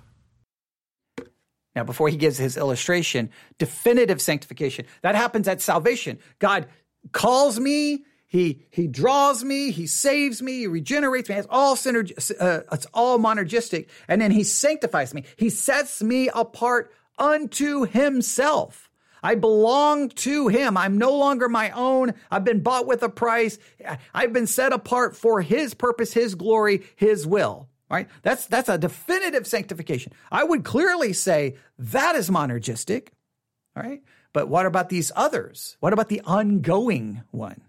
Now, 1.75 1.83
before 1.83 2.07
he 2.09 2.17
gives 2.17 2.37
his 2.37 2.55
illustration, 2.55 3.31
definitive 3.57 4.21
sanctification, 4.21 4.85
that 5.01 5.15
happens 5.15 5.47
at 5.47 5.59
salvation. 5.59 6.19
God 6.37 6.67
calls 7.11 7.59
me, 7.59 8.05
he, 8.27 8.63
he 8.69 8.87
draws 8.87 9.43
me, 9.43 9.71
he 9.71 9.87
saves 9.87 10.41
me, 10.41 10.59
he 10.59 10.67
regenerates 10.67 11.29
me. 11.29 11.35
It's 11.35 11.47
all 11.49 11.75
synerg- 11.75 12.31
uh, 12.39 12.61
it's 12.71 12.85
all 12.93 13.17
monergistic. 13.17 13.87
And 14.07 14.21
then 14.21 14.29
he 14.29 14.43
sanctifies 14.43 15.15
me. 15.15 15.23
He 15.35 15.49
sets 15.49 16.03
me 16.03 16.29
apart 16.29 16.93
unto 17.17 17.85
himself. 17.85 18.89
I 19.23 19.35
belong 19.35 20.09
to 20.09 20.49
him. 20.49 20.75
I'm 20.75 20.97
no 20.97 21.15
longer 21.15 21.47
my 21.47 21.71
own. 21.71 22.13
I've 22.29 22.43
been 22.43 22.59
bought 22.59 22.85
with 22.85 23.03
a 23.03 23.09
price. 23.09 23.57
I've 24.13 24.33
been 24.33 24.47
set 24.47 24.73
apart 24.73 25.15
for 25.15 25.41
his 25.41 25.73
purpose, 25.73 26.13
his 26.13 26.35
glory, 26.35 26.83
his 26.97 27.25
will. 27.25 27.69
Right? 27.89 28.09
That's 28.23 28.47
that's 28.47 28.69
a 28.69 28.77
definitive 28.77 29.47
sanctification. 29.47 30.13
I 30.31 30.43
would 30.43 30.63
clearly 30.63 31.13
say 31.13 31.55
that 31.77 32.15
is 32.15 32.29
monergistic. 32.29 33.09
All 33.77 33.83
right? 33.83 34.01
But 34.33 34.49
what 34.49 34.65
about 34.65 34.89
these 34.89 35.11
others? 35.15 35.77
What 35.79 35.93
about 35.93 36.09
the 36.09 36.21
ongoing 36.21 37.21
one? 37.31 37.61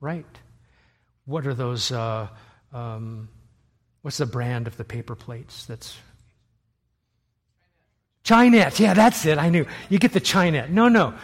Right. 0.00 0.26
What 1.24 1.46
are 1.46 1.54
those? 1.54 1.92
Uh, 1.92 2.26
um, 2.72 3.28
what's 4.02 4.18
the 4.18 4.26
brand 4.26 4.66
of 4.66 4.76
the 4.76 4.84
paper 4.84 5.14
plates 5.14 5.64
that's 5.64 5.96
Chinet. 8.24 8.78
Yeah, 8.78 8.94
that's 8.94 9.26
it. 9.26 9.38
I 9.38 9.48
knew. 9.48 9.66
You 9.88 9.98
get 9.98 10.12
the 10.12 10.20
Chinet. 10.20 10.70
No, 10.70 10.88
no. 10.88 11.14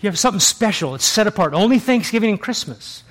You 0.00 0.08
have 0.08 0.18
something 0.18 0.40
special. 0.40 0.94
It's 0.94 1.04
set 1.04 1.26
apart. 1.26 1.54
Only 1.54 1.78
Thanksgiving 1.78 2.30
and 2.30 2.40
Christmas. 2.40 3.02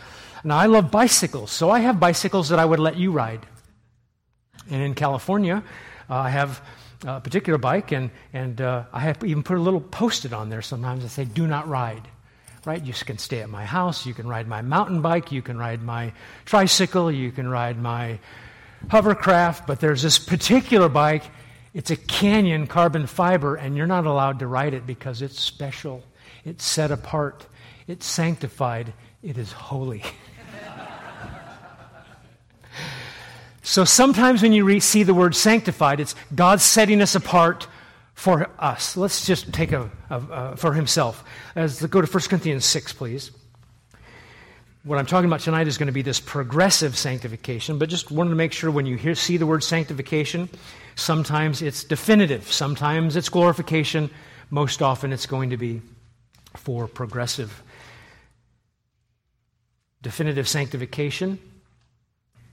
Now, 0.44 0.58
I 0.58 0.68
love 0.68 0.92
bicycles, 0.92 1.52
so 1.52 1.72
I 1.72 1.80
have 1.80 2.00
bicycles 2.00 2.50
that 2.50 2.60
I 2.60 2.66
would 2.66 2.80
let 2.80 2.98
you 2.98 3.12
ride. 3.12 3.46
And 4.70 4.82
in 4.82 4.94
California, 4.94 5.64
uh, 6.10 6.16
I 6.16 6.30
have 6.30 6.62
a 7.04 7.20
particular 7.20 7.58
bike, 7.58 7.92
and, 7.92 8.12
and 8.32 8.62
uh, 8.62 8.84
I 8.94 9.00
have 9.00 9.24
even 9.24 9.42
put 9.42 9.58
a 9.58 9.62
little 9.62 9.82
post 9.82 10.26
it 10.26 10.34
on 10.34 10.50
there 10.50 10.62
sometimes 10.62 11.02
that 11.02 11.10
say, 11.10 11.26
do 11.26 11.48
not 11.48 11.68
ride. 11.68 12.08
Right? 12.64 12.84
You 12.84 12.94
can 12.94 13.18
stay 13.18 13.42
at 13.42 13.50
my 13.50 13.66
house. 13.66 14.06
You 14.06 14.14
can 14.14 14.28
ride 14.28 14.48
my 14.48 14.62
mountain 14.62 15.02
bike. 15.02 15.32
You 15.32 15.44
can 15.44 15.58
ride 15.58 15.84
my 15.84 16.14
tricycle. 16.46 17.12
You 17.12 17.32
can 17.32 17.48
ride 17.48 17.80
my 17.80 18.20
hovercraft. 18.90 19.68
But 19.68 19.80
there's 19.80 20.02
this 20.02 20.18
particular 20.18 20.90
bike 20.90 21.24
it's 21.76 21.92
a 21.92 21.98
canyon 21.98 22.68
carbon 22.68 23.06
fiber, 23.06 23.58
and 23.58 23.76
you're 23.76 23.86
not 23.86 24.06
allowed 24.06 24.40
to 24.40 24.48
ride 24.48 24.74
it 24.74 24.88
because 24.88 25.22
it's 25.22 25.42
special. 25.42 26.02
It's 26.46 26.64
set 26.64 26.90
apart. 26.90 27.46
It's 27.86 28.06
sanctified. 28.06 28.94
It 29.22 29.38
is 29.38 29.52
holy. 29.52 30.02
so 33.62 33.84
sometimes 33.84 34.42
when 34.42 34.54
you 34.54 34.64
re- 34.64 34.80
see 34.80 35.04
the 35.04 35.14
word 35.14 35.36
sanctified, 35.36 36.00
it's 36.00 36.16
God 36.34 36.62
setting 36.62 37.02
us 37.02 37.14
apart 37.14 37.68
for 38.14 38.50
us. 38.58 38.96
Let's 38.96 39.26
just 39.26 39.52
take 39.52 39.74
a, 39.74 39.92
a, 40.10 40.16
a 40.16 40.56
for 40.56 40.74
himself. 40.74 41.26
As 41.56 41.86
go 41.88 42.00
to 42.00 42.08
1 42.08 42.24
Corinthians 42.30 42.64
6, 42.64 42.94
please. 42.94 43.32
What 44.86 44.98
I'm 44.98 45.08
talking 45.08 45.28
about 45.28 45.42
tonight 45.42 45.68
is 45.68 45.78
going 45.78 45.88
to 45.88 45.94
be 45.94 46.04
this 46.04 46.22
progressive 46.22 46.98
sanctification, 46.98 47.80
but 47.80 47.90
just 47.90 48.12
wanted 48.12 48.30
to 48.30 48.38
make 48.38 48.54
sure 48.54 48.72
when 48.72 48.86
you 48.86 48.96
hear, 48.96 49.14
see 49.14 49.36
the 49.36 49.46
word 49.46 49.62
sanctification, 49.62 50.48
Sometimes 50.96 51.62
it's 51.62 51.84
definitive, 51.84 52.52
sometimes 52.52 53.16
it's 53.16 53.30
glorification, 53.30 54.10
most 54.50 54.82
often 54.82 55.12
it's 55.12 55.26
going 55.26 55.50
to 55.50 55.58
be 55.58 55.82
for 56.56 56.88
progressive. 56.88 57.62
Definitive 60.02 60.48
sanctification. 60.48 61.40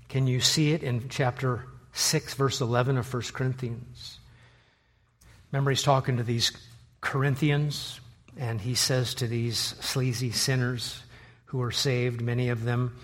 Can 0.09 0.27
you 0.27 0.41
see 0.41 0.73
it 0.73 0.83
in 0.83 1.09
chapter 1.09 1.67
6, 1.93 2.35
verse 2.35 2.61
11 2.61 2.99
of 2.99 3.13
1 3.13 3.23
Corinthians? 3.33 4.19
Remember, 5.51 5.71
he's 5.71 5.83
talking 5.83 6.17
to 6.17 6.23
these 6.23 6.51
Corinthians, 7.01 8.01
and 8.37 8.61
he 8.61 8.75
says 8.75 9.15
to 9.15 9.27
these 9.27 9.59
sleazy 9.59 10.31
sinners 10.31 11.03
who 11.47 11.63
are 11.63 11.71
saved, 11.71 12.21
many 12.21 12.49
of 12.49 12.65
them, 12.65 12.97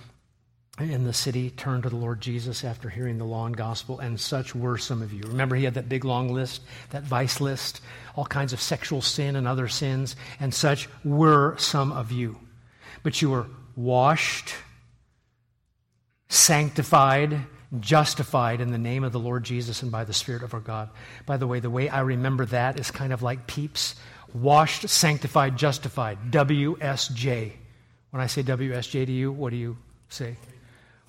in 0.81 1.05
the 1.05 1.13
city 1.13 1.51
turned 1.51 1.83
to 1.83 1.89
the 1.89 1.97
Lord 1.97 2.21
Jesus 2.21 2.65
after 2.65 2.89
hearing 2.89 3.19
the 3.19 3.25
law 3.25 3.47
and 3.47 3.57
gospel, 3.57 3.99
and 3.99 4.19
such 4.19 4.55
were 4.55 4.79
some 4.79 5.03
of 5.03 5.13
you. 5.13 5.23
Remember, 5.27 5.57
he 5.57 5.65
had 5.65 5.75
that 5.75 5.89
big 5.89 6.05
long 6.05 6.33
list, 6.33 6.63
that 6.91 7.03
vice 7.03 7.41
list, 7.41 7.81
all 8.17 8.25
kinds 8.25 8.53
of 8.53 8.61
sexual 8.61 9.03
sin 9.03 9.37
and 9.37 9.49
other 9.49 9.69
sins, 9.69 10.17
and 10.41 10.55
such 10.55 10.89
were 11.05 11.57
some 11.59 11.93
of 11.93 12.13
you. 12.13 12.37
But 13.03 13.21
you 13.21 13.31
were 13.31 13.47
washed, 13.77 14.55
sanctified, 16.29 17.39
justified 17.81 18.61
in 18.61 18.71
the 18.71 18.79
name 18.79 19.05
of 19.05 19.13
the 19.13 19.19
Lord 19.19 19.45
Jesus 19.45 19.83
and 19.83 19.93
by 19.93 20.05
the 20.05 20.13
Spirit 20.13 20.43
of 20.43 20.55
our 20.55 20.61
God. 20.61 20.91
By 21.27 21.37
the 21.37 21.47
way, 21.47 21.61
the 21.61 21.71
way 21.71 21.89
I 21.89 22.01
remember 22.01 22.47
that 22.47 22.79
is 22.79 22.91
kind 22.91 23.13
of 23.13 23.23
like 23.23 23.47
peeps 23.47 23.95
washed, 24.33 24.89
sanctified, 24.89 25.57
justified. 25.57 26.19
WSJ. 26.31 27.53
When 28.11 28.23
I 28.23 28.27
say 28.27 28.43
WSJ 28.43 29.07
to 29.07 29.13
you, 29.13 29.33
what 29.33 29.51
do 29.51 29.57
you 29.57 29.77
say? 30.09 30.37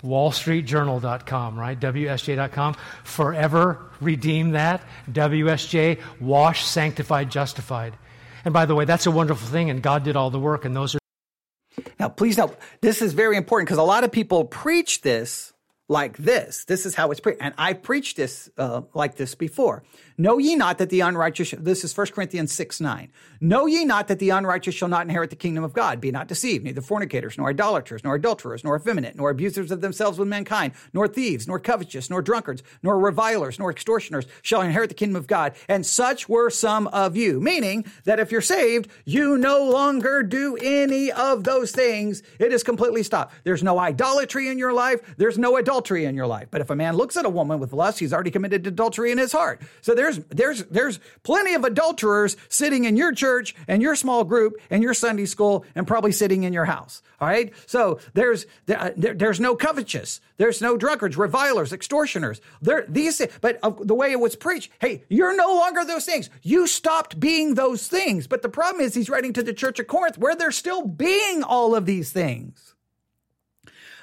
wallstreetjournal.com, 0.03 1.59
right? 1.59 1.79
WSJ.com. 1.79 2.75
Forever 3.03 3.89
redeem 3.99 4.51
that. 4.51 4.81
WSJ, 5.11 5.99
wash, 6.19 6.63
sanctified, 6.65 7.29
justified. 7.29 7.97
And 8.45 8.53
by 8.53 8.65
the 8.65 8.75
way, 8.75 8.85
that's 8.85 9.05
a 9.05 9.11
wonderful 9.11 9.47
thing, 9.47 9.69
and 9.69 9.81
God 9.81 10.03
did 10.03 10.15
all 10.15 10.29
the 10.29 10.39
work, 10.39 10.65
and 10.65 10.75
those 10.75 10.95
are. 10.95 10.99
Now, 11.99 12.09
please 12.09 12.37
note, 12.37 12.57
this 12.81 13.01
is 13.01 13.13
very 13.13 13.37
important 13.37 13.67
because 13.67 13.77
a 13.77 13.83
lot 13.83 14.03
of 14.03 14.11
people 14.11 14.45
preach 14.45 15.01
this 15.01 15.53
like 15.89 16.17
this. 16.17 16.65
This 16.65 16.85
is 16.85 16.95
how 16.95 17.11
it's 17.11 17.19
preached. 17.19 17.41
And 17.41 17.53
I 17.57 17.73
preached 17.73 18.15
this 18.15 18.49
uh, 18.57 18.81
like 18.93 19.15
this 19.15 19.35
before. 19.35 19.83
Know 20.19 20.37
ye 20.37 20.57
not 20.57 20.79
that 20.79 20.89
the 20.89 20.99
unrighteous, 20.99 21.51
this 21.57 21.85
is 21.85 21.97
1 21.97 22.07
Corinthians 22.07 22.51
6 22.51 22.81
9. 22.81 23.09
Know 23.39 23.67
ye 23.67 23.85
not 23.85 24.09
that 24.09 24.19
the 24.19 24.31
unrighteous 24.31 24.75
shall 24.75 24.89
not 24.89 25.03
inherit 25.03 25.29
the 25.29 25.37
kingdom 25.37 25.63
of 25.63 25.71
God? 25.71 26.01
Be 26.01 26.11
not 26.11 26.27
deceived, 26.27 26.65
neither 26.65 26.81
fornicators, 26.81 27.37
nor 27.37 27.51
idolaters, 27.51 28.03
nor 28.03 28.15
adulterers, 28.15 28.65
nor 28.65 28.75
effeminate, 28.75 29.15
nor 29.15 29.29
abusers 29.29 29.71
of 29.71 29.79
themselves 29.79 30.19
with 30.19 30.27
mankind, 30.27 30.73
nor 30.91 31.07
thieves, 31.07 31.47
nor 31.47 31.57
covetous, 31.57 32.09
nor 32.09 32.21
drunkards, 32.21 32.63
nor 32.83 32.99
revilers, 32.99 33.57
nor 33.59 33.71
extortioners 33.71 34.25
shall 34.41 34.61
inherit 34.61 34.89
the 34.89 34.93
kingdom 34.93 35.15
of 35.15 35.25
God. 35.25 35.53
And 35.69 35.85
such 35.85 36.27
were 36.27 36.49
some 36.49 36.87
of 36.87 37.15
you. 37.15 37.39
Meaning 37.39 37.85
that 38.03 38.19
if 38.19 38.29
you're 38.29 38.41
saved, 38.41 38.89
you 39.05 39.37
no 39.37 39.69
longer 39.69 40.21
do 40.21 40.57
any 40.61 41.13
of 41.13 41.45
those 41.45 41.71
things. 41.71 42.23
It 42.39 42.51
is 42.51 42.61
completely 42.61 43.03
stopped. 43.03 43.35
There's 43.45 43.63
no 43.63 43.79
idolatry 43.79 44.49
in 44.49 44.57
your 44.57 44.73
life. 44.73 44.99
There's 45.15 45.37
no 45.37 45.55
adultery 45.55 46.03
in 46.03 46.15
your 46.15 46.27
life. 46.27 46.49
But 46.51 46.59
if 46.59 46.69
a 46.69 46.75
man 46.75 46.97
looks 46.97 47.15
at 47.15 47.25
a 47.25 47.29
woman 47.29 47.61
with 47.61 47.71
lust, 47.71 47.99
he's 47.99 48.11
already 48.11 48.31
committed 48.31 48.67
adultery 48.67 49.13
in 49.13 49.17
his 49.17 49.31
heart. 49.31 49.61
So 49.79 49.95
there's 49.95 50.08
there's 50.09 50.25
there's 50.29 50.63
there's 50.65 50.99
plenty 51.23 51.53
of 51.53 51.63
adulterers 51.63 52.37
sitting 52.47 52.85
in 52.85 52.95
your 52.95 53.11
church 53.11 53.55
and 53.67 53.81
your 53.81 53.95
small 53.95 54.23
group 54.23 54.55
and 54.69 54.81
your 54.81 54.93
Sunday 54.93 55.25
school 55.25 55.65
and 55.75 55.87
probably 55.87 56.11
sitting 56.11 56.43
in 56.43 56.53
your 56.53 56.65
house. 56.65 57.01
All 57.19 57.27
right. 57.27 57.53
So 57.65 57.99
there's 58.13 58.45
there, 58.65 58.93
there's 58.95 59.39
no 59.39 59.55
covetous. 59.55 60.21
There's 60.37 60.61
no 60.61 60.77
drunkards, 60.77 61.17
revilers, 61.17 61.73
extortioners. 61.73 62.41
There 62.61 62.85
these 62.87 63.21
but 63.41 63.59
uh, 63.61 63.71
the 63.81 63.95
way 63.95 64.11
it 64.11 64.19
was 64.19 64.35
preached, 64.35 64.71
hey, 64.79 65.03
you're 65.09 65.35
no 65.35 65.53
longer 65.55 65.83
those 65.83 66.05
things. 66.05 66.29
You 66.41 66.67
stopped 66.67 67.19
being 67.19 67.55
those 67.55 67.87
things. 67.87 68.27
But 68.27 68.41
the 68.41 68.49
problem 68.49 68.83
is 68.83 68.93
he's 68.93 69.09
writing 69.09 69.33
to 69.33 69.43
the 69.43 69.53
church 69.53 69.79
of 69.79 69.87
Corinth 69.87 70.17
where 70.17 70.35
they're 70.35 70.51
still 70.51 70.85
being 70.85 71.43
all 71.43 71.75
of 71.75 71.85
these 71.85 72.11
things. 72.11 72.75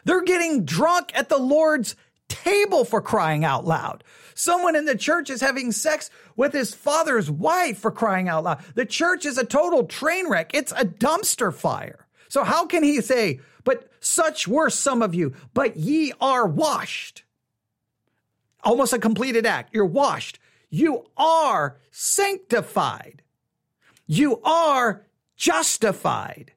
They're 0.05 0.23
getting 0.23 0.65
drunk 0.65 1.11
at 1.15 1.29
the 1.29 1.39
Lord's 1.39 1.97
table 2.29 2.85
for 2.85 3.01
crying 3.01 3.45
out 3.45 3.65
loud. 3.65 4.05
Someone 4.37 4.77
in 4.77 4.85
the 4.85 4.97
church 4.97 5.31
is 5.31 5.41
having 5.41 5.73
sex 5.73 6.11
with 6.37 6.53
his 6.53 6.73
father's 6.75 7.29
wife 7.29 7.79
for 7.79 7.91
crying 7.91 8.29
out 8.29 8.45
loud. 8.45 8.63
The 8.77 8.87
church 8.87 9.27
is 9.27 9.39
a 9.39 9.45
total 9.45 9.85
train 9.85 10.31
wreck. 10.31 10.53
It's 10.55 10.73
a 10.73 10.85
dumpster 10.85 11.53
fire. 11.53 12.07
So 12.29 12.45
how 12.45 12.67
can 12.67 12.85
he 12.85 13.01
say, 13.01 13.41
but 13.65 13.91
such 13.99 14.47
were 14.47 14.71
some 14.71 15.03
of 15.03 15.15
you, 15.15 15.35
but 15.55 15.77
ye 15.77 16.13
are 16.21 16.47
washed? 16.47 17.25
almost 18.67 18.93
a 18.93 18.99
completed 18.99 19.47
act. 19.47 19.73
You're 19.73 19.87
washed. 19.87 20.39
You 20.69 21.07
are 21.17 21.79
sanctified. 21.91 23.23
You 24.07 24.41
are 24.43 25.07
justified 25.37 26.53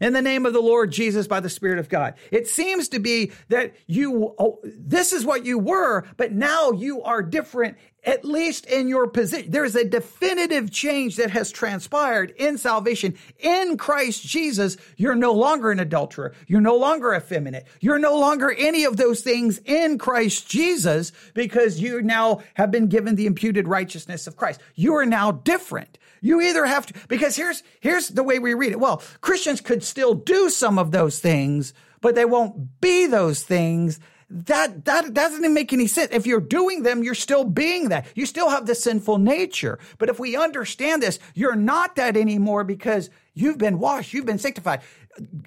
in 0.00 0.12
the 0.12 0.22
name 0.22 0.46
of 0.46 0.52
the 0.52 0.60
Lord 0.60 0.90
Jesus 0.90 1.26
by 1.26 1.40
the 1.40 1.48
Spirit 1.48 1.78
of 1.78 1.88
God. 1.88 2.14
It 2.30 2.46
seems 2.46 2.88
to 2.88 2.98
be 2.98 3.32
that 3.48 3.74
you, 3.86 4.34
oh, 4.38 4.60
this 4.64 5.12
is 5.12 5.24
what 5.24 5.44
you 5.44 5.58
were, 5.58 6.04
but 6.16 6.32
now 6.32 6.72
you 6.72 7.02
are 7.02 7.22
different, 7.22 7.76
at 8.04 8.24
least 8.24 8.66
in 8.66 8.88
your 8.88 9.08
position. 9.08 9.50
There's 9.50 9.74
a 9.74 9.84
definitive 9.84 10.70
change 10.70 11.16
that 11.16 11.30
has 11.30 11.50
transpired 11.50 12.32
in 12.36 12.58
salvation 12.58 13.16
in 13.38 13.76
Christ 13.76 14.22
Jesus. 14.22 14.76
You're 14.96 15.14
no 15.14 15.32
longer 15.32 15.70
an 15.70 15.80
adulterer. 15.80 16.34
You're 16.46 16.60
no 16.60 16.76
longer 16.76 17.14
effeminate. 17.14 17.66
You're 17.80 17.98
no 17.98 18.18
longer 18.18 18.54
any 18.56 18.84
of 18.84 18.96
those 18.96 19.22
things 19.22 19.58
in 19.64 19.98
Christ 19.98 20.48
Jesus 20.48 21.12
because 21.34 21.80
you 21.80 22.02
now 22.02 22.42
have 22.54 22.70
been 22.70 22.88
given 22.88 23.16
the 23.16 23.26
imputed 23.26 23.66
righteousness 23.66 24.26
of 24.26 24.36
Christ. 24.36 24.60
You 24.74 24.94
are 24.94 25.06
now 25.06 25.32
different. 25.32 25.98
You 26.20 26.40
either 26.40 26.64
have 26.66 26.86
to, 26.86 26.94
because 27.08 27.36
here's, 27.36 27.62
here's 27.80 28.08
the 28.08 28.22
way 28.22 28.38
we 28.38 28.54
read 28.54 28.72
it. 28.72 28.80
Well, 28.80 29.02
Christians 29.20 29.60
could 29.60 29.82
still 29.82 30.14
do 30.14 30.50
some 30.50 30.78
of 30.78 30.90
those 30.90 31.18
things, 31.18 31.72
but 32.00 32.14
they 32.14 32.24
won't 32.24 32.80
be 32.80 33.06
those 33.06 33.42
things. 33.42 34.00
That, 34.28 34.84
that 34.86 35.14
doesn't 35.14 35.54
make 35.54 35.72
any 35.72 35.86
sense. 35.86 36.10
If 36.12 36.26
you're 36.26 36.40
doing 36.40 36.82
them, 36.82 37.04
you're 37.04 37.14
still 37.14 37.44
being 37.44 37.90
that. 37.90 38.06
You 38.16 38.26
still 38.26 38.50
have 38.50 38.66
the 38.66 38.74
sinful 38.74 39.18
nature. 39.18 39.78
But 39.98 40.08
if 40.08 40.18
we 40.18 40.36
understand 40.36 41.02
this, 41.02 41.20
you're 41.34 41.54
not 41.54 41.94
that 41.96 42.16
anymore 42.16 42.64
because 42.64 43.08
you've 43.34 43.58
been 43.58 43.78
washed. 43.78 44.12
You've 44.12 44.26
been 44.26 44.38
sanctified. 44.38 44.80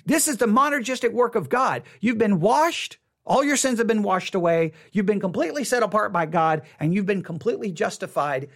This 0.06 0.30
is 0.30 0.38
the 0.38 0.46
monergistic 0.46 1.12
work 1.12 1.36
of 1.36 1.50
God. 1.50 1.84
You've 2.00 2.18
been 2.18 2.40
washed. 2.40 2.98
All 3.26 3.44
your 3.44 3.58
sins 3.58 3.80
have 3.80 3.88
been 3.88 4.02
washed 4.02 4.34
away. 4.34 4.72
You've 4.94 5.06
been 5.06 5.20
completely 5.20 5.64
set 5.64 5.84
apart 5.84 6.14
by 6.14 6.26
God 6.26 6.64
and 6.80 6.94
you've 6.94 7.06
been 7.06 7.22
completely 7.22 7.72
justified 7.72 8.50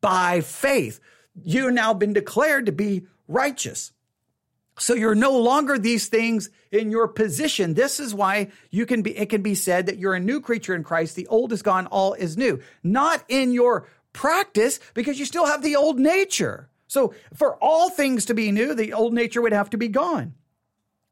by 0.00 0.40
faith 0.40 1.00
you've 1.44 1.72
now 1.72 1.94
been 1.94 2.12
declared 2.12 2.66
to 2.66 2.72
be 2.72 3.06
righteous. 3.26 3.92
So 4.78 4.94
you're 4.94 5.14
no 5.14 5.38
longer 5.38 5.78
these 5.78 6.06
things 6.06 6.50
in 6.70 6.90
your 6.90 7.08
position. 7.08 7.74
This 7.74 7.98
is 7.98 8.14
why 8.14 8.48
you 8.70 8.86
can 8.86 9.02
be, 9.02 9.16
it 9.16 9.28
can 9.28 9.42
be 9.42 9.54
said 9.54 9.86
that 9.86 9.98
you're 9.98 10.14
a 10.14 10.20
new 10.20 10.40
creature 10.40 10.74
in 10.74 10.84
Christ. 10.84 11.16
The 11.16 11.26
old 11.26 11.52
is 11.52 11.62
gone, 11.62 11.86
all 11.86 12.14
is 12.14 12.36
new. 12.36 12.60
Not 12.82 13.24
in 13.28 13.52
your 13.52 13.88
practice 14.12 14.78
because 14.94 15.18
you 15.18 15.24
still 15.24 15.46
have 15.46 15.62
the 15.62 15.76
old 15.76 15.98
nature. 15.98 16.68
So 16.86 17.14
for 17.34 17.56
all 17.56 17.90
things 17.90 18.26
to 18.26 18.34
be 18.34 18.52
new, 18.52 18.74
the 18.74 18.92
old 18.92 19.12
nature 19.12 19.42
would 19.42 19.52
have 19.52 19.70
to 19.70 19.78
be 19.78 19.88
gone. 19.88 20.34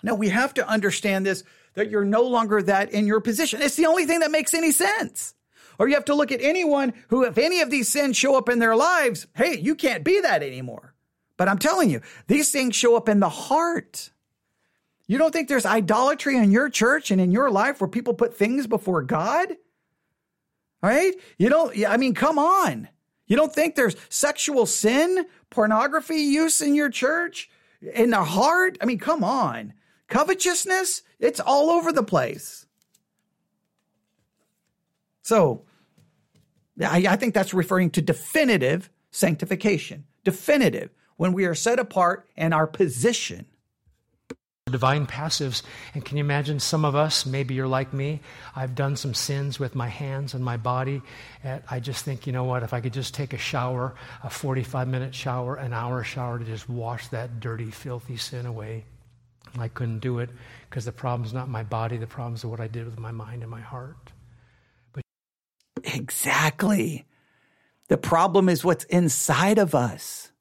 Now 0.02 0.14
we 0.14 0.28
have 0.28 0.54
to 0.54 0.68
understand 0.68 1.26
this, 1.26 1.42
that 1.74 1.90
you're 1.90 2.04
no 2.04 2.22
longer 2.22 2.62
that 2.62 2.92
in 2.92 3.06
your 3.06 3.20
position. 3.20 3.60
It's 3.62 3.76
the 3.76 3.86
only 3.86 4.06
thing 4.06 4.20
that 4.20 4.30
makes 4.30 4.54
any 4.54 4.72
sense. 4.72 5.34
Or 5.78 5.88
you 5.88 5.94
have 5.94 6.04
to 6.06 6.14
look 6.14 6.32
at 6.32 6.40
anyone 6.40 6.92
who, 7.08 7.24
if 7.24 7.38
any 7.38 7.60
of 7.60 7.70
these 7.70 7.88
sins 7.88 8.16
show 8.16 8.36
up 8.36 8.48
in 8.48 8.58
their 8.58 8.76
lives, 8.76 9.26
hey, 9.34 9.58
you 9.58 9.74
can't 9.74 10.04
be 10.04 10.20
that 10.20 10.42
anymore. 10.42 10.94
But 11.36 11.48
I'm 11.48 11.58
telling 11.58 11.90
you, 11.90 12.00
these 12.26 12.50
things 12.50 12.74
show 12.74 12.96
up 12.96 13.08
in 13.08 13.20
the 13.20 13.28
heart. 13.28 14.10
You 15.06 15.18
don't 15.18 15.32
think 15.32 15.48
there's 15.48 15.66
idolatry 15.66 16.36
in 16.36 16.50
your 16.50 16.68
church 16.68 17.10
and 17.10 17.20
in 17.20 17.30
your 17.30 17.50
life 17.50 17.80
where 17.80 17.88
people 17.88 18.14
put 18.14 18.36
things 18.36 18.66
before 18.66 19.02
God? 19.02 19.56
Right? 20.82 21.14
You 21.38 21.48
don't, 21.48 21.76
I 21.86 21.96
mean, 21.96 22.14
come 22.14 22.38
on. 22.38 22.88
You 23.26 23.36
don't 23.36 23.52
think 23.52 23.74
there's 23.74 23.96
sexual 24.08 24.66
sin, 24.66 25.26
pornography 25.50 26.16
use 26.16 26.60
in 26.60 26.74
your 26.74 26.90
church, 26.90 27.50
in 27.80 28.10
the 28.10 28.22
heart? 28.22 28.78
I 28.80 28.84
mean, 28.84 28.98
come 28.98 29.24
on. 29.24 29.74
Covetousness, 30.08 31.02
it's 31.18 31.40
all 31.40 31.70
over 31.70 31.92
the 31.92 32.04
place. 32.04 32.65
So 35.26 35.62
I, 36.80 37.04
I 37.08 37.16
think 37.16 37.34
that's 37.34 37.52
referring 37.52 37.90
to 37.90 38.00
definitive 38.00 38.88
sanctification. 39.10 40.04
Definitive, 40.22 40.90
when 41.16 41.32
we 41.32 41.46
are 41.46 41.54
set 41.54 41.80
apart 41.80 42.28
in 42.36 42.52
our 42.52 42.68
position 42.68 43.46
divine 44.70 45.06
passives. 45.06 45.62
And 45.94 46.04
can 46.04 46.16
you 46.16 46.24
imagine 46.24 46.58
some 46.58 46.84
of 46.84 46.96
us, 46.96 47.24
maybe 47.24 47.54
you're 47.54 47.68
like 47.68 47.92
me, 47.92 48.20
I've 48.56 48.74
done 48.74 48.96
some 48.96 49.14
sins 49.14 49.60
with 49.60 49.76
my 49.76 49.88
hands 49.88 50.34
and 50.34 50.44
my 50.44 50.56
body. 50.56 51.02
And 51.44 51.62
I 51.70 51.78
just 51.78 52.04
think, 52.04 52.26
you 52.26 52.32
know 52.32 52.42
what, 52.42 52.64
if 52.64 52.74
I 52.74 52.80
could 52.80 52.92
just 52.92 53.14
take 53.14 53.32
a 53.32 53.38
shower, 53.38 53.94
a 54.24 54.30
45 54.30 54.88
minute 54.88 55.14
shower, 55.14 55.54
an 55.54 55.72
hour 55.72 56.02
shower 56.02 56.40
to 56.40 56.44
just 56.44 56.68
wash 56.68 57.06
that 57.08 57.38
dirty, 57.38 57.70
filthy 57.70 58.16
sin 58.16 58.44
away. 58.44 58.84
I 59.56 59.68
couldn't 59.68 60.00
do 60.00 60.18
it 60.18 60.30
because 60.68 60.84
the 60.84 60.92
problem's 60.92 61.32
not 61.32 61.48
my 61.48 61.62
body, 61.62 61.96
the 61.96 62.08
problem's 62.08 62.44
what 62.44 62.60
I 62.60 62.66
did 62.66 62.86
with 62.86 62.98
my 62.98 63.12
mind 63.12 63.42
and 63.42 63.50
my 63.50 63.60
heart. 63.60 63.96
Exactly. 65.86 67.06
The 67.88 67.96
problem 67.96 68.48
is 68.48 68.64
what's 68.64 68.84
inside 68.84 69.58
of 69.58 69.74
us. 69.74 70.32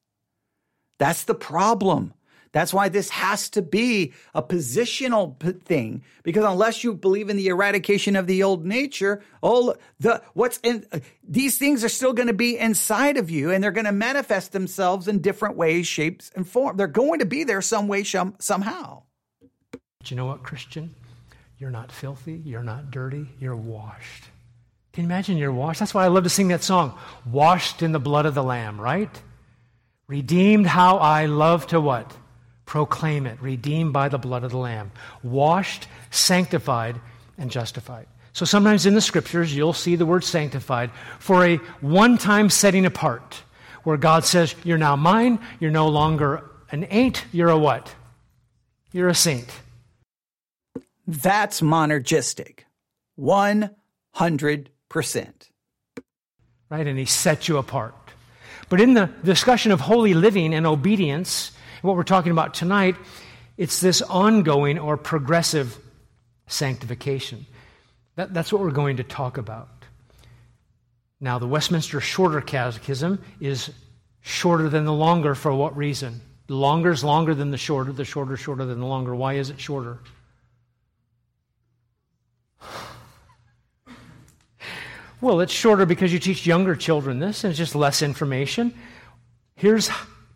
That's 0.98 1.24
the 1.24 1.36
problem. 1.36 2.14
That's 2.52 2.74
why 2.74 2.88
this 2.88 3.10
has 3.10 3.50
to 3.50 3.62
be 3.62 4.14
a 4.34 4.42
positional 4.42 5.38
thing 5.66 6.04
because 6.24 6.46
unless 6.46 6.86
you 6.86 6.94
believe 6.94 7.30
in 7.30 7.36
the 7.36 7.48
eradication 7.48 8.16
of 8.16 8.28
the 8.28 8.44
old 8.44 8.66
nature, 8.66 9.22
all 9.42 9.76
the 10.00 10.24
what's 10.36 10.60
in 10.64 10.86
uh, 10.94 11.00
these 11.22 11.58
things 11.58 11.84
are 11.84 11.90
still 11.90 12.14
going 12.14 12.30
to 12.30 12.34
be 12.34 12.58
inside 12.58 13.18
of 13.18 13.30
you 13.30 13.52
and 13.52 13.62
they're 13.62 13.72
going 13.72 13.84
to 13.84 13.92
manifest 13.92 14.54
themselves 14.54 15.10
in 15.10 15.20
different 15.20 15.58
ways, 15.58 15.86
shapes 15.86 16.32
and 16.34 16.48
form. 16.48 16.78
They're 16.78 16.88
going 16.88 17.20
to 17.20 17.26
be 17.26 17.44
there 17.44 17.62
some 17.62 17.90
way 17.90 18.06
somehow. 18.06 19.04
But 19.72 20.10
you 20.10 20.16
know 20.16 20.28
what, 20.28 20.42
Christian? 20.44 20.96
You're 21.60 21.72
not 21.72 21.92
filthy, 21.92 22.42
you're 22.46 22.64
not 22.64 22.90
dirty, 22.90 23.28
you're 23.38 23.58
washed. 23.58 24.30
Can 24.96 25.04
you 25.04 25.10
imagine 25.10 25.36
you're 25.36 25.52
washed? 25.52 25.82
That's 25.82 25.94
why 25.94 26.06
I 26.06 26.08
love 26.08 26.24
to 26.24 26.30
sing 26.30 26.48
that 26.48 26.64
song. 26.64 26.98
Washed 27.30 27.82
in 27.82 27.92
the 27.92 28.00
blood 28.00 28.26
of 28.26 28.34
the 28.34 28.42
Lamb, 28.42 28.80
right? 28.80 29.10
Redeemed, 30.08 30.68
how 30.68 31.00
I 31.00 31.26
love 31.26 31.68
to 31.68 31.82
what? 31.82 32.16
Proclaim 32.66 33.26
it. 33.28 33.42
Redeemed 33.42 33.92
by 33.92 34.08
the 34.08 34.18
blood 34.18 34.46
of 34.46 34.52
the 34.52 34.58
Lamb. 34.58 34.94
Washed, 35.22 35.90
sanctified, 36.12 36.96
and 37.38 37.52
justified. 37.52 38.08
So 38.32 38.46
sometimes 38.46 38.86
in 38.86 38.94
the 38.94 39.02
scriptures, 39.02 39.54
you'll 39.54 39.74
see 39.74 39.98
the 39.98 40.06
word 40.06 40.24
sanctified 40.24 40.92
for 41.20 41.44
a 41.44 41.58
one 41.82 42.18
time 42.18 42.50
setting 42.50 42.86
apart, 42.86 43.44
where 43.84 43.98
God 43.98 44.24
says, 44.24 44.56
You're 44.64 44.78
now 44.78 44.96
mine. 44.96 45.40
You're 45.60 45.72
no 45.72 45.90
longer 45.90 46.50
an 46.72 46.86
ain't. 46.90 47.26
You're 47.34 47.50
a 47.50 47.58
what? 47.58 47.94
You're 48.94 49.10
a 49.10 49.14
saint. 49.14 49.50
That's 51.06 51.60
monergistic. 51.60 52.60
100 53.18 53.72
percent. 54.14 54.75
Right? 56.70 56.86
And 56.88 56.98
he 56.98 57.06
set 57.06 57.48
you 57.48 57.58
apart. 57.58 57.96
But 58.70 58.82
in 58.82 58.94
the 58.94 59.10
discussion 59.24 59.72
of 59.72 59.80
holy 59.80 60.14
living 60.14 60.54
and 60.54 60.66
obedience, 60.66 61.52
what 61.82 61.96
we're 61.96 62.04
talking 62.04 62.32
about 62.32 62.54
tonight, 62.54 62.96
it's 63.58 63.80
this 63.80 64.02
ongoing 64.02 64.80
or 64.80 64.98
progressive 64.98 65.78
sanctification. 66.48 67.46
That, 68.16 68.34
that's 68.34 68.52
what 68.52 68.62
we're 68.62 68.72
going 68.72 68.98
to 68.98 69.04
talk 69.04 69.38
about. 69.38 69.70
Now, 71.20 71.40
the 71.40 71.48
Westminster 71.48 72.02
Shorter 72.02 72.42
Catechism 72.42 73.24
is 73.40 73.72
shorter 74.22 74.70
than 74.70 74.86
the 74.86 74.94
longer 74.94 75.36
for 75.36 75.54
what 75.54 75.78
reason? 75.78 76.22
The 76.48 76.56
longer 76.56 76.92
is 76.92 77.04
longer 77.04 77.34
than 77.34 77.52
the 77.52 77.58
shorter, 77.58 77.92
the 77.92 78.06
shorter 78.06 78.38
shorter 78.38 78.66
than 78.66 78.80
the 78.80 78.86
longer. 78.86 79.16
Why 79.16 79.34
is 79.34 79.50
it 79.50 79.60
shorter? 79.60 80.00
Well, 85.26 85.40
it's 85.40 85.52
shorter 85.52 85.88
because 85.88 86.14
you 86.14 86.20
teach 86.20 86.46
younger 86.46 86.76
children 86.76 87.18
this, 87.18 87.44
and 87.44 87.50
it's 87.50 87.58
just 87.58 87.74
less 87.74 88.04
information. 88.04 88.76
Here's 89.56 89.90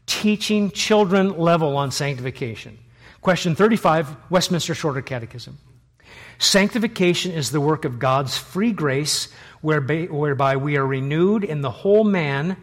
teaching 0.08 0.72
children 0.72 1.38
level 1.38 1.78
on 1.78 1.92
sanctification. 1.92 2.80
Question 3.22 3.54
35, 3.54 4.32
Westminster 4.32 4.74
Shorter 4.74 5.04
Catechism. 5.04 5.60
Sanctification 6.40 7.34
is 7.34 7.52
the 7.52 7.62
work 7.62 7.86
of 7.86 8.00
God's 8.00 8.36
free 8.36 8.72
grace, 8.72 9.28
whereby, 9.62 10.56
we 10.56 10.76
are 10.76 10.88
renewed 10.88 11.44
in 11.44 11.62
the 11.62 11.70
whole 11.70 12.04
man 12.04 12.58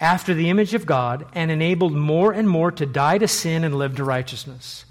after 0.00 0.34
the 0.34 0.50
image 0.50 0.74
of 0.74 0.84
God 0.84 1.26
and 1.32 1.48
enabled 1.52 1.92
more 1.92 2.32
and 2.32 2.48
more 2.48 2.72
to 2.72 2.86
die 2.86 3.18
to 3.18 3.28
sin 3.28 3.62
and 3.62 3.76
live 3.76 3.94
to 3.98 4.04
righteousness. 4.04 4.84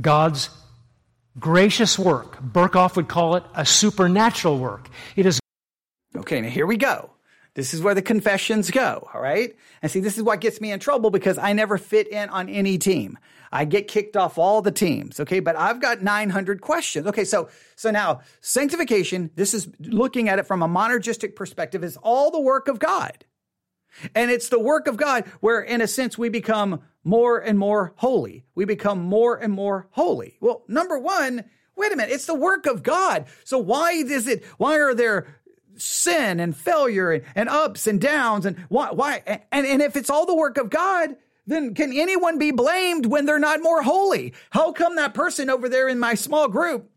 God's 0.00 0.50
gracious 1.38 1.96
work, 1.96 2.42
Berkhof 2.42 2.96
would 2.96 3.06
call 3.06 3.36
it 3.36 3.44
a 3.54 3.64
supernatural 3.64 4.58
work. 4.58 4.88
It 5.14 5.24
is 5.24 5.38
Okay, 6.16 6.40
now 6.40 6.48
here 6.48 6.66
we 6.66 6.76
go. 6.76 7.10
This 7.54 7.74
is 7.74 7.82
where 7.82 7.94
the 7.94 8.02
confessions 8.02 8.70
go, 8.70 9.08
all 9.12 9.20
right? 9.20 9.56
And 9.82 9.90
see, 9.90 10.00
this 10.00 10.16
is 10.16 10.22
what 10.22 10.40
gets 10.40 10.60
me 10.60 10.70
in 10.70 10.78
trouble 10.78 11.10
because 11.10 11.38
I 11.38 11.52
never 11.52 11.76
fit 11.76 12.08
in 12.08 12.28
on 12.28 12.48
any 12.48 12.78
team. 12.78 13.18
I 13.50 13.64
get 13.64 13.88
kicked 13.88 14.16
off 14.16 14.38
all 14.38 14.62
the 14.62 14.70
teams, 14.70 15.18
okay? 15.20 15.40
But 15.40 15.56
I've 15.56 15.80
got 15.80 16.02
900 16.02 16.60
questions. 16.60 17.06
Okay, 17.06 17.24
so 17.24 17.48
so 17.76 17.90
now 17.90 18.20
sanctification, 18.40 19.30
this 19.34 19.54
is 19.54 19.68
looking 19.80 20.28
at 20.28 20.38
it 20.38 20.46
from 20.46 20.62
a 20.62 20.68
monergistic 20.68 21.34
perspective 21.34 21.82
is 21.82 21.96
all 22.02 22.30
the 22.30 22.40
work 22.40 22.68
of 22.68 22.78
God. 22.78 23.24
And 24.14 24.30
it's 24.30 24.50
the 24.50 24.60
work 24.60 24.86
of 24.86 24.96
God 24.96 25.24
where 25.40 25.60
in 25.60 25.80
a 25.80 25.86
sense 25.86 26.16
we 26.16 26.28
become 26.28 26.82
more 27.04 27.38
and 27.38 27.58
more 27.58 27.94
holy. 27.96 28.44
We 28.54 28.66
become 28.66 29.00
more 29.00 29.36
and 29.36 29.52
more 29.52 29.88
holy. 29.90 30.36
Well, 30.40 30.62
number 30.68 30.98
1, 30.98 31.44
wait 31.74 31.92
a 31.92 31.96
minute, 31.96 32.12
it's 32.12 32.26
the 32.26 32.34
work 32.34 32.66
of 32.66 32.82
God. 32.82 33.26
So 33.44 33.58
why 33.58 33.92
is 33.92 34.26
it 34.26 34.44
why 34.58 34.78
are 34.78 34.94
there 34.94 35.37
sin 35.80 36.40
and 36.40 36.56
failure 36.56 37.12
and, 37.12 37.24
and 37.34 37.48
ups 37.48 37.86
and 37.86 38.00
downs 38.00 38.46
and 38.46 38.58
why, 38.68 38.90
why 38.90 39.22
and, 39.52 39.66
and 39.66 39.82
if 39.82 39.96
it's 39.96 40.10
all 40.10 40.26
the 40.26 40.34
work 40.34 40.58
of 40.58 40.70
God, 40.70 41.16
then 41.46 41.74
can 41.74 41.92
anyone 41.92 42.38
be 42.38 42.50
blamed 42.50 43.06
when 43.06 43.24
they're 43.24 43.38
not 43.38 43.62
more 43.62 43.82
holy? 43.82 44.34
How 44.50 44.72
come 44.72 44.96
that 44.96 45.14
person 45.14 45.48
over 45.48 45.68
there 45.68 45.88
in 45.88 45.98
my 45.98 46.14
small 46.14 46.48
group 46.48 46.90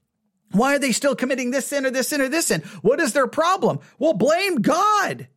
why 0.52 0.76
are 0.76 0.80
they 0.80 0.92
still 0.92 1.16
committing 1.16 1.52
this 1.52 1.68
sin 1.68 1.86
or 1.86 1.92
this 1.92 2.10
sin 2.10 2.22
or 2.22 2.28
this 2.28 2.48
sin? 2.48 2.62
What 2.82 3.00
is 3.00 3.14
their 3.14 3.28
problem? 3.28 3.80
Well, 4.00 4.14
blame 4.14 4.58
God. 4.58 5.28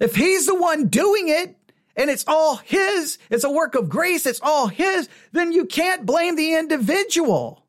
If 0.00 0.16
he's 0.16 0.46
the 0.46 0.54
one 0.54 0.88
doing 0.88 1.28
it 1.28 1.56
and 1.94 2.10
it's 2.10 2.24
all 2.26 2.56
his, 2.56 3.18
it's 3.30 3.44
a 3.44 3.50
work 3.50 3.74
of 3.74 3.88
grace, 3.88 4.26
it's 4.26 4.40
all 4.42 4.68
his, 4.68 5.08
then 5.32 5.52
you 5.52 5.66
can't 5.66 6.06
blame 6.06 6.36
the 6.36 6.54
individual. 6.54 7.61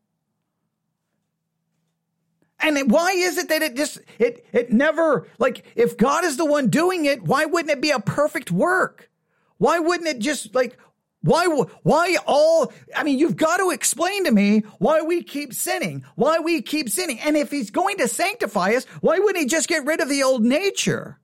And 2.64 2.90
why 2.90 3.12
is 3.12 3.36
it 3.36 3.50
that 3.50 3.60
it 3.60 3.76
just, 3.76 3.98
it, 4.18 4.46
it 4.50 4.72
never, 4.72 5.28
like, 5.38 5.66
if 5.76 5.98
God 5.98 6.24
is 6.24 6.38
the 6.38 6.46
one 6.46 6.68
doing 6.70 7.04
it, 7.04 7.22
why 7.22 7.44
wouldn't 7.44 7.70
it 7.70 7.82
be 7.82 7.90
a 7.90 8.00
perfect 8.00 8.50
work? 8.50 9.10
Why 9.58 9.80
wouldn't 9.80 10.08
it 10.08 10.18
just 10.18 10.54
like, 10.54 10.78
why, 11.20 11.46
why 11.82 12.16
all, 12.26 12.72
I 12.96 13.02
mean, 13.02 13.18
you've 13.18 13.36
got 13.36 13.58
to 13.58 13.70
explain 13.70 14.24
to 14.24 14.30
me 14.30 14.60
why 14.78 15.02
we 15.02 15.22
keep 15.22 15.52
sinning, 15.52 16.06
why 16.14 16.38
we 16.38 16.62
keep 16.62 16.88
sinning. 16.88 17.20
And 17.20 17.36
if 17.36 17.50
he's 17.50 17.70
going 17.70 17.98
to 17.98 18.08
sanctify 18.08 18.72
us, 18.72 18.86
why 19.02 19.18
wouldn't 19.18 19.42
he 19.42 19.46
just 19.46 19.68
get 19.68 19.84
rid 19.84 20.00
of 20.00 20.08
the 20.08 20.22
old 20.22 20.42
nature? 20.42 21.20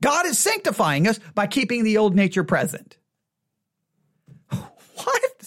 God 0.00 0.24
is 0.24 0.38
sanctifying 0.38 1.06
us 1.06 1.20
by 1.34 1.46
keeping 1.46 1.84
the 1.84 1.98
old 1.98 2.14
nature 2.14 2.44
present. 2.44 2.96
What? 5.04 5.37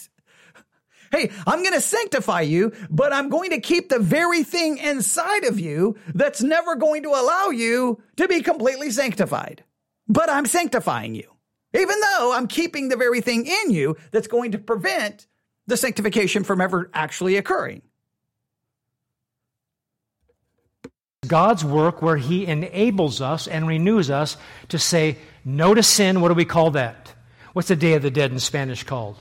Hey, 1.11 1.31
I'm 1.45 1.61
going 1.61 1.73
to 1.73 1.81
sanctify 1.81 2.41
you, 2.41 2.71
but 2.89 3.11
I'm 3.11 3.29
going 3.29 3.49
to 3.49 3.59
keep 3.59 3.89
the 3.89 3.99
very 3.99 4.43
thing 4.43 4.77
inside 4.77 5.43
of 5.43 5.59
you 5.59 5.97
that's 6.13 6.41
never 6.41 6.75
going 6.75 7.03
to 7.03 7.09
allow 7.09 7.49
you 7.49 8.01
to 8.15 8.27
be 8.27 8.41
completely 8.41 8.91
sanctified. 8.91 9.63
But 10.07 10.29
I'm 10.29 10.45
sanctifying 10.45 11.15
you 11.15 11.31
even 11.73 11.99
though 11.99 12.33
I'm 12.33 12.47
keeping 12.47 12.89
the 12.89 12.97
very 12.97 13.21
thing 13.21 13.45
in 13.45 13.71
you 13.71 13.97
that's 14.11 14.27
going 14.27 14.51
to 14.51 14.57
prevent 14.57 15.27
the 15.67 15.77
sanctification 15.77 16.43
from 16.43 16.61
ever 16.61 16.89
actually 16.93 17.37
occurring. 17.37 17.81
God's 21.27 21.63
work 21.63 22.01
where 22.01 22.17
He 22.17 22.45
enables 22.45 23.21
us 23.21 23.47
and 23.47 23.67
renews 23.67 24.09
us 24.09 24.37
to 24.69 24.79
say 24.79 25.17
no 25.45 25.73
to 25.73 25.83
sin. 25.83 26.19
What 26.19 26.29
do 26.29 26.33
we 26.33 26.45
call 26.45 26.71
that? 26.71 27.13
What's 27.53 27.67
the 27.67 27.75
Day 27.75 27.93
of 27.93 28.01
the 28.01 28.11
Dead 28.11 28.31
in 28.31 28.39
Spanish 28.39 28.83
called? 28.83 29.17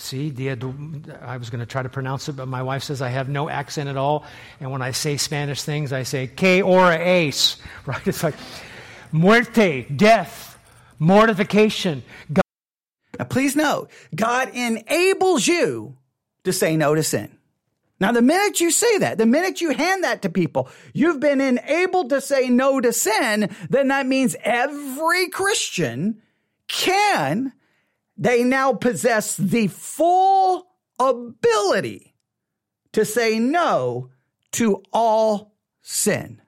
See, 0.00 0.30
dia 0.30 0.56
I 1.20 1.36
was 1.36 1.50
going 1.50 1.60
to 1.60 1.66
try 1.66 1.82
to 1.82 1.90
pronounce 1.90 2.28
it, 2.30 2.32
but 2.32 2.48
my 2.48 2.62
wife 2.62 2.82
says 2.84 3.02
I 3.02 3.10
have 3.10 3.28
no 3.28 3.50
accent 3.50 3.88
at 3.90 3.98
all. 3.98 4.24
And 4.58 4.72
when 4.72 4.80
I 4.80 4.92
say 4.92 5.18
Spanish 5.18 5.62
things, 5.62 5.92
I 5.92 6.04
say 6.04 6.26
que 6.26 6.62
ora 6.62 6.98
es, 6.98 7.58
right? 7.86 8.06
It's 8.08 8.22
like 8.22 8.34
muerte, 9.12 9.82
death, 9.82 10.58
mortification. 10.98 12.02
God- 12.32 12.42
now, 13.18 13.26
please 13.26 13.54
note, 13.54 13.90
God 14.14 14.48
enables 14.54 15.46
you 15.46 15.98
to 16.44 16.52
say 16.54 16.78
no 16.78 16.94
to 16.94 17.02
sin. 17.02 17.36
Now, 18.00 18.12
the 18.12 18.22
minute 18.22 18.58
you 18.62 18.70
say 18.70 18.96
that, 18.98 19.18
the 19.18 19.26
minute 19.26 19.60
you 19.60 19.72
hand 19.74 20.04
that 20.04 20.22
to 20.22 20.30
people, 20.30 20.70
you've 20.94 21.20
been 21.20 21.42
enabled 21.42 22.08
to 22.08 22.22
say 22.22 22.48
no 22.48 22.80
to 22.80 22.94
sin, 22.94 23.54
then 23.68 23.88
that 23.88 24.06
means 24.06 24.34
every 24.42 25.28
Christian 25.28 26.22
can, 26.66 27.52
they 28.20 28.44
now 28.44 28.74
possess 28.74 29.36
the 29.38 29.66
full 29.68 30.68
ability 30.98 32.14
to 32.92 33.04
say 33.06 33.38
no 33.38 34.10
to 34.52 34.82
all 34.92 35.54
sin. 35.80 36.42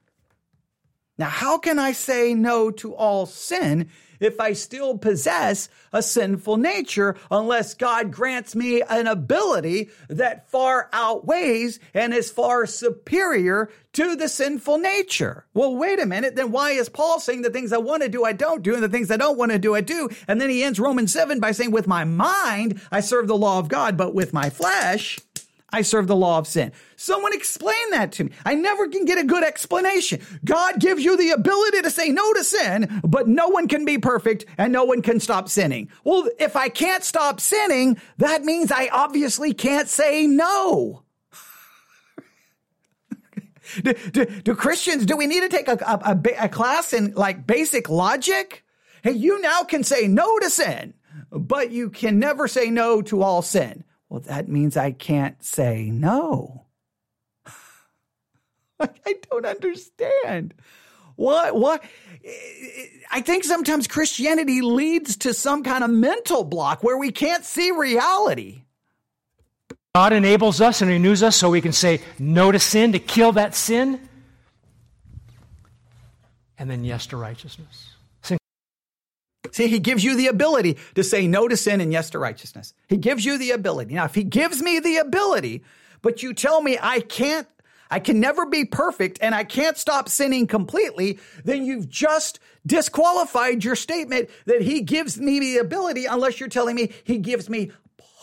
Now, 1.16 1.30
how 1.30 1.56
can 1.56 1.78
I 1.78 1.92
say 1.92 2.34
no 2.34 2.70
to 2.72 2.94
all 2.94 3.24
sin 3.24 3.88
if 4.24 4.40
I 4.40 4.52
still 4.52 4.98
possess 4.98 5.68
a 5.92 6.02
sinful 6.02 6.56
nature 6.56 7.16
unless 7.30 7.74
God 7.74 8.10
grants 8.10 8.54
me 8.54 8.82
an 8.82 9.06
ability 9.06 9.90
that 10.08 10.50
far 10.50 10.88
outweighs 10.92 11.78
and 11.94 12.14
is 12.14 12.30
far 12.30 12.66
superior 12.66 13.70
to 13.92 14.16
the 14.16 14.28
sinful 14.28 14.78
nature? 14.78 15.46
Well, 15.54 15.76
wait 15.76 16.00
a 16.00 16.06
minute. 16.06 16.36
Then 16.36 16.50
why 16.50 16.70
is 16.72 16.88
Paul 16.88 17.20
saying 17.20 17.42
the 17.42 17.50
things 17.50 17.72
I 17.72 17.78
want 17.78 18.02
to 18.02 18.08
do, 18.08 18.24
I 18.24 18.32
don't 18.32 18.62
do, 18.62 18.74
and 18.74 18.82
the 18.82 18.88
things 18.88 19.10
I 19.10 19.16
don't 19.16 19.38
want 19.38 19.52
to 19.52 19.58
do, 19.58 19.74
I 19.74 19.80
do? 19.80 20.08
And 20.28 20.40
then 20.40 20.50
he 20.50 20.62
ends 20.62 20.80
Romans 20.80 21.12
7 21.12 21.40
by 21.40 21.52
saying, 21.52 21.70
with 21.70 21.86
my 21.86 22.04
mind, 22.04 22.80
I 22.90 23.00
serve 23.00 23.28
the 23.28 23.36
law 23.36 23.58
of 23.58 23.68
God, 23.68 23.96
but 23.96 24.14
with 24.14 24.32
my 24.32 24.50
flesh, 24.50 25.20
I 25.72 25.82
serve 25.82 26.06
the 26.06 26.16
law 26.16 26.38
of 26.38 26.46
sin. 26.46 26.72
Someone 26.96 27.32
explain 27.32 27.90
that 27.90 28.12
to 28.12 28.24
me. 28.24 28.32
I 28.44 28.54
never 28.54 28.88
can 28.88 29.06
get 29.06 29.18
a 29.18 29.24
good 29.24 29.42
explanation. 29.42 30.20
God 30.44 30.78
gives 30.78 31.02
you 31.02 31.16
the 31.16 31.30
ability 31.30 31.80
to 31.82 31.90
say 31.90 32.10
no 32.10 32.32
to 32.34 32.44
sin, 32.44 33.00
but 33.02 33.26
no 33.26 33.48
one 33.48 33.68
can 33.68 33.86
be 33.86 33.96
perfect 33.96 34.44
and 34.58 34.72
no 34.72 34.84
one 34.84 35.00
can 35.00 35.18
stop 35.18 35.48
sinning. 35.48 35.88
Well, 36.04 36.28
if 36.38 36.56
I 36.56 36.68
can't 36.68 37.02
stop 37.02 37.40
sinning, 37.40 37.98
that 38.18 38.44
means 38.44 38.70
I 38.70 38.88
obviously 38.92 39.54
can't 39.54 39.88
say 39.88 40.26
no. 40.26 41.04
do, 43.82 43.94
do, 44.12 44.26
do, 44.26 44.54
Christians, 44.54 45.06
do 45.06 45.16
we 45.16 45.26
need 45.26 45.40
to 45.40 45.48
take 45.48 45.68
a, 45.68 45.78
a, 45.86 46.12
a, 46.12 46.44
a 46.44 46.48
class 46.48 46.92
in 46.92 47.14
like 47.14 47.46
basic 47.46 47.88
logic? 47.88 48.64
Hey, 49.02 49.12
you 49.12 49.40
now 49.40 49.62
can 49.62 49.84
say 49.84 50.06
no 50.06 50.38
to 50.38 50.50
sin, 50.50 50.92
but 51.30 51.70
you 51.70 51.88
can 51.88 52.18
never 52.18 52.46
say 52.46 52.68
no 52.68 53.00
to 53.02 53.22
all 53.22 53.40
sin. 53.40 53.84
Well, 54.12 54.20
that 54.26 54.46
means 54.46 54.76
I 54.76 54.90
can't 54.90 55.42
say 55.42 55.88
no. 55.90 56.66
I 58.78 59.14
don't 59.30 59.46
understand. 59.46 60.52
What? 61.16 61.56
What? 61.56 61.82
I 63.10 63.22
think 63.22 63.42
sometimes 63.42 63.86
Christianity 63.86 64.60
leads 64.60 65.16
to 65.16 65.32
some 65.32 65.62
kind 65.62 65.82
of 65.82 65.88
mental 65.88 66.44
block 66.44 66.82
where 66.82 66.98
we 66.98 67.10
can't 67.10 67.42
see 67.42 67.70
reality. 67.70 68.64
God 69.94 70.12
enables 70.12 70.60
us 70.60 70.82
and 70.82 70.90
renews 70.90 71.22
us 71.22 71.34
so 71.34 71.48
we 71.48 71.62
can 71.62 71.72
say 71.72 72.02
no 72.18 72.52
to 72.52 72.58
sin, 72.58 72.92
to 72.92 72.98
kill 72.98 73.32
that 73.32 73.54
sin, 73.54 73.98
and 76.58 76.68
then 76.68 76.84
yes 76.84 77.06
to 77.06 77.16
righteousness. 77.16 77.91
See, 79.53 79.68
he 79.68 79.78
gives 79.78 80.03
you 80.03 80.16
the 80.16 80.26
ability 80.28 80.78
to 80.94 81.05
say 81.05 81.26
no 81.26 81.46
to 81.46 81.57
sin 81.57 81.80
and 81.80 81.92
yes 81.92 82.11
to 82.11 82.18
righteousness. 82.18 82.72
He 82.88 82.96
gives 82.96 83.24
you 83.24 83.38
the 83.38 83.50
ability. 83.50 83.94
Now, 83.94 84.07
if 84.07 84.14
he 84.14 84.24
gives 84.24 84.62
me 84.62 84.80
the 84.80 84.96
ability, 84.96 85.62
but 86.00 86.22
you 86.22 86.32
tell 86.32 86.62
me 86.62 86.78
I 86.80 87.00
can't, 87.00 87.46
I 87.90 88.00
can 88.00 88.18
never 88.18 88.46
be 88.46 88.64
perfect 88.64 89.18
and 89.20 89.34
I 89.34 89.44
can't 89.44 89.76
stop 89.76 90.09
sinning 90.09 90.46
completely, 90.46 91.18
then 91.44 91.66
you've 91.66 91.88
just 91.88 92.40
disqualified 92.66 93.62
your 93.62 93.76
statement 93.76 94.30
that 94.46 94.62
he 94.62 94.80
gives 94.80 95.20
me 95.20 95.38
the 95.38 95.59
ability 95.59 96.07
unless 96.07 96.40
you're 96.40 96.48
telling 96.48 96.74
me 96.74 96.90
he 97.05 97.18
gives 97.18 97.50
me 97.50 97.70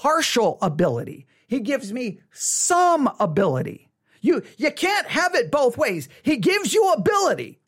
partial 0.02 0.58
ability. 0.64 1.28
He 1.48 1.60
gives 1.60 1.94
me 1.94 2.22
some 2.32 3.08
ability. 3.20 3.92
You, 4.22 4.42
you 4.58 4.72
can't 4.72 5.08
have 5.08 5.36
it 5.36 5.52
both 5.52 5.78
ways. 5.78 6.10
He 6.24 6.38
gives 6.38 6.74
you 6.74 6.92
ability 6.92 7.59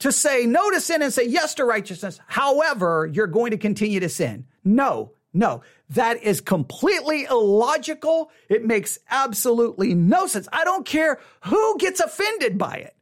to 0.00 0.12
say 0.12 0.46
no 0.46 0.70
to 0.70 0.80
sin 0.80 1.02
and 1.02 1.12
say 1.12 1.26
yes 1.26 1.54
to 1.54 1.64
righteousness. 1.64 2.20
However, 2.26 3.08
you're 3.12 3.26
going 3.26 3.52
to 3.52 3.58
continue 3.58 4.00
to 4.00 4.08
sin. 4.08 4.46
No, 4.64 5.12
no, 5.32 5.62
that 5.90 6.22
is 6.22 6.40
completely 6.40 7.24
illogical. 7.24 8.30
It 8.48 8.64
makes 8.64 8.98
absolutely 9.08 9.94
no 9.94 10.26
sense. 10.26 10.48
I 10.52 10.64
don't 10.64 10.84
care 10.84 11.20
who 11.44 11.78
gets 11.78 12.00
offended 12.00 12.58
by 12.58 12.74
it. 12.76 12.96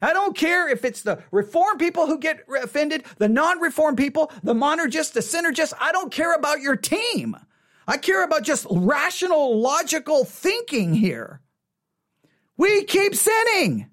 I 0.00 0.12
don't 0.12 0.36
care 0.36 0.68
if 0.68 0.84
it's 0.84 1.02
the 1.02 1.22
reform 1.30 1.78
people 1.78 2.06
who 2.06 2.18
get 2.18 2.44
offended, 2.62 3.04
the 3.16 3.28
non-reform 3.28 3.96
people, 3.96 4.30
the 4.42 4.52
monergists, 4.52 5.12
the 5.12 5.20
synergists. 5.20 5.72
I 5.80 5.92
don't 5.92 6.12
care 6.12 6.34
about 6.34 6.60
your 6.60 6.76
team. 6.76 7.36
I 7.86 7.96
care 7.96 8.22
about 8.22 8.42
just 8.42 8.66
rational, 8.70 9.60
logical 9.60 10.24
thinking 10.24 10.94
here. 10.94 11.40
We 12.56 12.84
keep 12.84 13.14
sinning. 13.14 13.90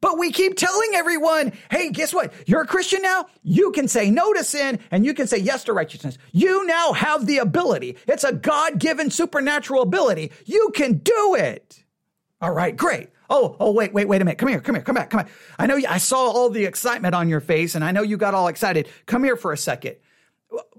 But 0.00 0.18
we 0.18 0.30
keep 0.30 0.56
telling 0.56 0.90
everyone, 0.94 1.52
hey, 1.70 1.90
guess 1.90 2.14
what? 2.14 2.32
You're 2.46 2.62
a 2.62 2.66
Christian 2.66 3.02
now. 3.02 3.26
You 3.42 3.72
can 3.72 3.88
say 3.88 4.10
no 4.10 4.32
to 4.32 4.44
sin 4.44 4.78
and 4.90 5.04
you 5.04 5.12
can 5.12 5.26
say 5.26 5.38
yes 5.38 5.64
to 5.64 5.72
righteousness. 5.72 6.18
You 6.32 6.64
now 6.66 6.92
have 6.92 7.26
the 7.26 7.38
ability. 7.38 7.96
It's 8.06 8.24
a 8.24 8.32
God 8.32 8.78
given 8.78 9.10
supernatural 9.10 9.82
ability. 9.82 10.30
You 10.44 10.70
can 10.74 10.98
do 10.98 11.36
it. 11.36 11.82
All 12.40 12.52
right, 12.52 12.76
great. 12.76 13.08
Oh, 13.30 13.56
oh, 13.58 13.72
wait, 13.72 13.92
wait, 13.92 14.08
wait 14.08 14.22
a 14.22 14.24
minute. 14.24 14.38
Come 14.38 14.48
here, 14.48 14.60
come 14.60 14.76
here, 14.76 14.84
come 14.84 14.94
back, 14.94 15.10
come 15.10 15.22
back. 15.22 15.30
I 15.58 15.66
know 15.66 15.76
you, 15.76 15.86
I 15.88 15.98
saw 15.98 16.30
all 16.30 16.48
the 16.48 16.64
excitement 16.64 17.14
on 17.14 17.28
your 17.28 17.40
face 17.40 17.74
and 17.74 17.84
I 17.84 17.90
know 17.90 18.02
you 18.02 18.16
got 18.16 18.34
all 18.34 18.48
excited. 18.48 18.88
Come 19.06 19.24
here 19.24 19.36
for 19.36 19.52
a 19.52 19.58
second. 19.58 19.96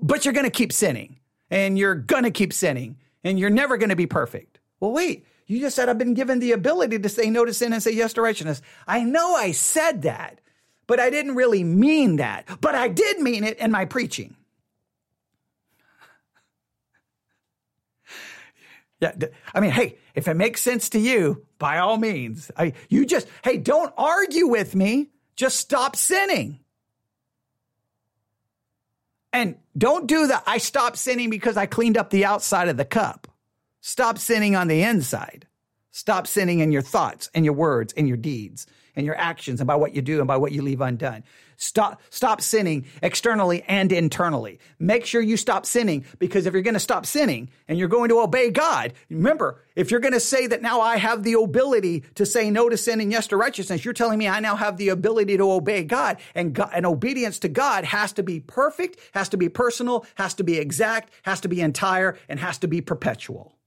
But 0.02 0.26
you're 0.26 0.34
going 0.34 0.46
to 0.46 0.52
keep 0.52 0.72
sinning 0.72 1.20
and 1.52 1.78
you're 1.78 1.96
going 1.96 2.24
to 2.24 2.32
keep 2.32 2.54
sinning 2.54 2.98
and 3.24 3.38
you're 3.38 3.50
never 3.50 3.78
going 3.78 3.90
to 3.90 3.96
be 3.96 4.08
perfect. 4.08 4.60
Well, 4.80 4.94
wait, 4.94 5.26
you 5.50 5.60
just 5.60 5.76
said 5.76 5.90
I've 5.90 5.98
been 5.98 6.14
given 6.14 6.40
the 6.40 6.52
ability 6.52 7.00
to 7.00 7.10
say 7.10 7.32
no 7.32 7.44
to 7.44 7.54
sin 7.56 7.74
and 7.74 7.82
say 7.82 7.92
yes 7.92 8.14
to 8.14 8.22
righteousness. 8.22 8.62
I 8.88 9.02
know 9.04 9.34
I 9.34 9.52
said 9.52 10.04
that, 10.04 10.42
but 10.86 11.00
I 11.00 11.10
didn't 11.10 11.34
really 11.34 11.64
mean 11.64 12.18
that. 12.18 12.48
But 12.62 12.76
I 12.76 12.88
did 12.88 13.20
mean 13.20 13.44
it 13.44 13.58
in 13.58 13.72
my 13.72 13.86
preaching. 13.86 14.36
Yeah, 19.02 19.14
I 19.56 19.62
mean, 19.62 19.72
hey, 19.72 19.98
if 20.14 20.28
it 20.28 20.34
makes 20.34 20.60
sense 20.60 20.90
to 20.90 21.00
you, 21.00 21.46
by 21.58 21.78
all 21.78 21.96
means, 21.96 22.52
I, 22.58 22.74
you 22.90 23.06
just, 23.06 23.30
hey, 23.46 23.56
don't 23.56 23.94
argue 23.98 24.48
with 24.48 24.76
me. 24.76 25.08
Just 25.38 25.56
stop 25.56 25.96
sinning. 25.96 26.60
And 29.32 29.56
don't 29.78 30.06
do 30.06 30.28
the 30.28 30.44
I 30.46 30.58
stopped 30.58 30.98
sinning 30.98 31.30
because 31.30 31.56
I 31.56 31.66
cleaned 31.66 31.96
up 31.96 32.10
the 32.10 32.26
outside 32.26 32.68
of 32.68 32.76
the 32.76 32.84
cup. 32.84 33.29
Stop 33.82 34.18
sinning 34.18 34.56
on 34.56 34.68
the 34.68 34.82
inside. 34.82 35.48
Stop 35.92 36.28
sinning 36.28 36.60
in 36.60 36.72
your 36.72 36.82
thoughts 36.82 37.30
and 37.34 37.44
your 37.44 37.56
words 37.56 37.94
and 37.94 38.08
your 38.08 38.18
deeds 38.18 38.68
and 38.96 39.06
your 39.06 39.18
actions 39.18 39.60
and 39.60 39.68
by 39.68 39.76
what 39.76 39.96
you 39.96 40.02
do 40.02 40.20
and 40.20 40.28
by 40.28 40.38
what 40.38 40.52
you 40.52 40.62
leave 40.62 40.82
undone. 40.82 41.24
Stop, 41.58 42.02
stop 42.10 42.42
sinning 42.42 42.86
externally 43.02 43.64
and 43.68 43.92
internally. 43.92 44.60
Make 44.78 45.06
sure 45.06 45.22
you 45.22 45.36
stop 45.36 45.66
sinning 45.66 46.06
because 46.18 46.46
if 46.46 46.54
you're 46.54 46.62
going 46.62 46.74
to 46.76 46.80
stop 46.80 47.06
sinning 47.06 47.50
and 47.68 47.78
you're 47.78 47.90
going 47.90 48.10
to 48.10 48.20
obey 48.20 48.50
God, 48.50 48.94
remember, 49.10 49.62
if 49.76 49.92
you're 49.92 50.00
going 50.00 50.14
to 50.14 50.20
say 50.20 50.48
that 50.48 50.62
now 50.62 50.80
I 50.80 50.98
have 50.98 51.24
the 51.24 51.34
ability 51.34 52.04
to 52.16 52.26
say 52.26 52.50
no 52.50 52.70
to 52.70 52.78
sin 52.78 53.02
and 53.02 53.12
yes 53.12 53.28
to 53.28 53.38
righteousness, 53.38 53.84
you're 53.84 53.94
telling 53.94 54.20
me 54.20 54.28
I 54.28 54.40
now 54.40 54.56
have 54.56 54.78
the 54.78 54.90
ability 54.90 55.38
to 55.38 55.52
obey 55.52 55.84
God 55.84 56.18
and 56.36 56.54
God, 56.54 56.70
and 56.74 56.86
obedience 56.86 57.40
to 57.40 57.50
God 57.50 57.84
has 57.84 58.14
to 58.14 58.24
be 58.24 58.40
perfect, 58.40 59.00
has 59.14 59.28
to 59.30 59.38
be 59.38 59.50
personal, 59.50 60.06
has 60.16 60.36
to 60.36 60.44
be 60.44 60.58
exact, 60.58 61.12
has 61.24 61.42
to 61.42 61.50
be 61.50 61.62
entire, 61.62 62.18
and 62.30 62.40
has 62.40 62.58
to 62.60 62.68
be 62.68 62.80
perpetual. 62.80 63.59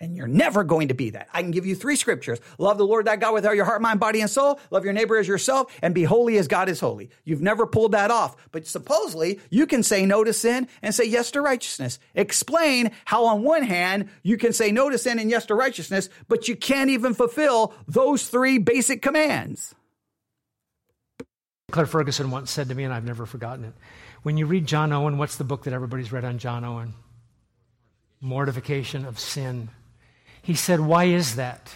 And 0.00 0.16
you're 0.16 0.28
never 0.28 0.62
going 0.62 0.88
to 0.88 0.94
be 0.94 1.10
that. 1.10 1.28
I 1.32 1.42
can 1.42 1.50
give 1.50 1.66
you 1.66 1.74
three 1.74 1.96
scriptures. 1.96 2.38
Love 2.58 2.78
the 2.78 2.86
Lord 2.86 3.06
thy 3.06 3.16
God 3.16 3.34
with 3.34 3.44
all 3.44 3.54
your 3.54 3.64
heart, 3.64 3.82
mind, 3.82 3.98
body, 3.98 4.20
and 4.20 4.30
soul. 4.30 4.60
Love 4.70 4.84
your 4.84 4.92
neighbor 4.92 5.16
as 5.16 5.26
yourself 5.26 5.76
and 5.82 5.92
be 5.92 6.04
holy 6.04 6.38
as 6.38 6.46
God 6.46 6.68
is 6.68 6.78
holy. 6.78 7.10
You've 7.24 7.42
never 7.42 7.66
pulled 7.66 7.92
that 7.92 8.12
off. 8.12 8.36
But 8.52 8.68
supposedly 8.68 9.40
you 9.50 9.66
can 9.66 9.82
say 9.82 10.06
no 10.06 10.22
to 10.22 10.32
sin 10.32 10.68
and 10.82 10.94
say 10.94 11.04
yes 11.04 11.32
to 11.32 11.40
righteousness. 11.40 11.98
Explain 12.14 12.92
how 13.06 13.24
on 13.24 13.42
one 13.42 13.64
hand 13.64 14.08
you 14.22 14.36
can 14.36 14.52
say 14.52 14.70
no 14.70 14.88
to 14.88 14.98
sin 14.98 15.18
and 15.18 15.30
yes 15.30 15.46
to 15.46 15.56
righteousness, 15.56 16.08
but 16.28 16.46
you 16.46 16.54
can't 16.54 16.90
even 16.90 17.12
fulfill 17.12 17.74
those 17.88 18.28
three 18.28 18.58
basic 18.58 19.02
commands. 19.02 19.74
Claire 21.72 21.86
Ferguson 21.86 22.30
once 22.30 22.50
said 22.50 22.68
to 22.68 22.74
me, 22.74 22.84
and 22.84 22.94
I've 22.94 23.04
never 23.04 23.26
forgotten 23.26 23.64
it. 23.64 23.74
When 24.22 24.36
you 24.36 24.46
read 24.46 24.66
John 24.66 24.92
Owen, 24.92 25.18
what's 25.18 25.36
the 25.36 25.44
book 25.44 25.64
that 25.64 25.74
everybody's 25.74 26.12
read 26.12 26.24
on 26.24 26.38
John 26.38 26.64
Owen? 26.64 26.94
Mortification 28.20 29.04
of 29.04 29.18
Sin. 29.18 29.68
He 30.48 30.54
said, 30.54 30.80
Why 30.80 31.04
is 31.04 31.36
that? 31.36 31.70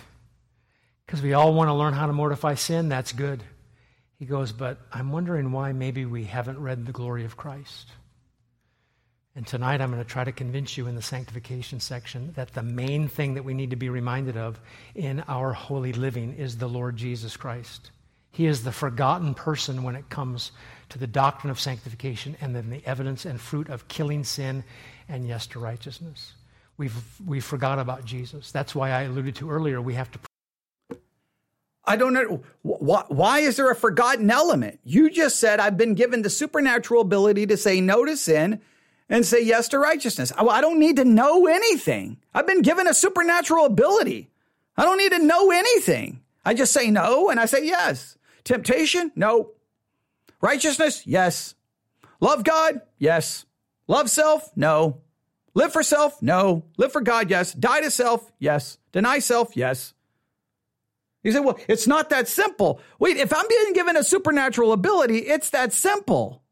Because 1.05 1.20
we 1.20 1.35
all 1.35 1.53
want 1.53 1.68
to 1.68 1.75
learn 1.75 1.93
how 1.93 2.07
to 2.07 2.12
mortify 2.14 2.55
sin. 2.55 2.89
That's 2.89 3.12
good. 3.12 3.45
He 4.18 4.25
goes, 4.25 4.51
But 4.51 4.79
I'm 4.91 5.12
wondering 5.12 5.53
why 5.53 5.73
maybe 5.73 6.07
we 6.07 6.25
haven't 6.25 6.59
read 6.59 6.87
the 6.87 6.93
glory 6.93 7.27
of 7.27 7.37
Christ. 7.37 7.91
And 9.37 9.47
tonight 9.47 9.83
I'm 9.83 9.91
going 9.91 10.03
to 10.03 10.09
try 10.09 10.25
to 10.25 10.33
convince 10.33 10.79
you 10.79 10.87
in 10.87 10.95
the 10.95 11.03
sanctification 11.03 11.81
section 11.81 12.33
that 12.35 12.55
the 12.55 12.62
main 12.62 13.09
thing 13.09 13.35
that 13.35 13.45
we 13.45 13.53
need 13.53 13.68
to 13.68 13.77
be 13.77 13.91
reminded 13.91 14.39
of 14.39 14.59
in 14.95 15.23
our 15.29 15.53
holy 15.53 15.93
living 15.93 16.33
is 16.33 16.57
the 16.57 16.66
Lord 16.66 16.97
Jesus 16.97 17.37
Christ. 17.37 17.91
He 18.31 18.47
is 18.47 18.64
the 18.64 18.73
forgotten 18.73 19.35
person 19.35 19.83
when 19.83 19.97
it 19.97 20.09
comes 20.09 20.51
to 20.89 20.99
the 20.99 21.07
doctrine 21.07 21.51
of 21.51 21.61
sanctification 21.61 22.39
and 22.41 22.57
then 22.57 22.70
the 22.70 22.83
evidence 22.87 23.27
and 23.27 23.39
fruit 23.39 23.68
of 23.68 23.89
killing 23.89 24.25
sin 24.25 24.64
and 25.11 25.29
yes 25.29 25.47
to 25.49 25.59
righteousness. 25.59 26.33
We've, 26.83 27.05
we 27.24 27.39
forgot 27.39 27.78
about 27.78 28.05
Jesus. 28.05 28.51
That's 28.51 28.74
why 28.74 28.91
I 28.91 29.03
alluded 29.03 29.37
to 29.37 29.49
earlier, 29.49 29.80
we 29.80 29.95
have 29.95 30.11
to. 30.11 30.99
I 31.85 31.95
don't 31.95 32.12
know. 32.12 32.43
Why, 32.62 33.05
why 33.07 33.39
is 33.39 33.55
there 33.55 33.70
a 33.70 33.76
forgotten 33.76 34.28
element? 34.28 34.80
You 34.83 35.09
just 35.09 35.39
said, 35.39 35.61
I've 35.61 35.76
been 35.76 35.95
given 35.95 36.22
the 36.22 36.28
supernatural 36.28 37.03
ability 37.03 37.47
to 37.47 37.57
say 37.57 37.80
no 37.80 38.05
to 38.05 38.16
sin 38.16 38.61
and 39.09 39.24
say 39.24 39.45
yes 39.45 39.68
to 39.68 39.78
righteousness. 39.78 40.33
I 40.37 40.61
don't 40.61 40.80
need 40.80 40.97
to 40.97 41.05
know 41.05 41.47
anything. 41.47 42.18
I've 42.35 42.49
been 42.49 42.62
given 42.62 42.89
a 42.89 42.95
supernatural 42.95 43.66
ability. 43.66 44.33
I 44.76 44.85
don't 44.85 44.99
need 44.99 45.12
to 45.12 45.24
know 45.24 45.53
anything. 45.53 46.20
I 46.45 46.53
just 46.53 46.72
say 46.72 46.91
no 46.91 47.30
and 47.30 47.39
I 47.39 47.45
say 47.45 47.64
yes. 47.64 48.18
Temptation? 48.43 49.12
No. 49.14 49.53
Righteousness? 50.41 51.07
Yes. 51.07 51.55
Love 52.18 52.43
God? 52.43 52.80
Yes. 52.99 53.47
Love 53.87 54.11
self? 54.11 54.51
No. 54.57 55.01
Live 55.55 55.72
for 55.72 55.82
self? 55.82 56.20
No. 56.22 56.64
Live 56.78 56.92
for 56.92 57.00
God? 57.00 57.30
Yes. 57.30 57.53
Die 57.53 57.80
to 57.80 57.90
self? 57.90 58.32
Yes. 58.38 58.78
Deny 58.92 59.18
self? 59.18 59.57
Yes. 59.57 59.94
You 61.22 61.32
say, 61.32 61.40
well, 61.40 61.59
it's 61.68 61.86
not 61.86 62.11
that 62.11 62.26
simple. 62.26 62.80
Wait, 62.98 63.16
if 63.16 63.32
I'm 63.32 63.46
being 63.48 63.72
given 63.74 63.96
a 63.96 64.03
supernatural 64.03 64.72
ability, 64.72 65.18
it's 65.18 65.50
that 65.50 65.72
simple. 65.72 66.42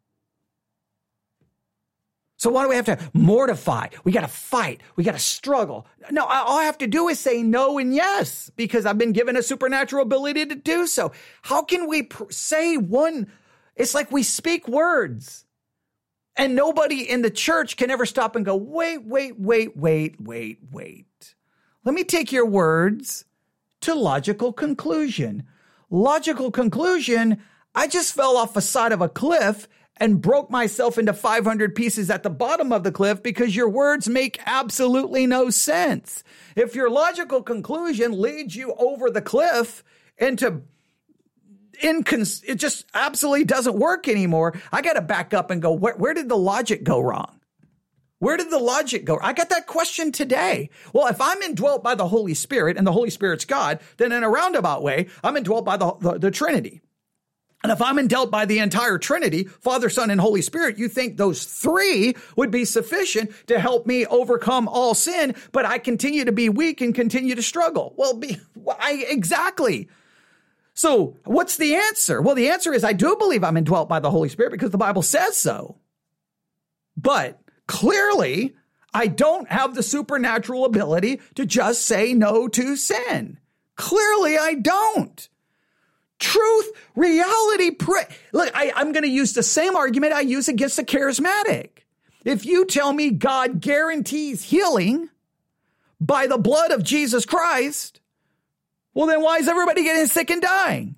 So 2.37 2.51
why 2.51 2.63
do 2.63 2.71
we 2.71 2.77
have 2.77 2.87
to 2.87 2.99
mortify? 3.13 3.89
We 4.03 4.13
got 4.13 4.23
to 4.23 4.29
fight. 4.29 4.81
We 4.97 5.05
got 5.05 5.13
to 5.13 5.19
struggle. 5.19 5.87
No, 6.11 6.25
all 6.25 6.59
I 6.59 6.65
have 6.65 6.79
to 6.79 6.87
do 6.87 7.09
is 7.09 7.19
say 7.19 7.43
no 7.43 7.79
and 7.79 7.95
yes 7.95 8.51
because 8.57 8.87
I've 8.87 8.97
been 8.97 9.13
given 9.13 9.37
a 9.37 9.43
supernatural 9.43 10.03
ability 10.03 10.47
to 10.47 10.55
do 10.55 10.87
so. 10.87 11.13
How 11.43 11.63
can 11.63 11.87
we 11.87 12.05
pr- 12.05 12.31
say 12.31 12.79
one? 12.79 13.31
It's 13.77 13.95
like 13.95 14.11
we 14.11 14.23
speak 14.23 14.67
words. 14.69 15.45
And 16.41 16.57
nobody 16.57 17.03
in 17.03 17.21
the 17.21 17.31
church 17.31 17.77
can 17.77 17.91
ever 17.91 18.07
stop 18.07 18.35
and 18.35 18.47
go, 18.47 18.57
wait, 18.57 19.05
wait, 19.05 19.39
wait, 19.39 19.77
wait, 19.77 20.19
wait, 20.19 20.59
wait. 20.73 21.35
Let 21.85 21.95
me 21.95 22.03
take 22.03 22.33
your 22.33 22.47
words 22.47 23.27
to 23.83 23.95
logical 23.95 24.55
conclusion. 24.55 25.43
Logical 25.91 26.51
conclusion, 26.51 27.43
I 27.75 27.89
just 27.89 28.15
fell 28.15 28.39
off 28.39 28.55
the 28.55 28.63
side 28.63 28.93
of 28.93 29.03
a 29.03 29.09
cliff 29.11 29.69
and 29.99 30.23
broke 30.23 30.51
myself 30.51 30.97
into 30.97 31.13
500 31.13 31.75
pieces 31.75 32.09
at 32.09 32.23
the 32.23 32.31
bottom 32.31 32.73
of 32.73 32.85
the 32.85 32.93
cliff 32.93 33.23
because 33.23 33.55
your 33.55 33.69
words 33.69 34.09
make 34.09 34.41
absolutely 34.47 35.27
no 35.27 35.51
sense. 35.51 36.25
If 36.57 36.75
your 36.75 36.89
logical 36.89 37.43
conclusion 37.43 38.19
leads 38.19 38.57
you 38.57 38.73
over 38.79 39.11
the 39.11 39.21
cliff 39.21 39.85
into 40.17 40.63
incons- 41.81 42.43
it 42.47 42.57
just 42.57 42.87
absolutely 42.95 43.45
doesn't 43.45 43.79
work 43.79 44.09
anymore. 44.09 44.61
I 44.73 44.83
got 44.83 44.95
to 44.95 45.01
back 45.01 45.35
up 45.35 45.51
and 45.51 45.61
go, 45.61 45.73
where, 45.73 45.95
where 45.97 46.15
did 46.15 46.29
the 46.29 46.37
logic 46.37 46.85
go 46.85 47.01
wrong? 47.01 47.41
Where 48.19 48.37
did 48.37 48.51
the 48.51 48.59
logic 48.59 49.07
go? 49.07 49.19
I 49.23 49.33
got 49.33 49.49
that 49.49 49.67
question 49.67 50.13
today. 50.13 50.69
Well, 50.93 51.07
if 51.07 51.21
I'm 51.23 51.41
indwelt 51.41 51.83
by 51.83 51.95
the 51.95 52.07
Holy 52.09 52.35
Spirit 52.35 52.77
and 52.77 52.87
the 52.87 52.93
Holy 52.93 53.09
Spirit's 53.09 53.47
God, 53.47 53.81
then 53.97 54.13
in 54.13 54.23
a 54.23 54.29
roundabout 54.29 54.83
way, 54.83 55.09
I'm 55.25 55.39
indwelt 55.39 55.65
by 55.65 55.79
the, 55.79 55.95
the, 56.01 56.19
the 56.19 56.31
Trinity. 56.31 56.83
And 57.63 57.73
if 57.73 57.81
I'm 57.83 57.99
indwelt 57.99 58.31
by 58.31 58.47
the 58.47 58.59
entire 58.59 58.99
Trinity, 58.99 59.45
Father, 59.45 59.91
Son, 59.91 60.11
and 60.11 60.21
Holy 60.21 60.43
Spirit, 60.43 60.79
you 60.79 60.89
think 60.89 61.17
those 61.17 61.45
three 61.45 62.15
would 62.37 62.51
be 62.51 62.65
sufficient 62.65 63.31
to 63.49 63.59
help 63.59 63.87
me 63.87 64.07
overcome 64.07 64.69
all 64.69 64.95
sin, 64.95 65.35
but 65.53 65.67
I 65.67 65.79
continue 65.79 66.25
to 66.25 66.33
be 66.33 66.49
weak 66.49 66.81
and 66.81 66.95
continue 66.95 67.35
to 67.35 67.43
struggle. 67.43 67.95
Well, 67.97 68.15
be, 68.15 68.39
I, 68.79 69.05
exactly. 69.09 69.89
So, 70.75 71.17
what's 71.25 71.57
the 71.57 71.75
answer? 71.75 72.23
Well, 72.23 72.35
the 72.35 72.49
answer 72.49 72.73
is 72.73 72.85
I 72.85 72.93
do 72.93 73.17
believe 73.17 73.45
I'm 73.45 73.57
indwelt 73.57 73.89
by 73.89 74.01
the 74.01 74.11
Holy 74.11 74.29
Spirit 74.29 74.53
because 74.53 74.71
the 74.71 74.79
Bible 74.79 75.03
says 75.03 75.37
so. 75.37 75.79
But 76.97 77.41
clearly, 77.67 78.55
I 78.93 79.07
don't 79.07 79.49
have 79.49 79.75
the 79.75 79.83
supernatural 79.83 80.65
ability 80.65 81.21
to 81.35 81.47
just 81.47 81.87
say 81.87 82.15
no 82.15 82.49
to 82.49 82.77
sin. 82.77 83.39
Clearly, 83.77 84.37
I 84.37 84.55
don't. 84.55 85.29
Truth, 86.19 86.73
reality, 86.95 87.71
pray. 87.71 88.05
Look, 88.33 88.51
I, 88.55 88.73
I'm 88.77 88.93
going 88.93 89.05
to 89.05 89.09
use 89.09 89.33
the 89.33 89.43
same 89.43 89.75
argument 89.75 90.13
I 90.13 90.21
use 90.21 90.49
against 90.49 90.77
the 90.77 90.85
charismatic. 90.85 91.81
If 92.25 92.45
you 92.45 92.67
tell 92.67 92.93
me 92.93 93.11
God 93.11 93.61
guarantees 93.61 94.45
healing 94.45 95.09
by 95.99 96.27
the 96.27 96.37
blood 96.37 96.73
of 96.73 96.83
Jesus 96.83 97.25
Christ, 97.25 98.00
well, 98.95 99.07
then 99.07 99.23
why 99.23 99.39
is 99.39 99.49
everybody 99.49 99.85
getting 99.85 100.07
sick 100.07 100.31
and 100.31 100.43
dying? 100.43 100.97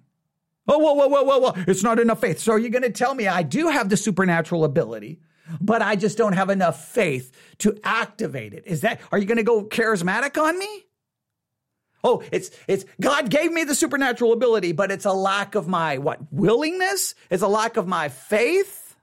Oh, 0.69 0.79
whoa, 0.79 0.95
whoa, 0.95 1.09
whoa, 1.09 1.23
whoa, 1.25 1.39
whoa. 1.39 1.65
It's 1.67 1.83
not 1.83 1.99
enough 1.99 2.21
faith. 2.21 2.39
So 2.39 2.53
are 2.53 2.59
you 2.59 2.71
going 2.71 2.83
to 2.83 2.91
tell 2.91 3.15
me 3.15 3.27
I 3.27 3.43
do 3.43 3.69
have 3.69 3.89
the 3.89 3.97
supernatural 3.97 4.65
ability, 4.65 5.21
but 5.61 5.83
I 5.83 5.97
just 5.97 6.17
don't 6.17 6.35
have 6.35 6.51
enough 6.51 6.89
faith 6.89 7.33
to 7.59 7.79
activate 7.83 8.55
it? 8.55 8.67
Is 8.67 8.83
that, 8.83 9.01
are 9.11 9.19
you 9.19 9.27
going 9.27 9.39
to 9.39 9.43
go 9.43 9.65
charismatic 9.65 10.41
on 10.41 10.59
me? 10.59 10.87
Oh, 12.05 12.23
it's, 12.33 12.51
it's, 12.67 12.85
God 13.01 13.31
gave 13.31 13.53
me 13.53 13.65
the 13.65 13.75
supernatural 13.75 14.33
ability, 14.33 14.73
but 14.73 14.91
it's 14.91 15.05
a 15.05 15.13
lack 15.13 15.55
of 15.55 15.69
my, 15.69 15.99
what, 15.99 16.21
willingness? 16.33 17.15
It's 17.31 17.43
a 17.43 17.49
lack 17.49 17.77
of 17.77 17.87
my 17.87 18.09
faith? 18.09 18.97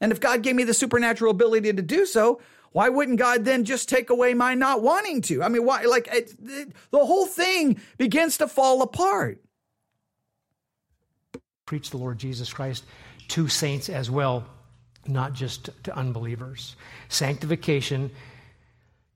And 0.00 0.12
if 0.12 0.20
God 0.20 0.42
gave 0.42 0.56
me 0.56 0.64
the 0.64 0.74
supernatural 0.74 1.30
ability 1.30 1.72
to 1.72 1.82
do 1.82 2.06
so, 2.06 2.40
why 2.72 2.88
wouldn't 2.88 3.18
God 3.18 3.44
then 3.44 3.64
just 3.64 3.88
take 3.88 4.10
away 4.10 4.34
my 4.34 4.54
not 4.54 4.82
wanting 4.82 5.20
to? 5.22 5.42
I 5.42 5.48
mean, 5.48 5.64
why? 5.64 5.82
Like 5.82 6.08
it, 6.12 6.34
it, 6.42 6.72
the 6.90 7.04
whole 7.04 7.26
thing 7.26 7.80
begins 7.98 8.38
to 8.38 8.48
fall 8.48 8.82
apart. 8.82 9.42
Preach 11.66 11.90
the 11.90 11.98
Lord 11.98 12.18
Jesus 12.18 12.52
Christ 12.52 12.84
to 13.28 13.48
saints 13.48 13.88
as 13.88 14.10
well, 14.10 14.44
not 15.06 15.32
just 15.32 15.70
to 15.84 15.96
unbelievers. 15.96 16.76
Sanctification 17.08 18.10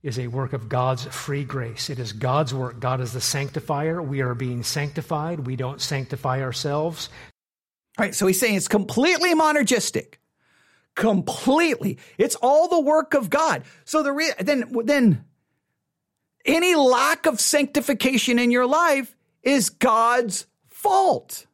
is 0.02 0.18
a 0.18 0.28
work 0.28 0.52
of 0.52 0.68
God's 0.68 1.04
free 1.04 1.44
grace. 1.44 1.90
It 1.90 1.98
is 1.98 2.12
God's 2.12 2.54
work. 2.54 2.78
God 2.78 3.00
is 3.00 3.12
the 3.12 3.20
sanctifier. 3.20 4.00
We 4.00 4.20
are 4.20 4.34
being 4.34 4.62
sanctified. 4.62 5.40
We 5.40 5.56
don't 5.56 5.80
sanctify 5.80 6.42
ourselves. 6.42 7.08
All 7.98 8.04
right, 8.04 8.14
so 8.14 8.26
he's 8.26 8.38
saying 8.38 8.54
it's 8.54 8.68
completely 8.68 9.34
monergistic 9.34 10.16
completely. 10.96 11.98
It's 12.18 12.34
all 12.36 12.66
the 12.66 12.80
work 12.80 13.14
of 13.14 13.30
God. 13.30 13.62
So 13.84 14.02
the 14.02 14.12
re- 14.12 14.32
then 14.40 14.72
then 14.84 15.24
any 16.44 16.74
lack 16.74 17.26
of 17.26 17.40
sanctification 17.40 18.40
in 18.40 18.50
your 18.50 18.66
life 18.66 19.14
is 19.42 19.70
God's 19.70 20.46
fault. 20.68 21.46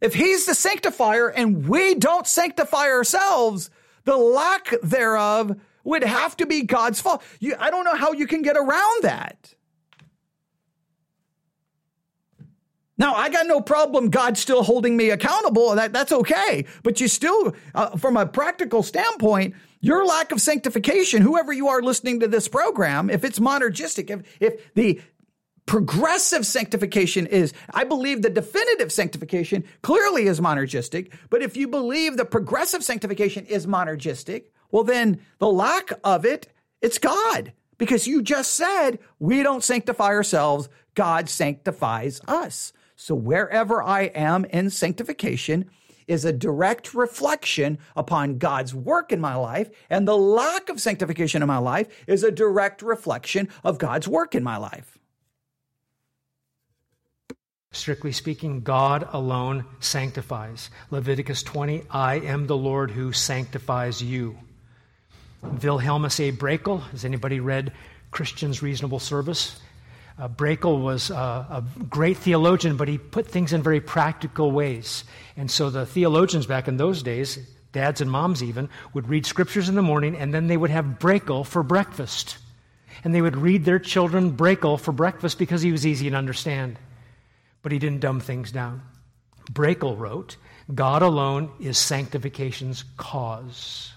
If 0.00 0.14
he's 0.14 0.46
the 0.46 0.54
sanctifier 0.54 1.28
and 1.28 1.68
we 1.68 1.94
don't 1.94 2.26
sanctify 2.26 2.88
ourselves, 2.88 3.70
the 4.04 4.16
lack 4.16 4.74
thereof 4.82 5.56
would 5.84 6.04
have 6.04 6.36
to 6.36 6.46
be 6.46 6.62
God's 6.62 7.00
fault. 7.00 7.22
You, 7.40 7.54
I 7.58 7.70
don't 7.70 7.84
know 7.84 7.96
how 7.96 8.12
you 8.12 8.26
can 8.26 8.42
get 8.42 8.56
around 8.56 9.02
that. 9.02 9.54
Now, 12.98 13.14
I 13.14 13.28
got 13.28 13.46
no 13.46 13.60
problem 13.60 14.10
God 14.10 14.36
still 14.36 14.64
holding 14.64 14.96
me 14.96 15.10
accountable. 15.10 15.74
That, 15.76 15.92
that's 15.92 16.10
okay. 16.10 16.64
But 16.82 17.00
you 17.00 17.06
still, 17.06 17.54
uh, 17.74 17.96
from 17.96 18.16
a 18.16 18.26
practical 18.26 18.82
standpoint, 18.82 19.54
your 19.80 20.04
lack 20.04 20.32
of 20.32 20.40
sanctification, 20.40 21.22
whoever 21.22 21.52
you 21.52 21.68
are 21.68 21.80
listening 21.80 22.20
to 22.20 22.28
this 22.28 22.48
program, 22.48 23.08
if 23.08 23.22
it's 23.22 23.38
monergistic, 23.38 24.10
if, 24.10 24.36
if 24.40 24.74
the 24.74 25.00
progressive 25.66 26.44
sanctification 26.44 27.26
is, 27.26 27.52
I 27.72 27.84
believe 27.84 28.22
the 28.22 28.30
definitive 28.30 28.90
sanctification 28.90 29.64
clearly 29.82 30.26
is 30.26 30.40
monergistic. 30.40 31.12
But 31.30 31.42
if 31.42 31.56
you 31.56 31.68
believe 31.68 32.16
the 32.16 32.24
progressive 32.24 32.82
sanctification 32.82 33.46
is 33.46 33.66
monergistic, 33.66 34.46
well, 34.72 34.82
then 34.82 35.20
the 35.38 35.48
lack 35.48 35.90
of 36.02 36.24
it, 36.24 36.48
it's 36.82 36.98
God. 36.98 37.52
Because 37.76 38.08
you 38.08 38.22
just 38.22 38.54
said 38.54 38.98
we 39.20 39.44
don't 39.44 39.62
sanctify 39.62 40.08
ourselves, 40.08 40.68
God 40.96 41.28
sanctifies 41.28 42.20
us. 42.26 42.72
So 43.00 43.14
wherever 43.14 43.80
I 43.80 44.06
am 44.06 44.44
in 44.46 44.70
sanctification 44.70 45.70
is 46.08 46.24
a 46.24 46.32
direct 46.32 46.94
reflection 46.94 47.78
upon 47.94 48.38
God's 48.38 48.74
work 48.74 49.12
in 49.12 49.20
my 49.20 49.36
life, 49.36 49.70
and 49.88 50.06
the 50.06 50.16
lack 50.16 50.68
of 50.68 50.80
sanctification 50.80 51.40
in 51.40 51.46
my 51.46 51.58
life 51.58 51.86
is 52.08 52.24
a 52.24 52.32
direct 52.32 52.82
reflection 52.82 53.50
of 53.62 53.78
God's 53.78 54.08
work 54.08 54.34
in 54.34 54.42
my 54.42 54.56
life. 54.56 54.98
Strictly 57.70 58.10
speaking, 58.10 58.62
God 58.62 59.08
alone 59.12 59.64
sanctifies. 59.78 60.68
Leviticus 60.90 61.44
20, 61.44 61.84
I 61.90 62.16
am 62.16 62.48
the 62.48 62.56
Lord 62.56 62.90
who 62.90 63.12
sanctifies 63.12 64.02
you. 64.02 64.36
Wilhelmus 65.44 66.18
à 66.18 66.36
Brakel, 66.36 66.82
has 66.90 67.04
anybody 67.04 67.38
read 67.38 67.72
Christian's 68.10 68.60
Reasonable 68.60 68.98
Service? 68.98 69.60
Uh, 70.18 70.28
Brakel 70.28 70.82
was 70.82 71.10
uh, 71.10 71.44
a 71.48 71.64
great 71.84 72.16
theologian, 72.16 72.76
but 72.76 72.88
he 72.88 72.98
put 72.98 73.26
things 73.26 73.52
in 73.52 73.62
very 73.62 73.80
practical 73.80 74.50
ways. 74.50 75.04
And 75.36 75.50
so 75.50 75.70
the 75.70 75.86
theologians 75.86 76.46
back 76.46 76.66
in 76.66 76.76
those 76.76 77.02
days, 77.04 77.38
dads 77.72 78.00
and 78.00 78.10
moms 78.10 78.42
even, 78.42 78.68
would 78.94 79.08
read 79.08 79.26
scriptures 79.26 79.68
in 79.68 79.76
the 79.76 79.82
morning 79.82 80.16
and 80.16 80.34
then 80.34 80.48
they 80.48 80.56
would 80.56 80.70
have 80.70 80.98
Brakel 80.98 81.46
for 81.46 81.62
breakfast. 81.62 82.38
And 83.04 83.14
they 83.14 83.22
would 83.22 83.36
read 83.36 83.64
their 83.64 83.78
children 83.78 84.36
Brakel 84.36 84.80
for 84.80 84.90
breakfast 84.90 85.38
because 85.38 85.62
he 85.62 85.70
was 85.70 85.86
easy 85.86 86.10
to 86.10 86.16
understand. 86.16 86.78
But 87.62 87.70
he 87.70 87.78
didn't 87.78 88.00
dumb 88.00 88.18
things 88.18 88.50
down. 88.50 88.82
Brakel 89.52 89.96
wrote, 89.96 90.36
God 90.74 91.02
alone 91.02 91.52
is 91.60 91.78
sanctification's 91.78 92.84
cause. 92.96 93.92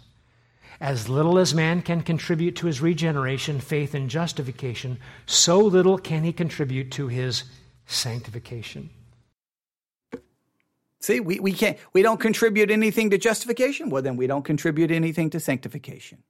As 0.82 1.08
little 1.08 1.38
as 1.38 1.54
man 1.54 1.84
can 1.84 2.02
contribute 2.02 2.56
to 2.58 2.66
his 2.66 2.82
regeneration, 2.82 3.60
faith, 3.60 3.94
and 3.94 4.10
justification, 4.10 4.98
so 5.28 5.60
little 5.60 6.00
can 6.00 6.24
he 6.24 6.34
contribute 6.34 6.90
to 6.94 7.08
his 7.08 7.44
sanctification. 7.86 8.90
See, 11.00 11.20
we, 11.20 11.40
we 11.40 11.54
can't 11.54 11.78
we 11.94 12.02
don't 12.02 12.20
contribute 12.20 12.72
anything 12.72 13.12
to 13.12 13.20
justification. 13.20 13.92
Well, 13.92 14.02
then 14.02 14.18
we 14.18 14.26
don't 14.26 14.44
contribute 14.44 14.90
anything 14.90 15.30
to 15.32 15.40
sanctification. 15.40 16.24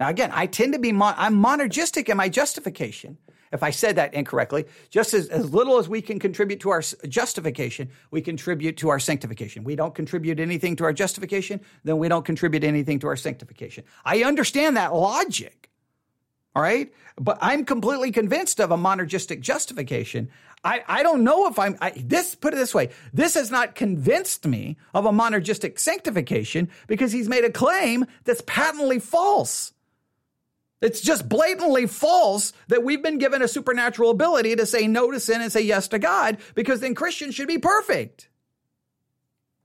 Now 0.00 0.08
again, 0.08 0.30
I 0.32 0.46
tend 0.46 0.72
to 0.72 0.78
be 0.78 0.90
I'm 0.90 1.36
monergistic 1.36 2.08
in 2.08 2.16
my 2.16 2.30
justification 2.30 3.18
if 3.52 3.62
I 3.62 3.70
said 3.70 3.96
that 3.96 4.14
incorrectly, 4.14 4.66
just 4.90 5.14
as, 5.14 5.28
as 5.28 5.52
little 5.52 5.78
as 5.78 5.88
we 5.88 6.02
can 6.02 6.18
contribute 6.18 6.60
to 6.60 6.70
our 6.70 6.82
justification, 7.08 7.90
we 8.10 8.20
contribute 8.20 8.76
to 8.78 8.88
our 8.88 8.98
sanctification. 8.98 9.64
We 9.64 9.76
don't 9.76 9.94
contribute 9.94 10.40
anything 10.40 10.76
to 10.76 10.84
our 10.84 10.92
justification, 10.92 11.60
then 11.84 11.98
we 11.98 12.08
don't 12.08 12.24
contribute 12.24 12.64
anything 12.64 12.98
to 13.00 13.08
our 13.08 13.16
sanctification. 13.16 13.84
I 14.04 14.24
understand 14.24 14.76
that 14.76 14.94
logic. 14.94 15.68
All 16.54 16.62
right. 16.62 16.92
But 17.20 17.38
I'm 17.40 17.64
completely 17.64 18.10
convinced 18.10 18.60
of 18.60 18.70
a 18.70 18.76
monergistic 18.76 19.40
justification. 19.40 20.28
I, 20.64 20.82
I 20.88 21.02
don't 21.02 21.22
know 21.22 21.46
if 21.46 21.58
I'm, 21.58 21.76
I, 21.80 21.90
this, 21.90 22.34
put 22.34 22.52
it 22.52 22.56
this 22.56 22.74
way, 22.74 22.90
this 23.12 23.34
has 23.34 23.50
not 23.50 23.74
convinced 23.74 24.44
me 24.46 24.76
of 24.92 25.04
a 25.04 25.10
monergistic 25.10 25.78
sanctification 25.78 26.68
because 26.86 27.12
he's 27.12 27.28
made 27.28 27.44
a 27.44 27.50
claim 27.52 28.06
that's 28.24 28.42
patently 28.46 28.98
false. 28.98 29.72
It's 30.80 31.00
just 31.00 31.28
blatantly 31.28 31.86
false 31.86 32.52
that 32.68 32.84
we've 32.84 33.02
been 33.02 33.18
given 33.18 33.42
a 33.42 33.48
supernatural 33.48 34.10
ability 34.10 34.54
to 34.56 34.66
say 34.66 34.86
no 34.86 35.10
to 35.10 35.18
sin 35.18 35.40
and 35.40 35.50
say 35.50 35.62
yes 35.62 35.88
to 35.88 35.98
God 35.98 36.38
because 36.54 36.80
then 36.80 36.94
Christians 36.94 37.34
should 37.34 37.48
be 37.48 37.58
perfect. 37.58 38.28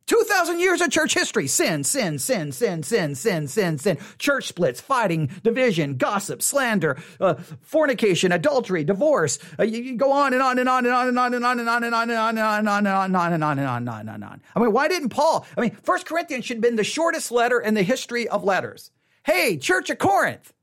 2,000 0.07 0.59
years 0.59 0.82
of 0.82 0.89
church 0.91 1.14
history. 1.14 1.47
Sin, 1.47 1.84
sin, 1.84 2.20
sin, 2.20 2.51
sin, 2.51 2.84
sin, 2.84 3.16
sin, 3.16 3.47
sin, 3.47 3.78
sin. 3.78 3.97
Church 4.18 4.47
splits, 4.47 4.82
fighting, 4.82 5.28
division, 5.43 5.95
gossip, 5.95 6.41
slander, 6.41 7.01
uh, 7.22 7.36
fornication, 7.61 8.32
adultery, 8.32 8.84
divorce. 8.84 9.39
Uh, 9.57 9.64
you, 9.64 9.82
you, 9.82 9.95
go 9.95 10.11
on 10.11 10.34
and 10.34 10.41
on 10.41 10.59
and 10.59 10.68
on 10.68 10.86
and 10.86 10.93
on 10.93 11.07
and 11.07 11.18
on 11.18 11.34
and 11.34 11.43
on 11.43 11.59
and 11.59 11.70
on 11.70 11.84
and 11.84 11.93
on 11.93 12.09
and 12.09 12.18
on 12.18 12.38
and 12.38 12.39
on 12.39 12.59
and 12.59 12.68
on 12.68 12.86
and 12.86 12.88
on 12.88 13.05
and 13.05 13.16
on 13.16 13.34
and 13.34 13.43
on 13.43 13.59
and 13.59 13.89
on 13.89 14.09
and 14.09 14.24
on. 14.24 14.41
I 14.55 14.59
mean, 14.59 14.74
why 14.74 14.89
didn't 14.89 15.09
Paul? 15.09 15.45
I 15.57 15.61
mean, 15.61 15.72
First 15.84 16.05
Corinthians 16.05 16.45
should 16.45 16.57
have 16.57 16.64
been 16.64 16.76
the 16.76 16.84
shortest 16.84 17.32
letter 17.32 17.59
in 17.59 17.74
the 17.74 17.84
history 17.84 18.28
of 18.28 18.43
letters. 18.43 18.91
Hey, 19.24 19.57
Church 19.57 19.89
of 19.89 19.99
Corinth. 19.99 20.53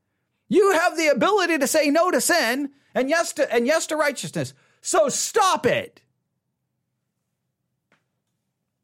You 0.51 0.73
have 0.73 0.97
the 0.97 1.07
ability 1.07 1.59
to 1.59 1.65
say 1.65 1.89
no 1.89 2.11
to 2.11 2.19
sin 2.19 2.71
and 2.93 3.09
yes 3.09 3.31
to, 3.33 3.49
and 3.53 3.65
yes 3.65 3.87
to 3.87 3.95
righteousness. 3.95 4.53
So 4.81 5.07
stop 5.07 5.65
it. 5.65 6.01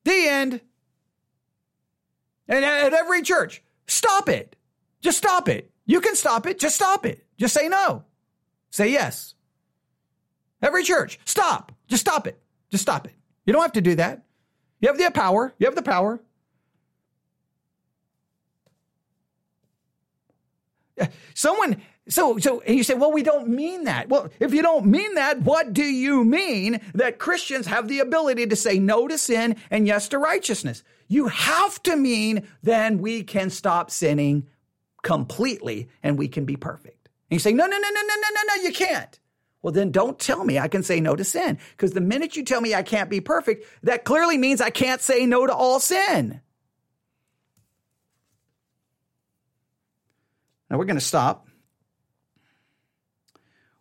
The 0.05 0.30
end. 0.30 0.61
And 2.47 2.63
at 2.63 2.93
every 2.93 3.22
church, 3.22 3.61
stop 3.86 4.30
it. 4.30 4.55
Just 5.01 5.18
stop 5.18 5.49
it. 5.49 5.70
You 5.86 5.99
can 5.99 6.15
stop 6.15 6.47
it. 6.47 6.57
Just 6.57 6.76
stop 6.78 7.05
it. 7.05 7.26
Just 7.38 7.53
say 7.53 7.68
no. 7.68 8.05
Say 8.70 8.93
yes. 8.93 9.36
Every 10.61 10.86
church, 10.86 11.20
stop. 11.26 11.74
Just 11.89 11.99
stop 11.99 12.28
it. 12.28 12.39
Just 12.72 12.84
stop 12.84 13.07
it. 13.07 13.13
You 13.45 13.51
don't 13.51 13.61
have 13.61 13.74
to 13.74 13.82
do 13.82 13.95
that. 13.95 14.24
You 14.80 14.88
have 14.88 14.97
the 14.97 15.11
power. 15.11 15.53
You 15.59 15.65
have 15.65 15.76
the 15.76 15.82
power. 15.82 16.22
Someone, 21.34 21.82
so, 22.10 22.38
so, 22.38 22.62
and 22.62 22.76
you 22.76 22.84
say, 22.84 22.93
well, 22.93 23.12
we 23.12 23.24
don't 23.24 23.50
mean 23.50 23.84
that. 23.84 24.10
Well, 24.10 24.30
if 24.39 24.54
you 24.54 24.62
don't 24.62 24.86
mean 24.86 25.16
that, 25.16 25.41
what 25.41 25.74
do 25.74 25.84
you 25.84 26.24
mean 26.24 26.80
that 26.93 27.20
Christians 27.20 27.68
have 27.68 27.88
the 27.88 28.00
ability 28.00 28.48
to 28.48 28.56
say 28.56 28.80
no 28.80 29.08
to 29.08 29.18
sin 29.18 29.58
and 29.70 29.86
yes 29.86 30.08
to 30.10 30.18
righteousness? 30.18 30.84
You 31.08 31.28
have 31.28 31.82
to 31.84 31.95
mean 31.95 32.48
then 32.64 33.00
we 33.00 33.24
can 33.24 33.50
stop 33.50 33.91
sinning 33.91 34.48
completely 35.04 35.89
and 36.04 36.18
we 36.18 36.28
can 36.28 36.45
be 36.45 36.56
perfect. 36.56 37.10
And 37.30 37.36
you 37.36 37.39
say, 37.39 37.54
no, 37.54 37.66
no, 37.66 37.78
no, 37.78 37.89
no, 37.89 38.02
no, 38.02 38.16
no, 38.16 38.28
no, 38.34 38.41
no, 38.56 38.64
you 38.64 38.74
can't. 38.74 39.20
Well, 39.62 39.74
then 39.74 39.91
don't 39.91 40.18
tell 40.18 40.45
me 40.45 40.60
I 40.60 40.68
can 40.68 40.84
say 40.84 41.02
no 41.02 41.16
to 41.16 41.24
sin. 41.24 41.58
Because 41.72 41.91
the 41.91 42.02
minute 42.02 42.38
you 42.38 42.43
tell 42.43 42.62
me 42.62 42.74
I 42.74 42.84
can't 42.84 43.10
be 43.10 43.20
perfect, 43.20 43.66
that 43.84 44.06
clearly 44.06 44.38
means 44.38 44.62
I 44.62 44.70
can't 44.70 45.02
say 45.02 45.26
no 45.26 45.45
to 45.45 45.54
all 45.54 45.80
sin. 45.80 46.41
Now 50.70 50.78
we're 50.78 50.86
going 50.86 50.99
to 50.99 51.01
stop. 51.01 51.47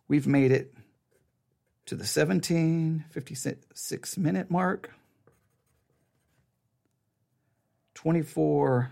We've 0.07 0.27
made 0.27 0.51
it 0.51 0.73
to 1.87 1.95
the 1.95 2.03
1756 2.03 4.17
minute 4.17 4.49
mark. 4.49 4.93
24 7.93 8.91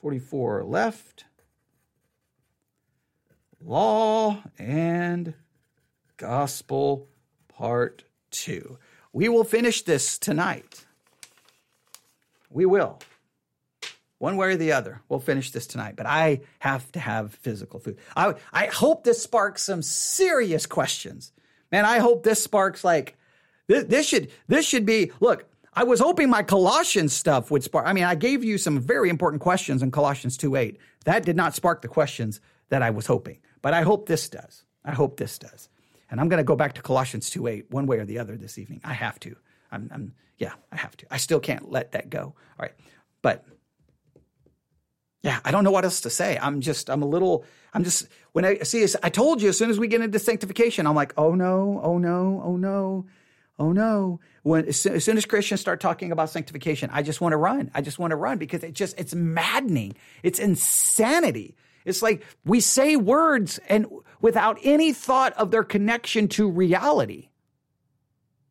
44 0.00 0.64
left. 0.64 1.24
Law 3.60 4.42
and 4.58 5.34
Gospel 6.16 7.06
Part 7.46 8.02
2. 8.32 8.76
We 9.12 9.28
will 9.28 9.44
finish 9.44 9.82
this 9.82 10.18
tonight. 10.18 10.84
We 12.50 12.66
will 12.66 12.98
one 14.22 14.36
way 14.36 14.52
or 14.52 14.56
the 14.56 14.70
other. 14.70 15.02
We'll 15.08 15.18
finish 15.18 15.50
this 15.50 15.66
tonight, 15.66 15.96
but 15.96 16.06
I 16.06 16.42
have 16.60 16.90
to 16.92 17.00
have 17.00 17.34
physical 17.34 17.80
food. 17.80 17.98
I, 18.16 18.34
I 18.52 18.66
hope 18.66 19.02
this 19.02 19.20
sparks 19.20 19.62
some 19.62 19.82
serious 19.82 20.64
questions. 20.64 21.32
Man, 21.72 21.84
I 21.84 21.98
hope 21.98 22.22
this 22.22 22.40
sparks 22.40 22.84
like 22.84 23.16
this, 23.66 23.82
this 23.84 24.06
should 24.06 24.30
this 24.46 24.64
should 24.64 24.86
be 24.86 25.10
look. 25.18 25.46
I 25.74 25.82
was 25.82 25.98
hoping 25.98 26.30
my 26.30 26.44
Colossians 26.44 27.12
stuff 27.12 27.50
would 27.50 27.64
spark. 27.64 27.84
I 27.84 27.92
mean, 27.92 28.04
I 28.04 28.14
gave 28.14 28.44
you 28.44 28.58
some 28.58 28.78
very 28.78 29.08
important 29.08 29.42
questions 29.42 29.82
in 29.82 29.90
Colossians 29.90 30.36
2 30.36 30.54
8. 30.54 30.78
That 31.04 31.24
did 31.24 31.34
not 31.34 31.56
spark 31.56 31.82
the 31.82 31.88
questions 31.88 32.40
that 32.68 32.80
I 32.80 32.90
was 32.90 33.06
hoping, 33.06 33.38
but 33.60 33.74
I 33.74 33.82
hope 33.82 34.06
this 34.06 34.28
does. 34.28 34.62
I 34.84 34.92
hope 34.92 35.16
this 35.16 35.36
does. 35.36 35.68
And 36.12 36.20
I'm 36.20 36.28
going 36.28 36.38
to 36.38 36.44
go 36.44 36.54
back 36.54 36.74
to 36.74 36.82
Colossians 36.82 37.28
2 37.30 37.48
8 37.48 37.70
one 37.72 37.86
way 37.86 37.98
or 37.98 38.04
the 38.04 38.20
other 38.20 38.36
this 38.36 38.56
evening. 38.56 38.82
I 38.84 38.92
have 38.92 39.18
to. 39.20 39.34
I'm, 39.72 39.90
I'm, 39.92 40.14
yeah, 40.38 40.52
I 40.70 40.76
have 40.76 40.96
to. 40.98 41.06
I 41.10 41.16
still 41.16 41.40
can't 41.40 41.72
let 41.72 41.90
that 41.92 42.08
go. 42.08 42.22
All 42.22 42.36
right. 42.60 42.74
But 43.22 43.44
Yeah, 45.22 45.38
I 45.44 45.52
don't 45.52 45.62
know 45.62 45.70
what 45.70 45.84
else 45.84 46.00
to 46.02 46.10
say. 46.10 46.36
I'm 46.40 46.60
just, 46.60 46.90
I'm 46.90 47.02
a 47.02 47.06
little, 47.06 47.44
I'm 47.72 47.84
just, 47.84 48.08
when 48.32 48.44
I 48.44 48.58
see 48.58 48.80
this, 48.80 48.96
I 49.02 49.08
told 49.08 49.40
you 49.40 49.50
as 49.50 49.56
soon 49.56 49.70
as 49.70 49.78
we 49.78 49.86
get 49.86 50.00
into 50.00 50.18
sanctification, 50.18 50.86
I'm 50.86 50.96
like, 50.96 51.14
oh 51.16 51.34
no, 51.34 51.80
oh 51.82 51.98
no, 51.98 52.42
oh 52.44 52.56
no, 52.56 53.06
oh 53.58 53.72
no. 53.72 54.20
When, 54.42 54.66
as 54.66 54.80
soon, 54.80 55.16
as 55.16 55.24
Christians 55.24 55.60
start 55.60 55.80
talking 55.80 56.10
about 56.10 56.30
sanctification, 56.30 56.90
I 56.92 57.02
just 57.02 57.20
want 57.20 57.34
to 57.34 57.36
run. 57.36 57.70
I 57.72 57.82
just 57.82 58.00
want 58.00 58.10
to 58.10 58.16
run 58.16 58.38
because 58.38 58.64
it 58.64 58.72
just, 58.72 58.98
it's 58.98 59.14
maddening. 59.14 59.94
It's 60.24 60.40
insanity. 60.40 61.54
It's 61.84 62.02
like 62.02 62.24
we 62.44 62.58
say 62.58 62.96
words 62.96 63.60
and 63.68 63.86
without 64.20 64.58
any 64.62 64.92
thought 64.92 65.32
of 65.34 65.52
their 65.52 65.64
connection 65.64 66.26
to 66.28 66.50
reality. 66.50 67.28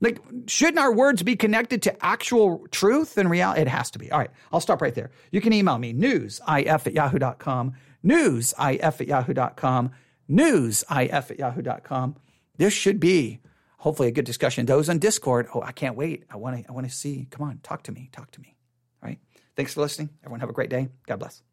Like, 0.02 0.20
shouldn't 0.48 0.80
our 0.80 0.92
words 0.92 1.22
be 1.22 1.36
connected 1.36 1.84
to 1.84 2.06
actual 2.06 2.68
truth 2.72 3.18
and 3.18 3.30
reality? 3.30 3.62
It 3.62 3.68
has 3.68 3.92
to 3.92 4.00
be. 4.00 4.12
All 4.12 4.20
right, 4.20 4.32
I'll 4.52 4.60
stop 4.60 4.82
right 4.82 4.96
there. 4.96 5.12
You 5.32 5.42
can 5.42 5.54
email 5.54 5.78
me, 5.78 5.94
newsif 5.94 6.88
at 6.88 6.94
yahoo.com, 6.94 7.74
newsif 8.04 8.84
at 9.02 9.08
yahoo.com, 9.08 9.92
newsif 10.30 11.32
at 11.32 11.40
yahoo.com. 11.40 12.16
This 12.58 12.74
should 12.74 13.00
be 13.00 13.40
hopefully 13.78 14.10
a 14.10 14.12
good 14.12 14.26
discussion. 14.26 14.66
Those 14.66 14.90
on 14.90 15.00
Discord, 15.00 15.48
oh, 15.54 15.62
I 15.62 15.72
can't 15.72 15.96
wait. 15.96 16.24
I 16.30 16.38
want 16.38 16.58
to 16.58 16.70
I 16.70 16.74
want 16.74 16.88
to 16.90 16.94
see. 16.94 17.28
Come 17.30 17.48
on, 17.48 17.60
talk 17.60 17.84
to 17.84 17.92
me. 17.92 18.10
Talk 18.12 18.32
to 18.32 18.42
me. 18.42 18.56
All 19.04 19.10
right. 19.10 19.20
Thanks 19.56 19.74
for 19.74 19.82
listening. 19.82 20.10
Everyone 20.24 20.40
have 20.40 20.50
a 20.50 20.54
great 20.54 20.70
day. 20.70 20.90
God 21.08 21.20
bless. 21.20 21.44